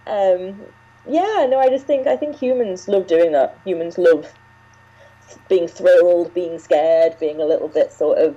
[0.06, 0.60] Um,
[1.06, 3.58] yeah, no, I just think I think humans love doing that.
[3.64, 4.32] Humans love
[5.48, 8.36] being thrilled, being scared, being a little bit sort of,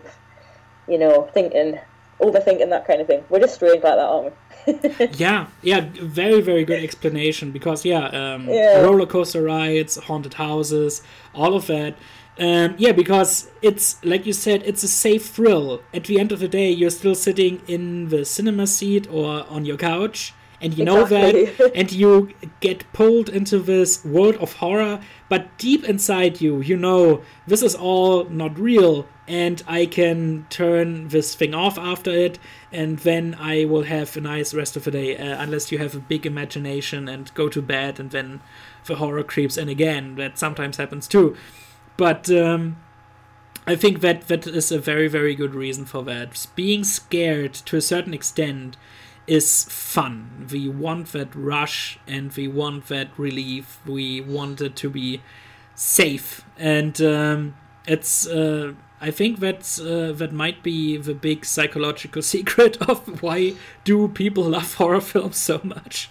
[0.88, 1.80] you know, thinking,
[2.19, 3.24] overthinking that kind of thing.
[3.30, 4.34] We're just strange like that, aren't
[4.67, 5.07] we?
[5.17, 8.82] yeah, yeah, very, very good explanation because yeah, um, Yeah.
[8.82, 11.01] roller coaster rides, haunted houses,
[11.34, 11.95] all of that.
[12.42, 15.84] Um, yeah, because it's like you said, it's a safe thrill.
[15.94, 19.64] At the end of the day, you're still sitting in the cinema seat or on
[19.64, 21.46] your couch, and you know Exactly.
[21.46, 25.00] that, and you get pulled into this world of horror.
[25.30, 31.10] But deep inside you, you know this is all not real, and I can turn
[31.10, 32.39] this thing off after it,
[32.72, 35.16] and then I will have a nice rest of the day.
[35.16, 38.42] Uh, unless you have a big imagination and go to bed, and then
[38.86, 40.16] the horror creeps in again.
[40.16, 41.38] That sometimes happens too.
[42.02, 42.78] But um,
[43.68, 46.47] I think that that is a very very good reason for that.
[46.56, 48.76] Being scared to a certain extent
[49.28, 50.47] is fun.
[50.52, 53.80] We want that rush and we want that relief.
[53.86, 55.22] We want it to be
[55.76, 58.26] safe, and um, it's.
[58.26, 64.08] Uh, I think that's uh, that might be the big psychological secret of why do
[64.08, 66.10] people love horror films so much.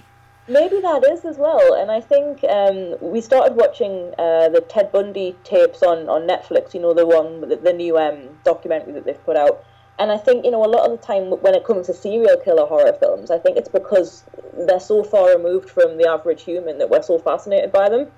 [0.50, 4.90] Maybe that is as well, and I think um, we started watching uh, the Ted
[4.90, 6.74] Bundy tapes on, on Netflix.
[6.74, 9.64] You know, the one, the, the new um, documentary that they've put out.
[10.00, 12.36] And I think you know a lot of the time when it comes to serial
[12.38, 14.24] killer horror films, I think it's because
[14.66, 18.08] they're so far removed from the average human that we're so fascinated by them.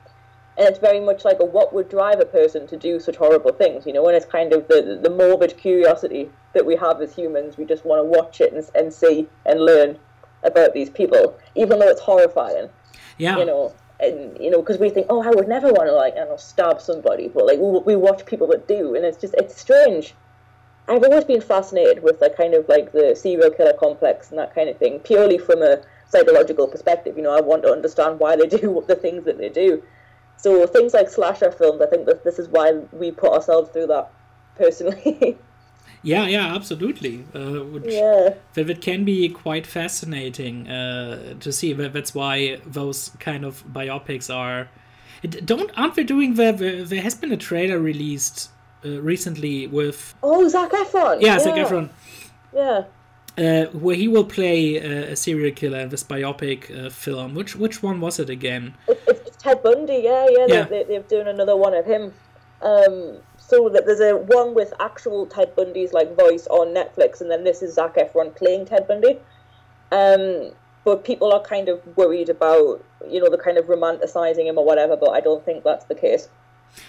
[0.57, 3.53] And it's very much like a what would drive a person to do such horrible
[3.53, 4.07] things, you know.
[4.07, 7.59] And it's kind of the the morbid curiosity that we have as humans.
[7.59, 9.99] We just want to watch it and, and see and learn
[10.43, 12.69] about these people, even though it's horrifying
[13.19, 15.93] Yeah, you know, and you know, because we think, oh, I would never want to
[15.93, 19.05] like, I don't know, stab somebody, but like we, we watch people that do, and
[19.05, 20.15] it's just it's strange.
[20.89, 24.55] I've always been fascinated with like kind of like the serial killer complex and that
[24.55, 27.17] kind of thing, purely from a psychological perspective.
[27.17, 29.83] You know, I want to understand why they do the things that they do.
[30.37, 33.87] So things like slasher films, I think that this is why we put ourselves through
[33.87, 34.11] that
[34.57, 35.39] personally.
[36.03, 37.25] yeah, yeah, absolutely.
[37.35, 38.35] Uh, which, yeah.
[38.55, 41.73] that it can be quite fascinating uh, to see.
[41.73, 44.69] That- That's why those kind of biopics are.
[45.45, 46.83] Don't aren't they doing the, the?
[46.83, 48.51] There has been a trailer released
[48.85, 51.21] uh, recently with Oh, Zac Efron.
[51.21, 51.91] yeah, Zac Efron,
[52.53, 52.85] Yeah.
[53.39, 57.37] uh, where he will play uh, a serial killer in this biopic uh, film.
[57.37, 58.75] Which which one was it again?
[58.89, 60.47] It, it's Ted Bundy, yeah, yeah.
[60.49, 60.65] Yeah.
[60.65, 62.13] They, they, they're doing another one of him.
[62.61, 63.19] Um,
[63.53, 67.45] so that there's a one with actual Ted Bundy's like voice on Netflix, and then
[67.45, 69.19] this is Zac Efron playing Ted Bundy.
[69.91, 70.53] Um,
[70.85, 74.65] but people are kind of worried about you know the kind of romanticizing him or
[74.65, 74.97] whatever.
[74.97, 76.31] But I don't think that's the case.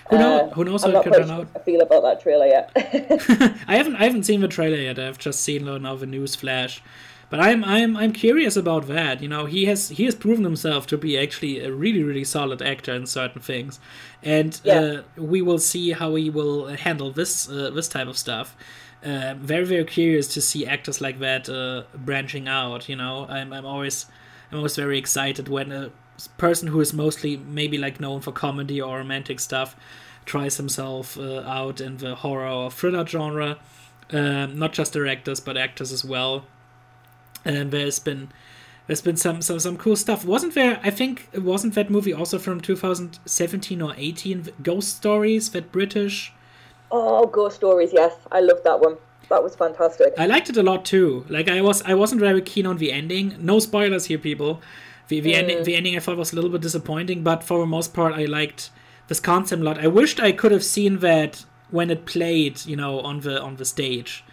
[0.10, 1.48] Who, know, Uh, who knows I'm not could quite sure out?
[1.54, 2.72] I feel about that trailer yet.
[3.68, 4.98] I haven't I haven't seen the trailer yet.
[4.98, 6.82] I've just seen another the news flash.
[7.30, 9.22] But I'm I'm I'm curious about that.
[9.22, 12.62] You know, he has he has proven himself to be actually a really really solid
[12.62, 13.80] actor in certain things,
[14.22, 14.80] and Yeah.
[14.80, 18.56] uh, we will see how he will handle this uh, this type of stuff.
[19.04, 22.88] Uh, very very curious to see actors like that uh, branching out.
[22.88, 24.06] You know, I'm I'm always
[24.52, 25.90] I'm always very excited when a
[26.38, 29.76] person who is mostly maybe like known for comedy or romantic stuff
[30.26, 33.58] tries himself uh, out in the horror or thriller genre.
[34.12, 36.46] Um, not just directors, but actors as well.
[37.46, 38.30] And there's been
[38.88, 40.26] there's been some, some some cool stuff.
[40.26, 40.80] Wasn't there?
[40.84, 44.50] I think it wasn't that movie also from 2017 or 18?
[44.62, 46.34] Ghost Stories, that British.
[46.92, 48.98] oh, Ghost Stories, yes, I loved that one.
[49.30, 50.14] That was fantastic.
[50.18, 51.26] I liked it a lot too.
[51.30, 53.36] Like I was I wasn't very keen on the ending.
[53.40, 54.62] No spoilers here, people.
[55.08, 55.64] The the ending mm.
[55.64, 58.26] the ending I thought was a little bit disappointing, but for the most part I
[58.26, 58.70] liked
[59.08, 59.80] this concept a lot.
[59.80, 63.56] I wished I could have seen that when it played, you know, on the on
[63.56, 64.24] the stage,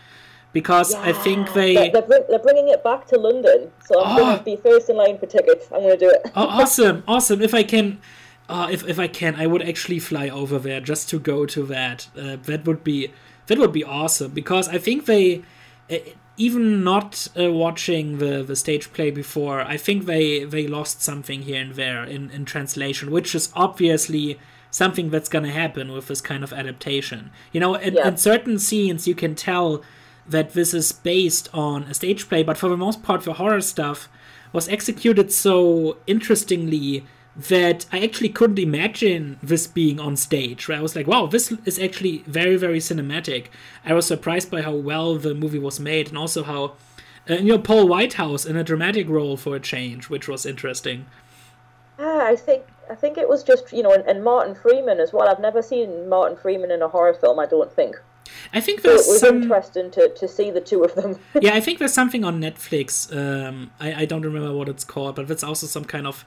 [0.53, 1.75] because I think they.
[1.75, 4.19] They're, they're, bring, they're bringing it back to London, so I'm Oh.
[4.25, 5.67] going to be first in line for tickets.
[5.73, 6.31] I'm going to do it.
[6.35, 7.41] Oh, awesome, awesome!
[7.43, 8.01] If I can,
[8.49, 11.63] uh, if if I can, I would actually fly over there just to go to
[11.67, 12.09] that.
[12.19, 13.13] Uh, that would be
[13.47, 15.43] that would be awesome because I think they,
[15.91, 15.97] uh,
[16.37, 21.43] even not uh, watching the the stage play before, I think they they lost something
[21.43, 24.39] here and there in in translation, which is obviously
[24.73, 27.31] something that's gonna happen with this kind of adaptation.
[27.53, 28.09] You know, in, Yeah.
[28.09, 29.83] in certain scenes you can tell
[30.29, 33.61] that this is based on a stage play, but for the most part, the horror
[33.61, 34.09] stuff
[34.53, 37.05] was executed so interestingly
[37.37, 40.69] that I actually couldn't imagine this being on stage.
[40.69, 43.47] Where I was like, wow, this is actually very, very cinematic.
[43.85, 46.75] I was surprised by how well the movie was made and also how,
[47.29, 51.07] uh, you know, Paul Whitehouse in a dramatic role for a change, which was interesting.
[51.99, 55.13] Ah, I think I think it was just you know, and, and Martin Freeman as
[55.13, 55.29] well.
[55.29, 57.39] I've never seen Martin Freeman in a horror film.
[57.39, 58.01] I don't think.
[58.53, 59.43] I think So it was some.
[59.43, 61.19] interesting to, to see the two of them.
[61.41, 63.11] yeah, I think there's something on Netflix.
[63.17, 66.25] Um, I, I don't remember what it's called, but that's also some kind of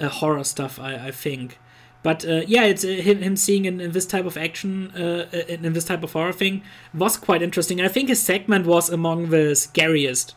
[0.00, 0.78] uh, horror stuff.
[0.80, 1.58] I, I think,
[2.02, 5.26] But uh, yeah, it's uh, him, him seeing in, in this type of action, uh,
[5.48, 7.80] in, in this type of horror thing, was quite interesting.
[7.80, 10.34] I think his segment was among the scariest.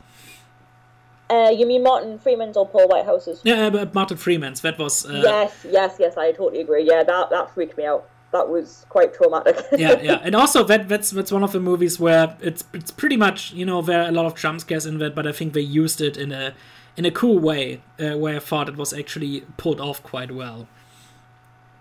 [1.30, 3.42] Uh, you mean Martin Freeman's or Paul Whitehouse's?
[3.44, 4.62] Yeah, but Martin Freeman's.
[4.62, 5.06] That was.
[5.06, 6.16] Uh, yes, yes, yes.
[6.16, 6.84] I totally agree.
[6.88, 8.08] Yeah, that that freaked me out.
[8.32, 9.58] That was quite traumatic.
[9.78, 13.18] yeah, yeah, and also that that's that's one of the movies where it's it's pretty
[13.18, 15.54] much you know there are a lot of jump scares in that, but I think
[15.54, 16.54] they used it in a
[16.98, 20.68] in a cool way uh, where I thought it was actually pulled off quite well.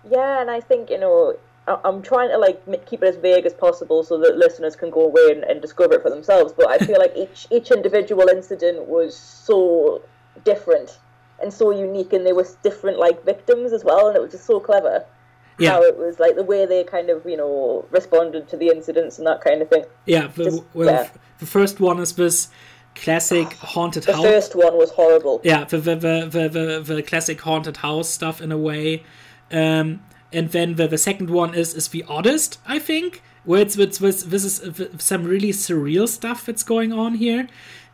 [0.08, 1.36] Yeah, and I think you know
[1.66, 5.06] I'm trying to like keep it as vague as possible so that listeners can go
[5.06, 6.52] away and, and discover it for themselves.
[6.52, 10.02] But I feel like each each individual incident was so
[10.44, 10.98] different
[11.42, 14.46] and so unique, and they were different like victims as well, and it was just
[14.46, 15.04] so clever.
[15.58, 15.70] Yeah.
[15.70, 19.18] How it was like the way they kind of you know responded to the incidents
[19.18, 19.84] and that kind of thing.
[20.04, 21.10] Yeah, the, just, well, yeah.
[21.38, 22.48] the first one is this
[22.94, 24.22] classic haunted the house.
[24.22, 25.40] The first one was horrible.
[25.44, 29.04] Yeah, the the, the the, the, the classic haunted house stuff in a way.
[29.50, 30.02] Um,
[30.32, 34.00] and then the, the second one is is the oddest, I think, where it's, it's,
[34.00, 37.48] it's this is some really surreal stuff that's going on here.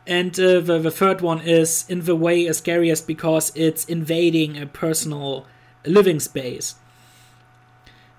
[0.05, 4.65] And uh, the, the third one is in the way scariest because it's invading a
[4.65, 5.47] personal
[5.85, 6.75] living space.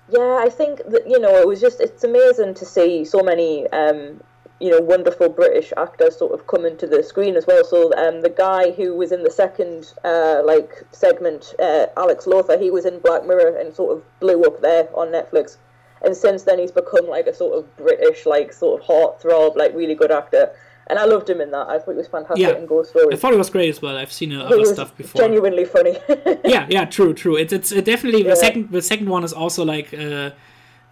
[0.09, 3.67] Yeah, I think that you know it was just it's amazing to see so many
[3.69, 4.21] um,
[4.59, 7.63] you know wonderful British actors sort of come into the screen as well.
[7.63, 12.57] So um, the guy who was in the second uh, like segment, uh, Alex Lawther,
[12.57, 15.57] he was in Black Mirror and sort of blew up there on Netflix.
[16.03, 19.73] And since then, he's become like a sort of British, like sort of heartthrob, like
[19.73, 20.51] really good actor.
[20.87, 21.67] And I loved him in that.
[21.67, 22.57] I thought it was fantastic yeah.
[22.57, 23.13] in Ghost Story.
[23.13, 23.97] I thought it was great as well.
[23.97, 25.19] I've seen other stuff before.
[25.19, 25.97] Genuinely funny.
[26.45, 27.35] yeah, yeah, true, true.
[27.35, 28.31] It's it's definitely yeah.
[28.31, 28.71] the second.
[28.71, 29.93] The second one is also like.
[29.93, 30.31] Uh,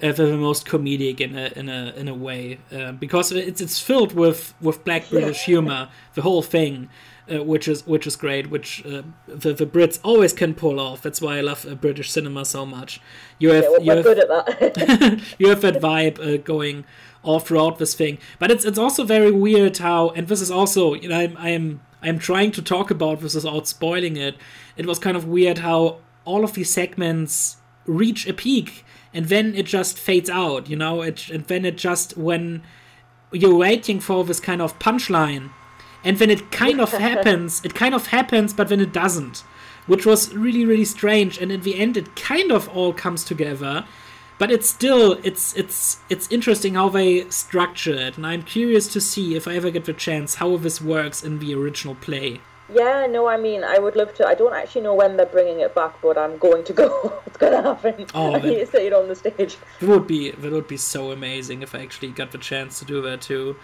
[0.01, 3.79] uh, the most comedic in a in a in a way uh, because it's it's
[3.79, 6.89] filled with with black British humor the whole thing.
[7.31, 11.01] Uh, which is which is great, which uh, the, the Brits always can pull off.
[11.01, 12.99] That's why I love uh, British cinema so much.
[13.39, 15.21] You have yeah, you have, good at that.
[15.39, 16.83] you have that vibe uh, going
[17.23, 20.93] all throughout this thing, but it's it's also very weird how, and this is also
[20.93, 24.35] you know I'm I'm I'm trying to talk about this without spoiling it.
[24.75, 29.53] It was kind of weird how all of these segments reach a peak and then
[29.55, 32.63] it just fades out, you know, it, and then it just, when
[33.31, 35.51] you're waiting for this kind of punchline,
[36.03, 39.39] and then it kind of happens, it kind of happens, but then it doesn't,
[39.85, 43.85] which was really, really strange, and in the end, it kind of all comes together.
[44.43, 48.99] But it's still it's it's it's interesting how they structure it, and I'm curious to
[48.99, 52.41] see if I ever get the chance how this works in the original play.
[52.67, 54.27] Yeah, no, I mean, I would love to.
[54.27, 57.21] I don't actually know when they're bringing it back, but I'm going to go.
[57.25, 58.05] it's going to happen.
[58.13, 59.55] Oh, I need to see it on the stage.
[59.79, 62.85] It would be that would be so amazing if I actually got the chance to
[62.85, 63.55] do that too.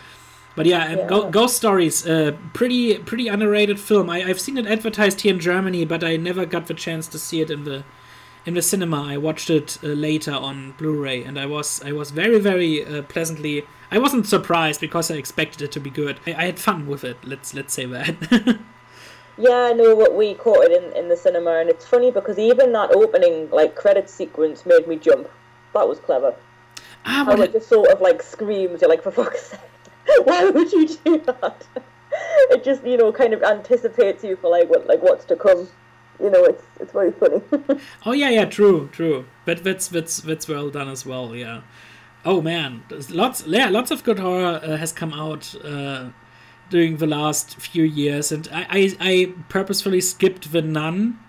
[0.55, 1.07] But yeah, yeah.
[1.07, 4.09] Go- Ghost Stories, uh, pretty pretty underrated film.
[4.09, 7.19] I, I've seen it advertised here in Germany, but I never got the chance to
[7.19, 7.83] see it in the
[8.45, 9.03] in the cinema.
[9.03, 13.01] I watched it uh, later on Blu-ray, and I was I was very very uh,
[13.03, 13.63] pleasantly.
[13.91, 16.19] I wasn't surprised because I expected it to be good.
[16.27, 17.17] I, I had fun with it.
[17.23, 18.59] Let's let's say that.
[19.39, 22.73] Yeah, no, what we caught it in, in the cinema, and it's funny because even
[22.73, 25.29] that opening like credit sequence made me jump.
[25.73, 26.35] That was clever.
[27.05, 28.81] Ah, How it just sort of like screams.
[28.81, 29.59] You're like, for fuck's sake,
[30.25, 31.65] why would you do that?
[32.49, 35.69] it just you know kind of anticipates you for like what like what's to come.
[36.21, 37.41] You know, it's it's very funny.
[38.05, 39.25] oh yeah, yeah, true, true.
[39.45, 41.35] But that's that's that's well done as well.
[41.35, 41.61] Yeah.
[42.25, 45.55] Oh man, There's lots yeah, lots of good horror uh, has come out.
[45.63, 46.09] Uh,
[46.69, 51.19] during the last few years, and I, I, I purposefully skipped the Nun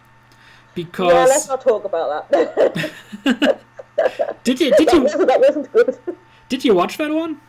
[0.75, 1.13] because.
[1.13, 2.91] Yeah, let's not talk about that.
[4.45, 4.71] did you?
[4.77, 5.03] Did that you?
[5.03, 5.99] Wasn't, that wasn't good.
[6.49, 7.41] Did you watch that one?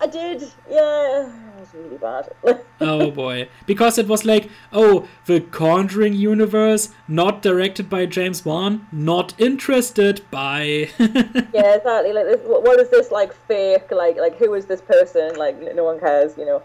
[0.00, 0.50] I did.
[0.70, 1.32] Yeah,
[1.72, 2.30] was really bad.
[2.80, 8.86] oh boy, because it was like, oh, the Conjuring universe, not directed by James Wan,
[8.92, 10.62] not interested by.
[10.98, 12.12] yeah, exactly.
[12.12, 13.90] Like, this, what is this like fake?
[13.90, 15.36] Like, like who is this person?
[15.36, 16.36] Like, no one cares.
[16.36, 16.62] You know.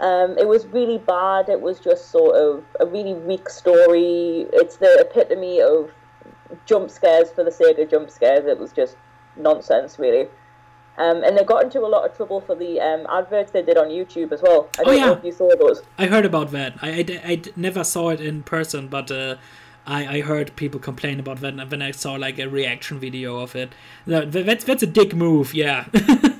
[0.00, 1.50] Um, it was really bad.
[1.50, 4.46] It was just sort of a really weak story.
[4.50, 5.90] It's the epitome of
[6.64, 8.46] jump scares for the sake of jump scares.
[8.46, 8.96] It was just
[9.36, 10.26] nonsense, really.
[10.98, 13.78] Um, and they got into a lot of trouble for the um, adverts they did
[13.78, 14.68] on YouTube as well.
[14.78, 15.06] I don't oh, yeah.
[15.06, 15.82] know if you saw those.
[15.96, 16.74] I heard about that.
[16.82, 19.36] I, I, I never saw it in person, but uh,
[19.86, 23.56] I, I heard people complain about that when I saw like a reaction video of
[23.56, 23.72] it.
[24.06, 25.86] That's, that's a dick move, yeah.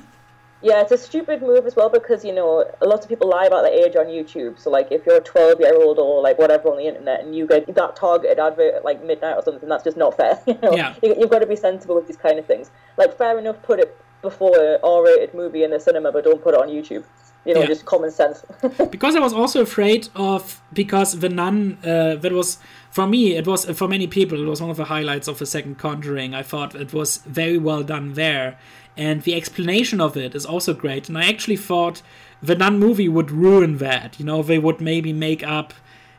[0.63, 3.45] Yeah, it's a stupid move as well because you know a lot of people lie
[3.45, 4.59] about their age on YouTube.
[4.59, 7.35] So like, if you're a 12 year old or like whatever on the internet and
[7.35, 10.39] you get that targeted advert at like midnight or something, that's just not fair.
[10.51, 10.95] You know, yeah.
[11.01, 12.71] you, have got to be sensible with these kind of things.
[12.97, 16.53] Like, fair enough, put it before an R-rated movie in the cinema, but don't put
[16.53, 17.03] it on YouTube.
[17.45, 17.67] You know, Yeah.
[17.67, 18.45] just common sense.
[18.91, 22.59] because I was also afraid of because the nun uh, that was
[22.91, 25.47] for me it was for many people it was one of the highlights of the
[25.47, 26.35] second Conjuring.
[26.35, 28.59] I thought it was very well done there,
[28.95, 31.09] and the explanation of it is also great.
[31.09, 32.03] And I actually thought
[32.43, 34.19] the nun movie would ruin that.
[34.19, 35.73] You know, they would maybe make up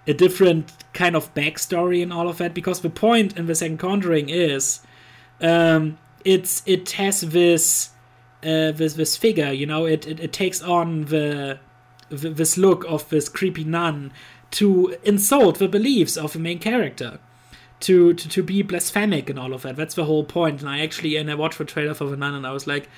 [0.09, 3.79] a different kind of backstory and all of that because the point in the second
[3.79, 4.81] Conjuring is
[5.41, 7.91] um, it's it has this
[8.43, 11.59] uh, this this figure, you know, it, it, it takes on the
[12.11, 14.13] th- this look of this creepy nun
[14.53, 17.19] to insult the beliefs of the main character,
[17.81, 19.77] to, to to be blasphemic and all of that.
[19.77, 20.61] That's the whole point.
[20.61, 22.89] And I actually and I watched the trailer for the nun and I was like,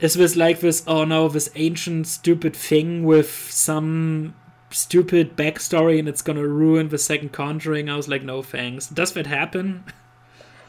[0.00, 0.82] is this like this?
[0.86, 4.34] Oh no, this ancient stupid thing with some
[4.70, 7.88] stupid backstory and it's gonna ruin the second Conjuring.
[7.88, 8.88] I was like, no thanks.
[8.88, 9.84] Does that happen?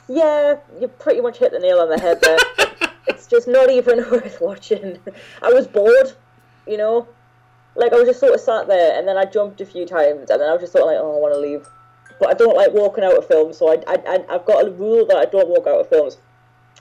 [0.08, 2.38] yeah, you pretty much hit the nail on the head there.
[3.08, 5.00] it's just not even worth watching.
[5.42, 6.14] I was bored,
[6.66, 7.08] you know?
[7.76, 10.30] Like, I was just sort of sat there, and then I jumped a few times,
[10.32, 11.68] and then I was just sort of like, oh, I want to leave.
[12.20, 14.72] But I don't like walking out of films, so I, I, I, I've got a
[14.72, 16.18] rule that I don't walk out of films.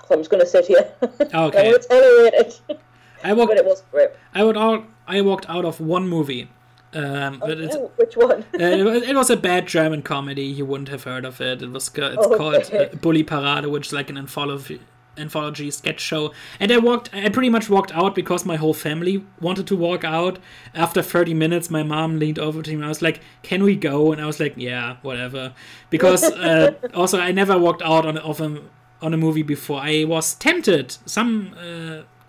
[0.08, 0.90] So I'm just going to sit here.
[1.34, 1.72] Okay.
[1.72, 2.80] To tolerate it.
[3.24, 3.50] I walked.
[3.50, 4.10] but it was great.
[4.34, 4.84] I would all.
[5.06, 6.48] I walked out of one movie.
[6.96, 8.42] Um, but it's, Oh, which one?
[8.54, 10.44] uh, it, was, it was a bad German comedy.
[10.44, 11.62] You wouldn't have heard of it.
[11.62, 12.90] It was it's Oh, called okay.
[12.92, 14.80] uh, Bully Parade, which is like an anthology
[15.18, 16.32] anthology sketch show.
[16.60, 17.10] And I walked.
[17.14, 20.38] I pretty much walked out because my whole family wanted to walk out.
[20.74, 22.84] After 30 minutes, my mom leaned over to me.
[22.84, 25.54] I was like, "Can we go?" And I was like, "Yeah, whatever."
[25.90, 28.60] Because uh, also I never walked out on of a
[29.02, 29.80] on a movie before.
[29.80, 31.54] I was tempted some.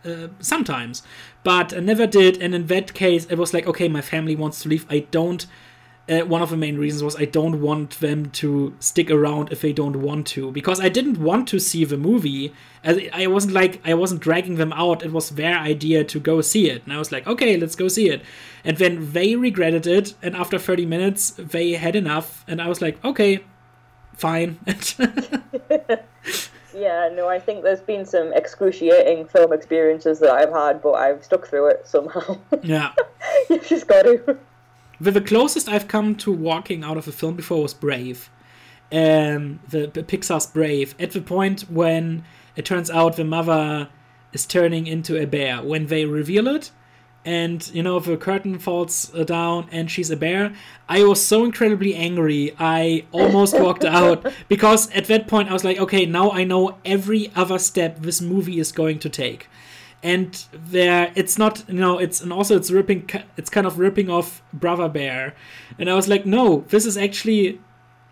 [0.05, 1.03] Uh, sometimes,
[1.43, 2.41] but I never did.
[2.41, 4.85] And in that case, it was like, okay, my family wants to leave.
[4.89, 5.45] I don't.
[6.09, 9.59] Uh, one of the main reasons was I don't want them to stick around if
[9.59, 12.53] they don't want to, because I didn't want to see the movie.
[12.85, 15.03] I wasn't like I wasn't dragging them out.
[15.03, 17.89] It was their idea to go see it, and I was like, okay, let's go
[17.89, 18.21] see it.
[18.63, 22.81] And then they regretted it, and after 30 minutes, they had enough, and I was
[22.81, 23.43] like, okay,
[24.15, 24.59] fine.
[26.77, 31.23] Yeah, no, I think there's been some excruciating film experiences that I've had, but I've
[31.23, 32.37] stuck through it somehow.
[32.61, 32.93] yeah.
[33.49, 34.37] You've just got to.
[35.01, 38.29] The, the closest I've come to walking out of a film before was Brave.
[38.91, 40.93] Um, the, the Pixar's Brave.
[40.99, 42.23] At the point when
[42.55, 43.89] it turns out the mother
[44.31, 45.63] is turning into a bear.
[45.63, 46.69] When they reveal it,
[47.27, 50.53] and you know the curtain falls uh, down and she's a bear
[50.87, 55.65] i was so incredibly angry i almost walked out because at that point i was
[55.65, 59.49] like okay now i know every other step this movie is going to take
[60.01, 64.09] and there it's not you know it's and also it's ripping it's kind of ripping
[64.09, 65.35] off brother bear
[65.77, 67.59] and i was like no this is actually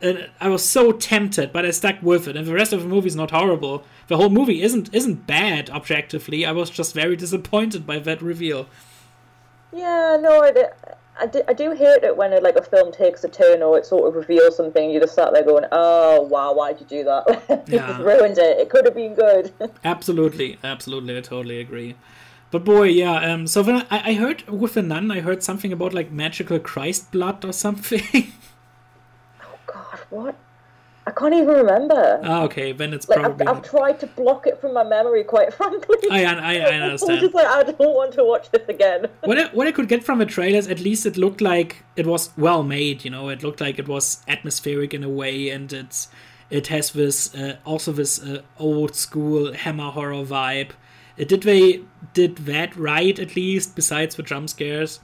[0.02, 2.36] and I was so tempted, but I stuck with it.
[2.36, 3.86] And the rest of the movie is not horrible.
[4.08, 6.46] The whole movie isn't isn't bad objectively.
[6.46, 8.68] I was just very disappointed by that reveal.
[9.76, 10.66] Yeah, no, I, do-
[11.20, 13.86] I, do, I do hate it when like a film takes a turn or it
[13.86, 14.90] sort of reveals something.
[14.90, 17.44] You just sat there going, "Oh wow, why'd you do that?
[17.68, 17.88] you Yeah.
[17.88, 18.58] just ruined it.
[18.60, 19.52] It could have been good."
[19.84, 21.96] Absolutely, absolutely, I totally agree.
[22.52, 23.16] But boy, yeah.
[23.34, 23.48] Um.
[23.48, 27.12] So then I, I heard with the nun, I heard something about like magical Christ
[27.12, 28.02] blood or something.
[29.44, 30.36] oh God, what?
[31.08, 32.20] I can't even remember.
[32.24, 32.72] ah, okay.
[32.72, 33.48] Then it's like I've, probably.
[33.48, 35.98] I've tried to block it from my memory, quite frankly.
[36.10, 39.08] I, I, I I'm just like, I don't want to watch this again.
[39.24, 42.08] what I, what I could get from the trailers, at least it looked like it
[42.08, 43.06] was well made.
[43.06, 46.08] You know, it looked like it was atmospheric in a way, and it's
[46.50, 50.72] it has this uh, also this uh, old school Hammer horror vibe.
[51.20, 51.82] Uh, did they
[52.14, 53.76] did that right at least?
[53.76, 55.00] Besides the jump scares.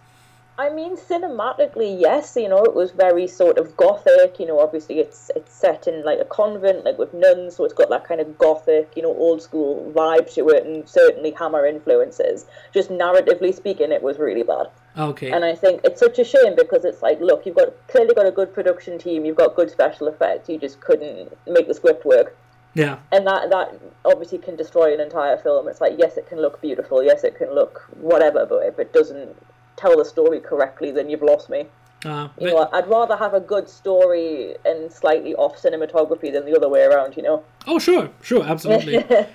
[0.61, 2.35] I mean, cinematically, yes.
[2.35, 4.39] You know, it was very sort of gothic.
[4.39, 7.73] You know, obviously it's it's set in like a convent, like with nuns, so it's
[7.73, 11.65] got that kind of gothic, you know, old school vibe to it, and certainly Hammer
[11.65, 12.45] influences.
[12.71, 14.67] Just narratively speaking, it was really bad.
[14.95, 15.31] Okay.
[15.31, 18.27] And I think it's such a shame because it's like, look, you've got clearly got
[18.27, 22.05] a good production team, you've got good special effects, you just couldn't make the script
[22.05, 22.37] work.
[22.75, 22.99] yeah.
[23.11, 25.67] And that that obviously can destroy an entire film.
[25.67, 28.93] It's like, yes, it can look beautiful, yes, it can look whatever, but if it
[28.93, 29.35] doesn't
[29.81, 31.65] tell the story correctly, then you've lost me.
[32.05, 36.55] Uh, You know, I'd rather have a good story and slightly off cinematography than the
[36.55, 37.15] other way around.
[37.17, 37.43] You know.
[37.67, 39.03] oh sure, sure, absolutely.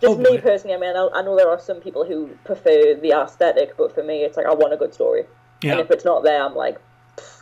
[0.00, 0.40] Just Oh, me boy.
[0.40, 0.76] personally.
[0.76, 4.22] I mean, I, know there are some people who prefer the aesthetic, but for me,
[4.22, 5.24] it's like I want a good story.
[5.62, 5.78] And yeah.
[5.80, 6.78] if it's not there, I'm like,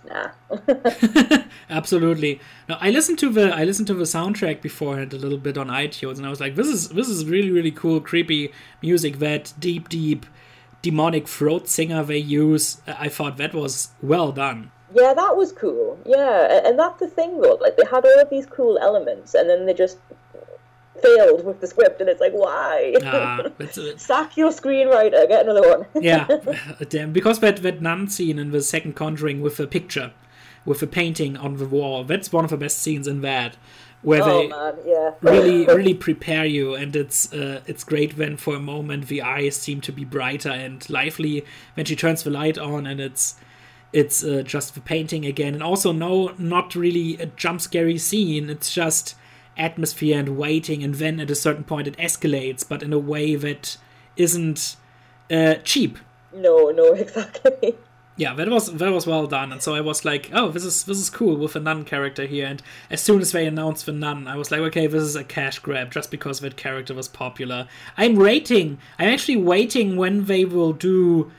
[0.08, 0.30] nah.
[1.70, 2.40] Absolutely.
[2.68, 5.68] Now I listened to the I listened to the soundtrack beforehand a little bit on
[5.68, 8.52] iTunes, and I was like, this is this is really really cool, creepy
[8.82, 9.18] music.
[9.18, 10.24] That deep deep
[10.90, 12.80] demonic throat singer they use.
[12.86, 14.70] I thought that was well done.
[14.94, 15.98] Yeah, that was cool.
[16.06, 17.58] Yeah, and that's the thing though.
[17.60, 19.98] Like they had all of these cool elements, and then they just
[21.02, 22.94] failed with the script, and it's like, why?
[23.04, 25.86] Ah, a- Sack your screenwriter, get another one.
[26.02, 26.26] yeah,
[26.88, 27.12] damn.
[27.12, 30.12] Because that that nun scene in the second Conjuring with the picture,
[30.64, 33.56] with the painting on the wall, that's one of the best scenes in that,
[34.06, 35.14] where oh they man, yeah.
[35.20, 39.56] really really prepare you, and it's uh, it's great when for a moment the eyes
[39.56, 43.34] seem to be brighter and lively when she turns the light on, and it's
[43.92, 48.48] it's uh, just the painting again, and also no, not really a jump scary scene.
[48.48, 49.16] It's just
[49.58, 53.34] atmosphere and waiting, and then at a certain point it escalates, but in a way
[53.34, 53.76] that
[54.16, 54.76] isn't
[55.32, 55.98] uh, cheap.
[56.32, 57.74] No, no, exactly.
[58.18, 60.84] Yeah, that was that was well done, and so I was like, oh, this is
[60.84, 62.46] this is cool with a nun character here.
[62.46, 65.24] And as soon as they announced the nun, I was like, okay, this is a
[65.24, 67.68] cash grab just because that character was popular.
[67.98, 68.78] I'm waiting.
[68.98, 71.30] I'm actually waiting when they will do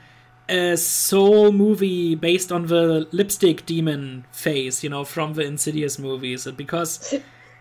[0.48, 6.48] a soul movie based on the lipstick demon face, you know, from the Insidious movies,
[6.56, 7.16] because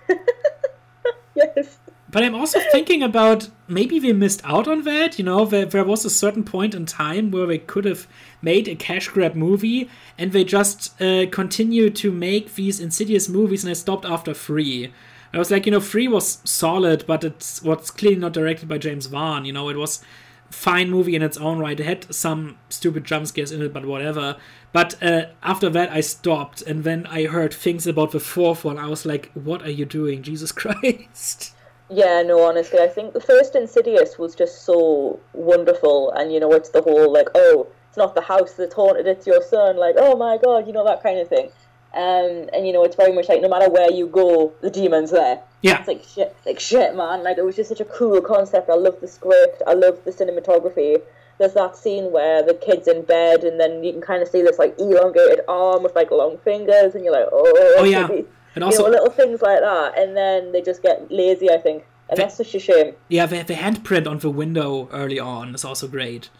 [1.34, 1.78] yes.
[2.16, 5.18] But I'm also thinking about maybe we missed out on that.
[5.18, 8.08] You know, there, there was a certain point in time where they could have
[8.40, 13.64] made a cash grab movie and they just uh, continued to make these insidious movies
[13.64, 14.94] and I stopped after three.
[15.34, 18.78] I was like, you know, three was solid, but it's what's clearly not directed by
[18.78, 19.44] James Wan.
[19.44, 20.02] You know, it was
[20.50, 21.78] fine movie in its own right.
[21.78, 24.38] It had some stupid jump scares in it, but whatever.
[24.72, 28.78] But uh, after that, I stopped, and then I heard things about the fourth one.
[28.78, 31.52] I was like, "What are you doing, Jesus Christ?"
[31.88, 36.52] Yeah, no, honestly, I think the first Insidious was just so wonderful, and you know,
[36.52, 39.94] it's the whole like, oh, it's not the house that's haunted, it's your son, like,
[39.96, 41.50] oh my god, you know, that kind of thing.
[41.94, 45.12] Um, and you know, it's very much like no matter where you go, the demon's
[45.12, 45.40] there.
[45.62, 45.78] Yeah.
[45.78, 47.22] It's like shit, like shit, man.
[47.22, 48.68] Like it was just such a cool concept.
[48.68, 49.62] I love the script.
[49.66, 51.00] I love the cinematography.
[51.38, 54.42] There's that scene where the kid's in bed, and then you can kind of see
[54.42, 58.08] this like elongated arm with like long fingers, and you're like, oh, Oh, yeah.
[58.56, 61.48] And you also, know, little things like that, and then they just get lazy.
[61.50, 62.94] I think, and Ve- that's such a shame.
[63.08, 66.30] yeah, the, the handprint on the window early on is also great.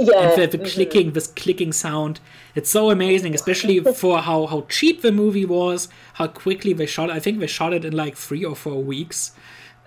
[0.00, 0.72] Yeah, and the, the mhm.
[0.72, 2.20] clicking, this clicking sound,
[2.54, 7.10] it's so amazing, especially for how, how cheap the movie was, how quickly they shot
[7.10, 7.14] it.
[7.14, 9.32] I think they shot it in like three or four weeks.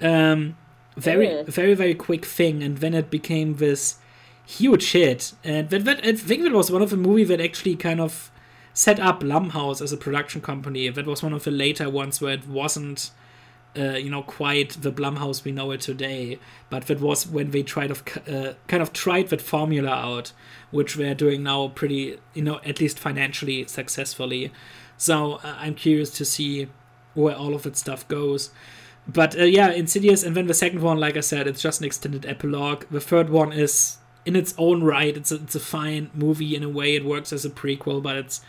[0.01, 0.57] Um,
[0.97, 1.45] very, Mm.
[1.45, 3.95] very, very quick thing, and then it became this
[4.45, 5.31] huge hit.
[5.45, 8.29] And that, that, I think that was one of the movies that actually kind of
[8.73, 10.89] set up Blumhouse as a production company.
[10.89, 13.11] That was one of the later ones where it wasn't
[13.77, 16.39] uh, you know, quite the Blumhouse we know it today.
[16.69, 20.33] But that was when they tried of uh, kind of tried that formula out,
[20.71, 24.51] which they're doing now pretty, you know, at least financially successfully.
[24.97, 26.67] So uh, I'm curious to see
[27.13, 28.51] where all of that stuff goes.
[29.07, 31.87] But uh, yeah, Insidious, and then the second one, like I said, it's just an
[31.87, 32.85] extended epilogue.
[32.91, 35.15] The third one is in its own right.
[35.15, 36.95] It's a, it's a fine movie in a way.
[36.95, 38.41] It works as a prequel, but it's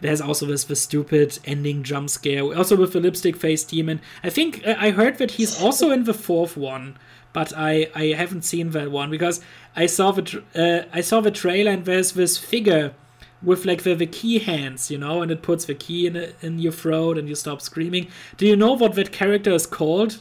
[0.00, 2.44] it has also this the stupid ending jump scare.
[2.56, 4.00] Also with the lipstick face demon.
[4.22, 6.96] I think uh, I heard that he's also in the fourth one,
[7.32, 9.40] but I I haven't seen that one because
[9.74, 12.94] I saw the tr- uh, I saw the trailer and there's this figure
[13.42, 16.32] with like the, the key hands, you know, and it puts the key in a,
[16.42, 18.08] in your throat and you stop screaming.
[18.36, 20.20] Do you know what that character is called?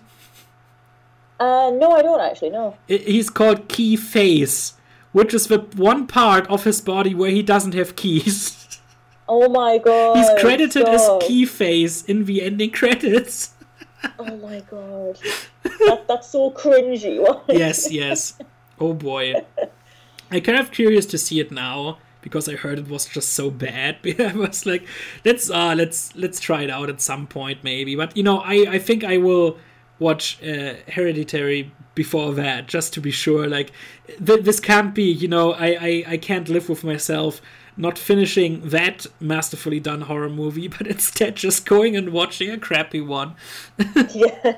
[1.39, 2.75] Uh, no, I don't actually know.
[2.87, 4.73] He's called Key Face,
[5.17, 8.79] which is the one part of his body where he doesn't have keys.
[9.27, 10.15] Oh my god.
[10.15, 11.23] He's credited stop.
[11.23, 13.53] as Key Face in the ending credits.
[14.19, 15.17] Oh my god.
[15.63, 17.17] that, that's so cringy.
[17.49, 18.37] Yes, yes.
[18.79, 19.33] Oh boy.
[20.29, 23.49] I'm kind of curious to see it now because I heard it was just so
[23.49, 23.97] bad.
[24.19, 24.85] I was like,
[25.25, 27.95] let's uh let's let's try it out at some point maybe.
[27.95, 29.57] But you know, I I think I will
[29.99, 33.47] watch uh, Hereditary before that just to be sure.
[33.47, 33.71] Like
[34.23, 35.03] th- this can't be.
[35.11, 37.41] You know, I, I I can't live with myself
[37.79, 43.01] not finishing that masterfully done horror movie, but instead just going and watching a crappy
[43.01, 43.35] one.
[44.13, 44.55] yeah.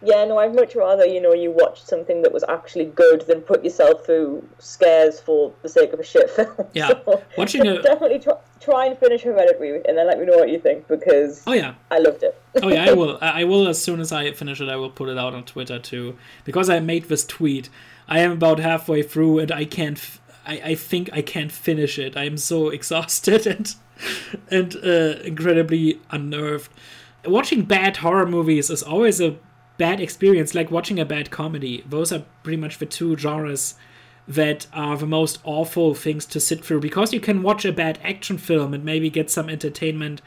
[0.00, 3.40] Yeah, no, I'd much rather, you know, you watch something that was actually good than
[3.40, 6.54] put yourself through scares for the sake of a shit film.
[6.72, 6.92] Yeah.
[7.04, 10.48] So, Watching a- definitely try, try and finish Hereditary and then let me know what
[10.48, 12.40] you think because Oh yeah, I loved it.
[12.62, 13.18] oh yeah, I will.
[13.20, 14.68] I will as soon as I finish it.
[14.68, 17.68] I will put it out on Twitter too, because I made this tweet.
[18.08, 19.98] I am about halfway through, and I can't.
[19.98, 22.16] F- I I think I can't finish it.
[22.16, 23.74] I am so exhausted and
[24.50, 26.70] and uh, incredibly unnerved.
[27.24, 29.36] Watching bad horror movies is always a
[29.76, 31.84] bad experience, like watching a bad comedy.
[31.88, 33.74] Those are pretty much the two genres
[34.28, 36.80] that are the most awful things to sit through.
[36.80, 40.20] Because you can watch a bad action film and maybe get some entertainment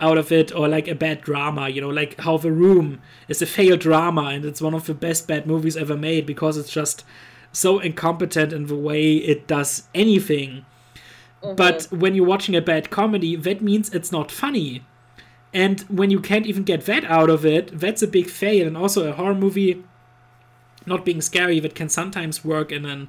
[0.00, 3.40] out of it or like a bad drama you know like how the room is
[3.40, 6.70] a failed drama and it's one of the best bad movies ever made because it's
[6.70, 7.02] just
[7.50, 10.66] so incompetent in the way it does anything.
[11.42, 11.56] Mm-hmm.
[11.56, 14.84] But when you're watching a bad comedy that means it's not funny.
[15.54, 18.66] And when you can't even get that out of it, that's a big fail.
[18.66, 19.82] And also, a horror movie
[20.86, 23.08] not being scary that can sometimes work in an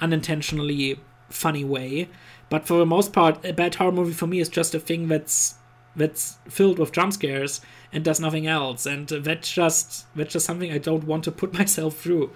[0.00, 2.08] unintentionally funny way.
[2.50, 5.08] But for the most part, a bad horror movie for me is just a thing
[5.08, 5.56] that's
[5.96, 7.60] that's filled with jump scares
[7.92, 8.84] and does nothing else.
[8.86, 12.30] And that's just that's just something I don't want to put myself through.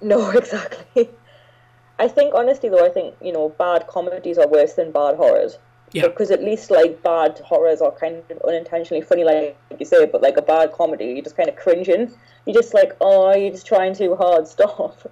[0.00, 1.10] No, exactly.
[1.98, 5.58] I think honestly though, I think you know bad comedies are worse than bad horrors.
[5.92, 6.08] Yeah.
[6.08, 10.22] Because at least like bad horrors are kind of unintentionally funny, like you say, but
[10.22, 12.10] like a bad comedy, you're just kind of cringing.
[12.46, 14.46] You're just like, oh, you're just trying too hard.
[14.58, 15.10] Stop.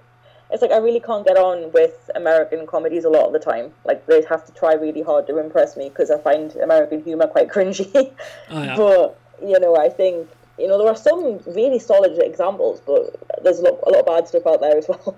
[0.49, 3.73] It's like I really can't get on with American comedies a lot of the time.
[3.83, 7.27] Like they have to try really hard to impress me because I find American humor
[7.27, 8.13] quite cringy.
[8.49, 8.75] Oh, yeah.
[8.77, 13.59] But you know, I think you know there are some really solid examples, but there's
[13.59, 15.17] a lot, a lot of bad stuff out there as well.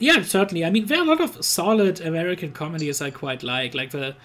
[0.00, 0.64] Yeah, certainly.
[0.64, 4.16] I mean, there are a lot of solid American comedies I quite like, like the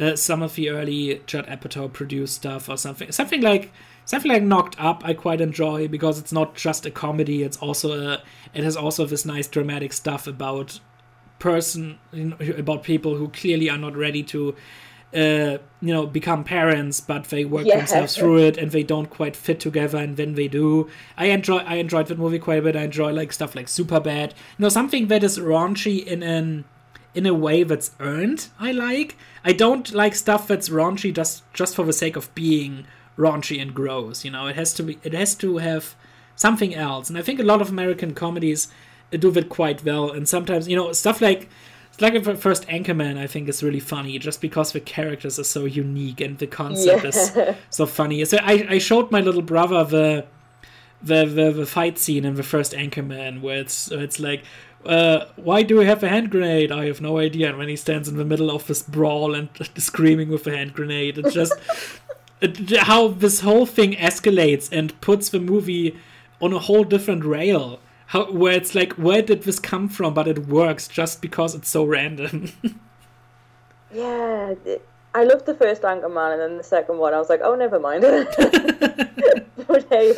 [0.00, 3.12] uh, some of the early Judd Apatow produced stuff or something.
[3.12, 3.70] Something like
[4.06, 7.42] something like Knocked Up, I quite enjoy because it's not just a comedy.
[7.42, 8.22] It's also a,
[8.54, 10.80] it has also this nice dramatic stuff about
[11.38, 14.54] person you know, about people who clearly are not ready to
[15.14, 17.78] uh, you know become parents but they work Yeah.
[17.78, 21.56] themselves through it and they don't quite fit together and when they do i enjoy
[21.58, 24.62] i enjoyed that movie quite a bit i enjoy like stuff like super bad you
[24.62, 26.64] know something that is raunchy in an
[27.14, 29.16] in a way that's earned i like.
[29.44, 32.86] I don't like stuff that's raunchy just just for the sake of being
[33.18, 34.46] raunchy and gross you know?
[34.46, 35.94] It has to be it has to have
[36.36, 37.08] something else.
[37.08, 38.68] And i think a lot of american comedies
[39.18, 40.10] do that quite well.
[40.10, 41.48] And sometimes you know stuff like
[42.00, 45.64] like the first Anchorman, I think is really funny just because the characters are so
[45.66, 47.36] unique and the concept is
[47.70, 48.24] so funny.
[48.24, 50.26] So I, I showed my little brother the
[51.02, 54.44] the, the the fight scene in the first Anchorman where it's it's like
[54.84, 56.72] uh, why do we have a hand grenade?
[56.72, 57.50] I have no idea.
[57.50, 60.72] And when he stands in the middle of this brawl and screaming with a hand
[60.72, 61.52] grenade, it's just
[62.40, 65.96] it, how this whole thing escalates and puts the movie
[66.40, 67.80] on a whole different rail.
[68.06, 70.14] How where it's like, where did this come from?
[70.14, 72.52] But it works just because it's so random.
[73.92, 74.54] Yeah,
[75.16, 77.80] I loved the first Anchorman, and then the second one, I was like, oh, never
[77.80, 78.02] mind.
[78.02, 80.14] but hey.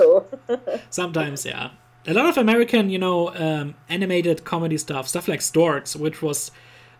[0.91, 1.71] Sometimes, yeah.
[2.07, 6.51] A lot of American, you know, um, animated comedy stuff, stuff like Storks, which was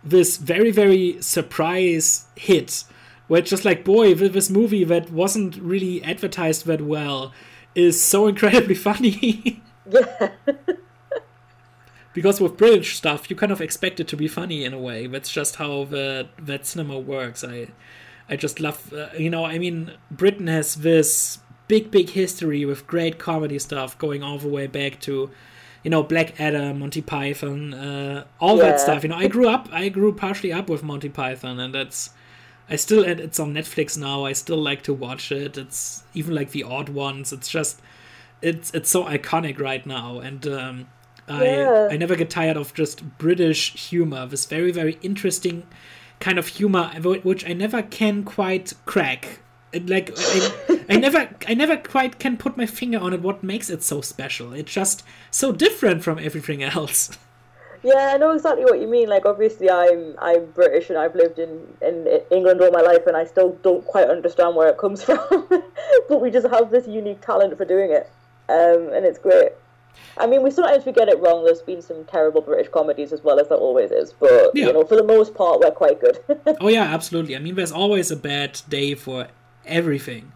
[0.05, 2.85] this very, very surprise hit.
[3.29, 7.33] Where it's just like, boy, this movie that wasn't really advertised that well
[7.75, 9.63] is so incredibly funny.
[9.91, 10.31] yeah.
[12.13, 15.07] because with British stuff, you kind of expect it to be funny in a way.
[15.07, 17.43] That's just how the that cinema works.
[17.43, 17.69] I,
[18.29, 21.39] I just love, uh, you know, I mean, Britain has this
[21.73, 25.31] big, big history with great comedy stuff going all the way back to,
[25.83, 28.65] you know, Blackadder, Monty Python, uh, all Yeah.
[28.65, 29.03] that stuff.
[29.03, 32.11] You know, I grew up, I grew partially up with Monty Python, and that's.
[32.69, 34.25] I still, it's on Netflix now.
[34.25, 35.59] I still like to watch it.
[35.59, 37.33] It's even like the odd ones.
[37.33, 37.81] It's just,
[38.43, 40.87] it's it's so iconic right now, and um,
[41.29, 41.89] I Yeah.
[41.91, 44.27] I never get tired of just British humor.
[44.27, 45.63] This very very interesting
[46.21, 46.89] kind of humor,
[47.31, 49.41] which I never can quite crack.
[49.73, 53.23] It, like I, I never I never quite can put my finger on it.
[53.23, 54.53] What makes it so special?
[54.53, 57.11] It's just so different from everything else.
[57.85, 59.09] Yeah, I know exactly what you mean.
[59.09, 63.17] Like, obviously, I'm I'm British and I've lived in, in England all my life, and
[63.17, 65.49] I still don't quite understand where it comes from.
[66.09, 68.09] but we just have this unique talent for doing it,
[68.49, 69.51] um, and it's great.
[70.17, 71.45] I mean, we sometimes we get it wrong.
[71.45, 74.67] There's been some terrible British comedies as well as there always is, but Yeah.
[74.67, 76.21] you know, for the most part, we're quite good.
[76.61, 77.35] oh yeah, absolutely.
[77.35, 79.27] I mean, there's always a bad day for
[79.67, 80.33] everything.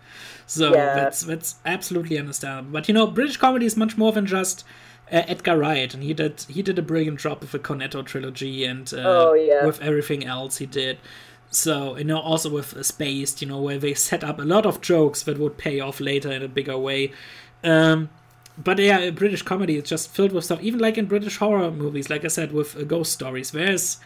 [0.46, 0.94] So Yeah.
[0.94, 2.70] that's that's absolutely understandable.
[2.72, 4.64] But you know, British comedy is much more than just
[5.12, 8.64] uh, Edgar Wright, and he did he did a brilliant job with the Cornetto trilogy
[8.64, 9.64] and uh, Oh, yeah.
[9.66, 10.98] with everything else he did.
[11.50, 14.66] So you know, also with uh, Spaced, you know, where they set up a lot
[14.66, 17.12] of jokes that would pay off later in a bigger way.
[17.64, 18.10] Um,
[18.58, 20.60] but yeah, British comedy is just filled with stuff.
[20.62, 23.98] Even like in British horror movies, like I said, with uh, ghost stories, there's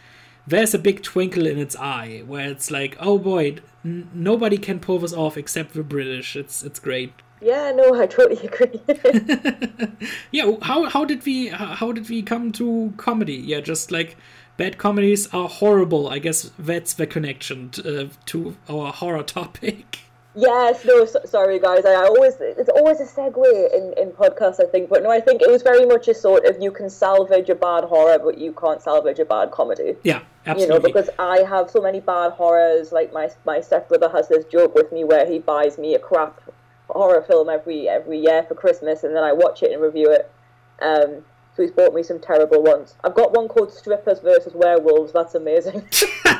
[0.47, 4.79] there's a big twinkle in its eye where it's like, oh boy, n- nobody can
[4.79, 6.35] pull this off except the British.
[6.35, 7.13] It's it's great.
[7.41, 8.81] yeah, no, I totally agree.
[10.31, 13.35] Yeah, how how did we how did we come to comedy?
[13.35, 14.17] Yeah, just like
[14.57, 16.07] bad comedies are horrible.
[16.09, 19.99] I guess that's the connection to, uh, to our horror topic.
[20.33, 21.85] Yes, no, so, sorry guys.
[21.85, 24.61] I, always it's always a segue in in podcasts.
[24.61, 26.89] I think, but no, I think it was very much a sort of you can
[26.89, 29.95] salvage a bad horror, but you can't salvage a bad comedy.
[30.03, 30.61] Yeah, absolutely.
[30.61, 32.93] You know, because I have so many bad horrors.
[32.93, 36.39] Like my my stepbrother has this joke with me where he buys me a crap
[36.87, 40.31] horror film every every year for Christmas, and then I watch it and review it.
[40.81, 41.25] Um,
[41.55, 42.95] so he's bought me some terrible ones.
[43.03, 45.11] I've got one called Strippers versus Werewolves.
[45.11, 45.85] That's amazing.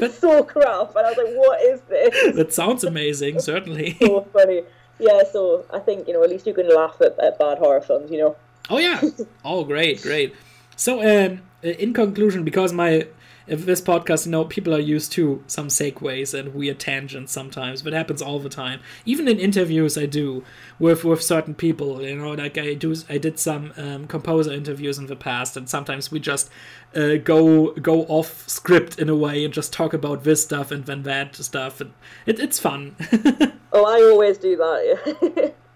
[0.00, 3.96] But- so crap, and I was like, "What is this?" That sounds amazing, certainly.
[4.00, 4.62] so funny.
[4.98, 7.80] Yeah, so I think you know at least you can laugh at, at bad horror
[7.80, 8.10] films.
[8.10, 8.36] You know.
[8.70, 9.00] Oh yeah.
[9.44, 10.34] Oh great, great.
[10.76, 13.06] So um in conclusion, because my
[13.46, 17.82] if this podcast, you know, people are used to some segues and weird tangents sometimes,
[17.82, 18.80] but it happens all the time.
[19.04, 20.44] Even in interviews I do
[20.78, 24.98] with with certain people, you know, like I do I did some um, composer interviews
[24.98, 26.50] in the past and sometimes we just
[26.94, 30.86] uh, go go off script in a way and just talk about this stuff and
[30.86, 31.92] then that stuff and
[32.26, 32.96] it, it's fun.
[33.72, 35.12] Oh, I always do that.
[35.20, 35.48] Yeah.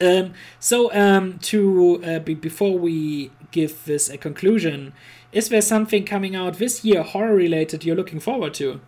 [0.00, 4.92] Um, so, um, to uh, be, before we give this a conclusion,
[5.34, 8.80] is there something coming out this year horror related you're looking forward to?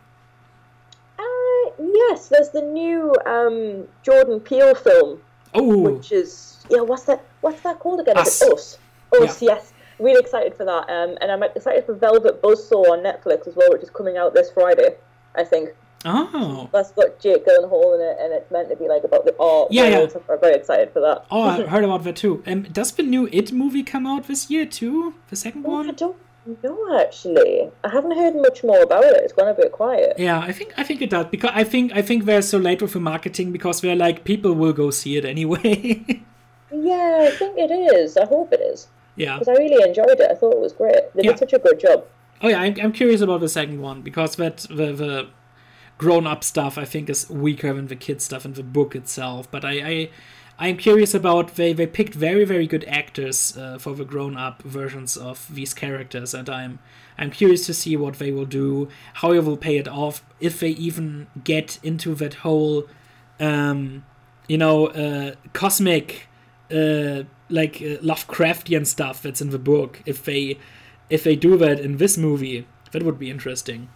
[1.18, 5.20] uh, yes, there's the new um, Jordan Peele film,
[5.55, 6.81] Oh, which is yeah.
[6.81, 7.24] What's that?
[7.40, 8.16] What's that called again?
[8.18, 8.43] Us.
[8.43, 8.78] Us?
[9.20, 9.40] Us.
[9.43, 9.73] Yes.
[9.98, 10.90] Really excited for that.
[10.90, 14.35] Um, and I'm excited for Velvet Buzzsaw on Netflix as well, which is coming out
[14.35, 14.97] this Friday.
[15.35, 15.70] I think
[16.05, 19.35] oh, that's got Jake Gyllenhaal in it, and it's meant to be like about the
[19.40, 19.68] art.
[19.73, 20.06] Yeah, yeah.
[20.31, 21.24] I'm very excited for that.
[21.31, 22.43] oh, I heard about that too.
[22.47, 25.14] Um, does the new It movie come out this year too?
[25.31, 25.94] The second Oh, I one?
[25.94, 26.16] don't
[26.62, 27.70] know actually.
[27.85, 29.16] I haven't heard much more about it.
[29.24, 30.18] It's gone a bit quiet.
[30.18, 32.82] Yeah, I think I think it does because I think I think they're so late
[32.82, 36.05] with the marketing because they're like people will go see it anyway.
[36.73, 38.16] Yeah, I think it is.
[38.16, 39.39] I hope it is yeah.
[39.39, 40.28] because I really enjoyed it.
[40.31, 41.14] I thought it was great.
[41.14, 41.31] They Yeah.
[41.31, 42.05] did such a good job.
[42.43, 45.28] Oh yeah, I'm, I'm curious about the second one because that the the
[45.97, 49.48] grown up stuff I think is weaker than the kid stuff in the book itself.
[49.51, 50.10] But I I
[50.59, 54.62] I'm curious about they they picked very very good actors uh, for the grown up
[54.62, 56.78] versions of these characters, and I'm
[57.19, 60.61] I'm curious to see what they will do, how they will pay it off, if
[60.61, 62.87] they even get into that whole,
[63.41, 64.05] um,
[64.49, 66.28] you know, uh, cosmic,
[66.70, 70.03] uh, like uh, Lovecraftian stuff that's in the book.
[70.07, 70.59] If they
[71.11, 73.89] if they do that in this movie, that would be interesting.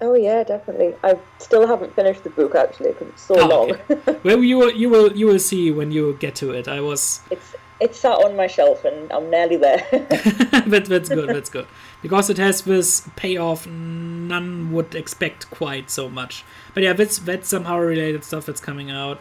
[0.00, 0.94] Oh yeah, definitely.
[1.02, 3.72] I still haven't finished the book actually because it's so Oh, long.
[3.90, 4.18] okay.
[4.22, 6.68] Well, you will you will you will see when you get to it.
[6.68, 9.84] I was it's it's sat on my shelf and I'm nearly there.
[9.92, 11.28] that, that's good.
[11.28, 11.66] That's good
[12.02, 16.44] because it has this payoff none would expect quite so much.
[16.74, 19.20] But yeah, that's that's some horror related stuff that's coming out.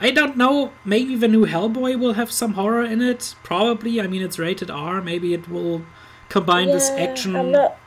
[0.00, 0.72] I don't know.
[0.84, 3.34] Maybe the new Hellboy will have some horror in it.
[3.42, 4.00] Probably.
[4.00, 5.00] I mean, it's rated R.
[5.00, 5.82] Maybe it will
[6.28, 7.34] combine this action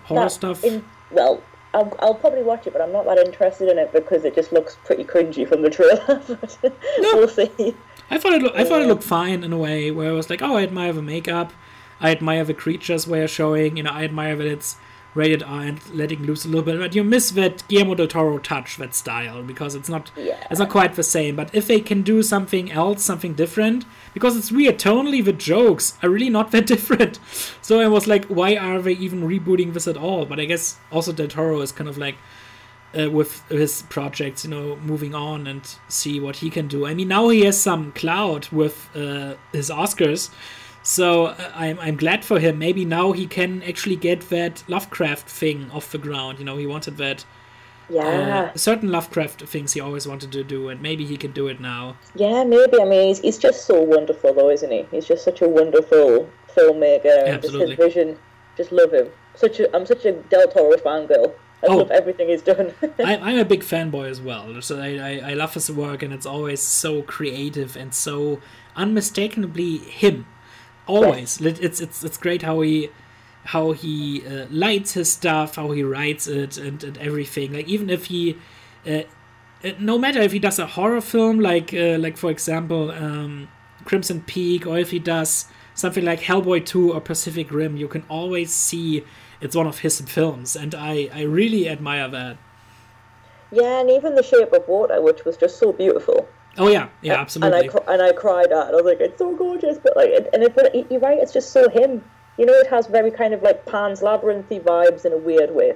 [0.06, 0.64] horror stuff.
[0.64, 1.42] in- well,
[1.74, 4.52] I'll, I'll probably watch it, but I'm not that interested in it because it just
[4.52, 6.04] looks pretty cringy from the trailer.
[6.62, 6.74] but
[7.14, 7.76] we'll see.
[8.10, 8.42] I thought it.
[8.42, 10.64] Lo- I thought it looked fine in a way where I was like, oh, I
[10.64, 11.54] admire the makeup,
[12.00, 13.78] I admire the creatures we're showing.
[13.78, 14.78] You know, I admire that it's
[15.16, 16.80] rated R and letting loose a little bit.
[16.80, 20.12] But you miss that Guillermo del Toro touch, that style, because it's not.
[20.16, 20.38] Yeah.
[20.50, 21.36] It's not quite the same.
[21.36, 24.78] But if they can do something else, something different, because it's weird.
[24.78, 27.20] Tonally, the jokes are really not that different.
[27.62, 30.26] So I was like, why are they even rebooting this at all?
[30.26, 32.16] But I guess also del Toro is kind of like
[32.98, 36.86] uh, with his projects, you know, moving on and see what he can do.
[36.86, 40.30] I mean, now he has some clout with uh, his Oscars,
[40.84, 42.58] so uh, I'm I'm glad for him.
[42.60, 46.40] Maybe now he can actually get that Lovecraft thing off the ground.
[46.40, 47.26] You know, he wanted that.
[47.92, 48.52] Yeah.
[48.54, 51.60] Uh, certain Lovecraft things he always wanted to do, and maybe he can do it
[51.60, 51.98] now.
[52.14, 52.80] Yeah, maybe.
[52.80, 54.86] I mean, he's, he's just so wonderful, though, isn't he?
[54.92, 57.06] He's just such a wonderful filmmaker.
[57.26, 57.76] And just Absolutely.
[57.78, 58.20] his vision,
[58.58, 59.08] just love him.
[59.34, 61.34] Such a, I'm such a Del Toro fangirl.
[61.64, 61.78] I Oh.
[61.78, 62.74] love everything he's done.
[63.00, 64.62] I, I'm a big fanboy as well.
[64.62, 68.40] So I, I, I love his work, and it's always so creative and so
[68.76, 70.28] unmistakably him.
[70.90, 72.90] Always, Lit- it's it's it's great how he
[73.46, 77.54] how he uh, lights his stuff, how he writes it, and, and everything.
[77.54, 78.38] Like even if he,
[78.86, 79.04] uh,
[79.64, 83.48] uh, no matter if he does a horror film, like uh, like for example, um,
[83.86, 88.04] Crimson Peak, or if he does something like Hellboy Two or Pacific Rim, you can
[88.10, 89.04] always see
[89.42, 92.38] it's one of his films, and I I really admire that.
[93.52, 96.28] yeah, and even The Shape of Water, which was just so beautiful.
[96.58, 97.68] Oh yeah, yeah, absolutely.
[97.68, 98.72] And I, and I cried at it.
[98.72, 99.78] I was like, it's so gorgeous.
[99.78, 102.04] But, like, and it, but you're right, it's just so him.
[102.38, 105.74] You know, it has very kind of like Pan's Labyrinthy vibes in a weird way.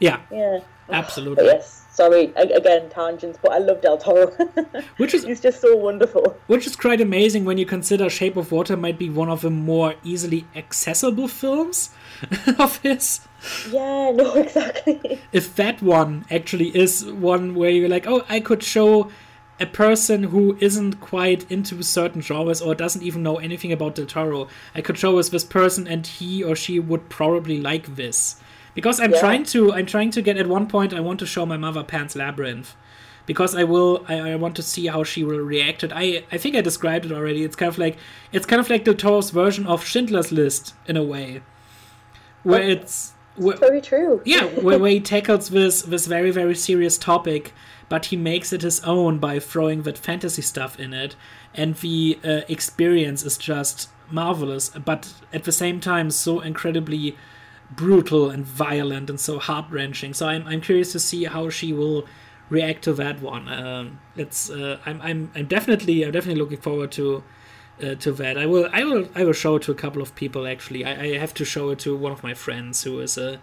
[0.00, 0.58] Yeah, Yeah.
[0.90, 1.44] absolutely.
[1.44, 4.26] But yes, sorry, again, tangents, but I love Del Toro.
[4.98, 6.36] Which is He's just so wonderful.
[6.48, 9.50] which is quite amazing when you consider Shape of Water might be one of the
[9.50, 11.90] more easily accessible films
[12.58, 13.20] of his.
[13.70, 15.20] Yeah, no, exactly.
[15.32, 19.10] If that one actually is one where you're like, oh, I could show
[19.58, 24.06] a person who isn't quite into certain genres or doesn't even know anything about Del
[24.06, 28.36] Toro, I could show us this person and he or she would probably like this.
[28.74, 29.20] Because I'm Yeah.
[29.20, 31.82] trying to I'm trying to get at one point I want to show my mother
[31.82, 32.74] Pan's Labyrinth.
[33.24, 35.90] Because I will I, I want to see how she will react it.
[35.94, 37.42] I I think I described it already.
[37.42, 37.96] It's kind of like
[38.32, 41.40] it's kind of like Del Toro's version of Schindler's List in a way.
[42.42, 42.72] Where Okay.
[42.72, 44.20] it's wh- Very true.
[44.24, 47.52] yeah, where, where he tackles this this very very serious topic,
[47.88, 51.16] but he makes it his own by throwing that fantasy stuff in it,
[51.54, 54.68] and the uh, experience is just marvelous.
[54.70, 57.16] But at the same time, so incredibly
[57.70, 60.14] brutal and violent and so heart wrenching.
[60.14, 62.06] So I'm I'm curious to see how she will
[62.48, 63.48] react to that one.
[63.48, 67.22] Um, it's uh, I'm I'm I'm definitely I'm definitely looking forward to.
[67.78, 70.14] Uh, to that, I will, I will, I will show it to a couple of
[70.14, 70.46] people.
[70.46, 73.38] Actually, I, I have to show it to one of my friends who is a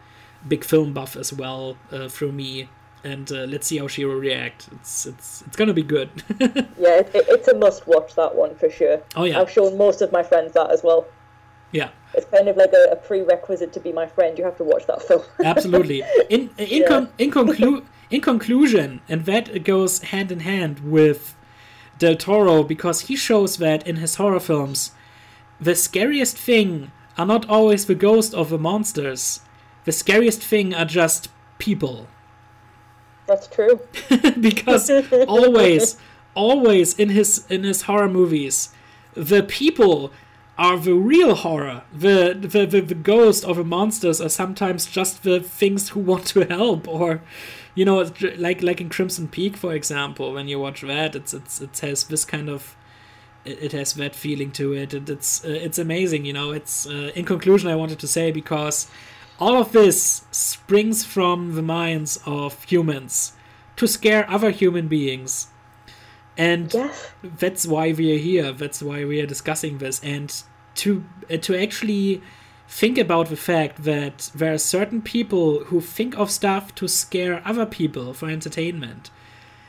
[0.47, 2.67] big film buff as well uh, through me,
[3.03, 4.69] and uh, let's see how she will react.
[4.73, 6.09] It's it's it's gonna be good.
[6.77, 9.01] Yeah, it, it- it's a must watch that one for sure.
[9.15, 11.05] oh yeah, I've shown most of my friends that as well.
[11.71, 14.37] yeah, It's kind of like a, a prerequisite to be my friend.
[14.37, 15.23] You have to watch that film.
[15.43, 16.03] absolutely.
[16.29, 16.87] In in Yeah.
[16.87, 21.35] con- in conclu- in conclusion, and that goes hand in hand with
[21.99, 24.91] Del Toro because he shows that in his horror films,
[25.59, 29.39] the scariest thing are not always the ghost of the monsters.
[29.85, 32.07] The scariest thing are just people.
[33.25, 33.79] That's true.
[34.39, 34.89] because
[35.27, 35.97] always
[36.35, 38.69] always in his in his horror movies
[39.13, 40.11] the people
[40.57, 45.23] are the real horror the the, the, the ghost or the monsters are sometimes just
[45.23, 47.21] the things who want to help or
[47.75, 51.61] you know like like in crimson peak for example when you watch that it's it's
[51.61, 52.75] it has this kind of
[53.45, 57.11] it has that feeling to it and it's uh, it's amazing you know it's uh,
[57.15, 58.87] in conclusion i wanted to say because
[59.39, 63.33] all of this springs from the minds of humans
[63.75, 65.47] to scare other human beings.
[66.37, 67.11] And Yes.
[67.23, 68.51] that's why we are here.
[68.51, 69.99] That's why we are discussing this.
[70.03, 70.33] And
[70.75, 72.21] to uh, to actually
[72.67, 77.41] think about the fact that there are certain people who think of stuff to scare
[77.45, 79.11] other people for entertainment.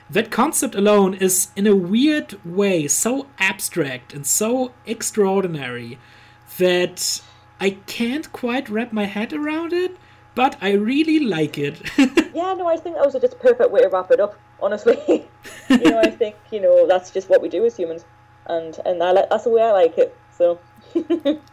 [0.09, 5.99] That concept alone is in a weird way so abstract and so extraordinary
[6.59, 7.21] that
[7.61, 9.97] I can't quite wrap my head around it,
[10.35, 11.81] but I really like it.
[12.35, 14.37] Yeah, no, I think that was just a perfect way to wrap it up.
[14.61, 14.99] Honestly,
[15.71, 18.05] you know, I think you know that's just what we do as humans,
[18.47, 20.17] and and I like that's the way I like it.
[20.37, 20.59] So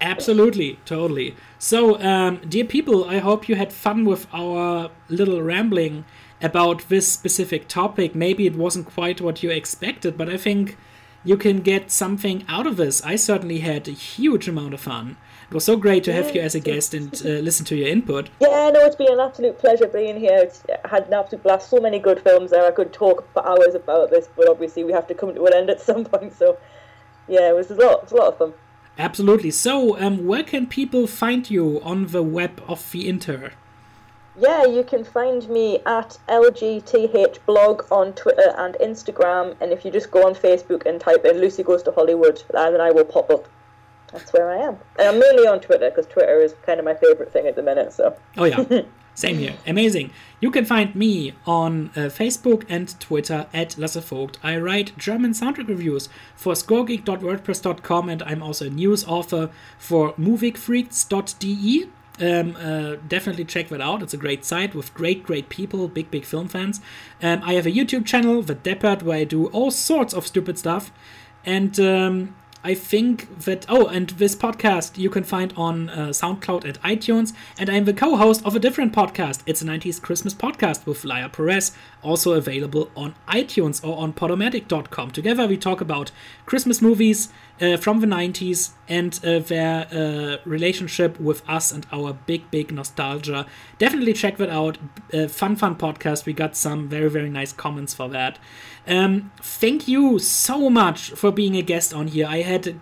[0.02, 1.36] Absolutely, totally.
[1.60, 6.06] So, um, dear people, I hope you had fun with our little rambling
[6.42, 8.16] about this specific topic.
[8.16, 10.78] Maybe it wasn't quite what you expected, but I think
[11.24, 13.02] you can get something out of this.
[13.04, 15.18] I certainly had a huge amount of fun.
[15.52, 17.90] It was so great to have you as a guest and uh, listen to your
[17.90, 18.30] input.
[18.40, 20.38] yeah, no, it's been an absolute pleasure being here.
[20.38, 21.70] It's I had an absolute blast.
[21.70, 22.66] So many good films there.
[22.66, 25.54] I could talk for hours about this, but obviously we have to come to an
[25.54, 26.32] end at some point.
[26.38, 26.58] So
[27.28, 27.96] yeah, it was a lot.
[27.96, 28.54] It was a lot of fun.
[28.98, 29.52] Absolutely.
[29.52, 33.52] So, um, where can people find you on the web of the Inter?
[34.40, 39.92] Yeah, you can find me at LGTH blog on Twitter and Instagram, and if you
[39.92, 43.30] just go on Facebook and type in Lucy Goes to Hollywood, then I will pop
[43.30, 43.50] up.
[44.12, 44.78] That's where I am.
[45.00, 47.64] And I'm mainly on Twitter because Twitter is kind of my favourite thing at the
[47.64, 47.94] minute.
[47.94, 48.64] So Oh yeah,
[49.16, 49.56] same here.
[49.66, 50.12] Amazing.
[50.40, 54.36] You can find me on uh, Facebook and Twitter at Lassevogt.
[54.44, 61.90] I write German soundtrack reviews for scoregeek.wordpress.com and I'm also a news author for moviefreaks.de.
[62.20, 64.04] Um, uh, definitely check that out.
[64.04, 66.80] It's a great site with great, great people, big, big film fans.
[67.22, 70.60] Um, I have a YouTube channel, The Deppard, where I do all sorts of stupid
[70.60, 70.92] stuff.
[71.44, 76.64] And um, I think that oh, and this podcast you can find on uh, SoundCloud
[76.64, 79.42] and iTunes, and I'm the co-host of a different podcast.
[79.48, 81.72] It's a 90s Christmas podcast with Laia Perez,
[82.04, 85.10] also available on iTunes or on Podomatic.com.
[85.10, 86.12] Together we talk about
[86.46, 87.30] Christmas movies
[87.60, 92.72] uh, from the 90s and uh, their uh, relationship with us and our big, big
[92.72, 93.46] nostalgia.
[93.80, 94.78] Definitely check that out.
[95.14, 96.26] Uh, fun, fun podcast.
[96.26, 98.38] We got some very, very nice comments for that.
[98.88, 102.28] Um, thank you so much for being a guest on here.
[102.28, 102.76] I had a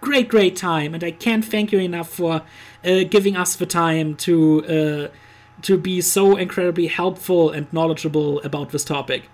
[0.00, 2.42] great, great time, and I can't thank you enough for
[2.84, 5.16] uh, giving us the time to uh,
[5.62, 9.28] to be so incredibly helpful and knowledgeable about this topic.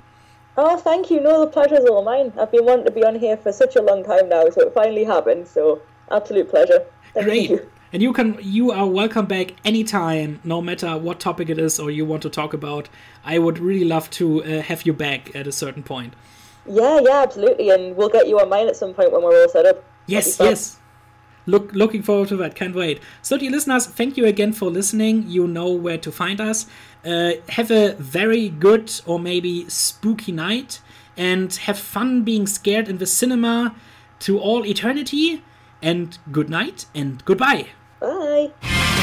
[0.57, 1.21] Oh, thank you.
[1.21, 2.33] No, the pleasure's all mine.
[2.39, 4.73] I've been wanting to be on here for such a long time now, so it
[4.73, 5.47] finally happened.
[5.47, 6.85] So, absolute pleasure.
[7.13, 7.51] Thank Great.
[7.51, 7.71] you.
[7.97, 11.91] And you can you are welcome back anytime, no matter what topic it is or
[11.91, 12.91] you want to talk about.
[13.25, 16.13] I would really love to uh, have you back at a certain point.
[16.67, 17.71] Yeah, yeah, absolutely.
[17.71, 19.83] And we'll get you on mine at some point when we're all set up.
[20.07, 20.49] Yes, That'd be fun.
[20.51, 20.79] yes.
[21.47, 22.55] Look, looking forward to that.
[22.55, 23.01] Can't wait.
[23.23, 25.25] So, dear listeners, thank you again for listening.
[25.27, 26.67] You know where to find us.
[27.03, 30.83] Uh, have a very good or maybe spooky night,
[31.17, 33.75] and have fun being scared in the cinema
[34.19, 35.43] to all eternity.
[35.81, 37.69] And good night and goodbye.
[37.99, 38.96] 拜。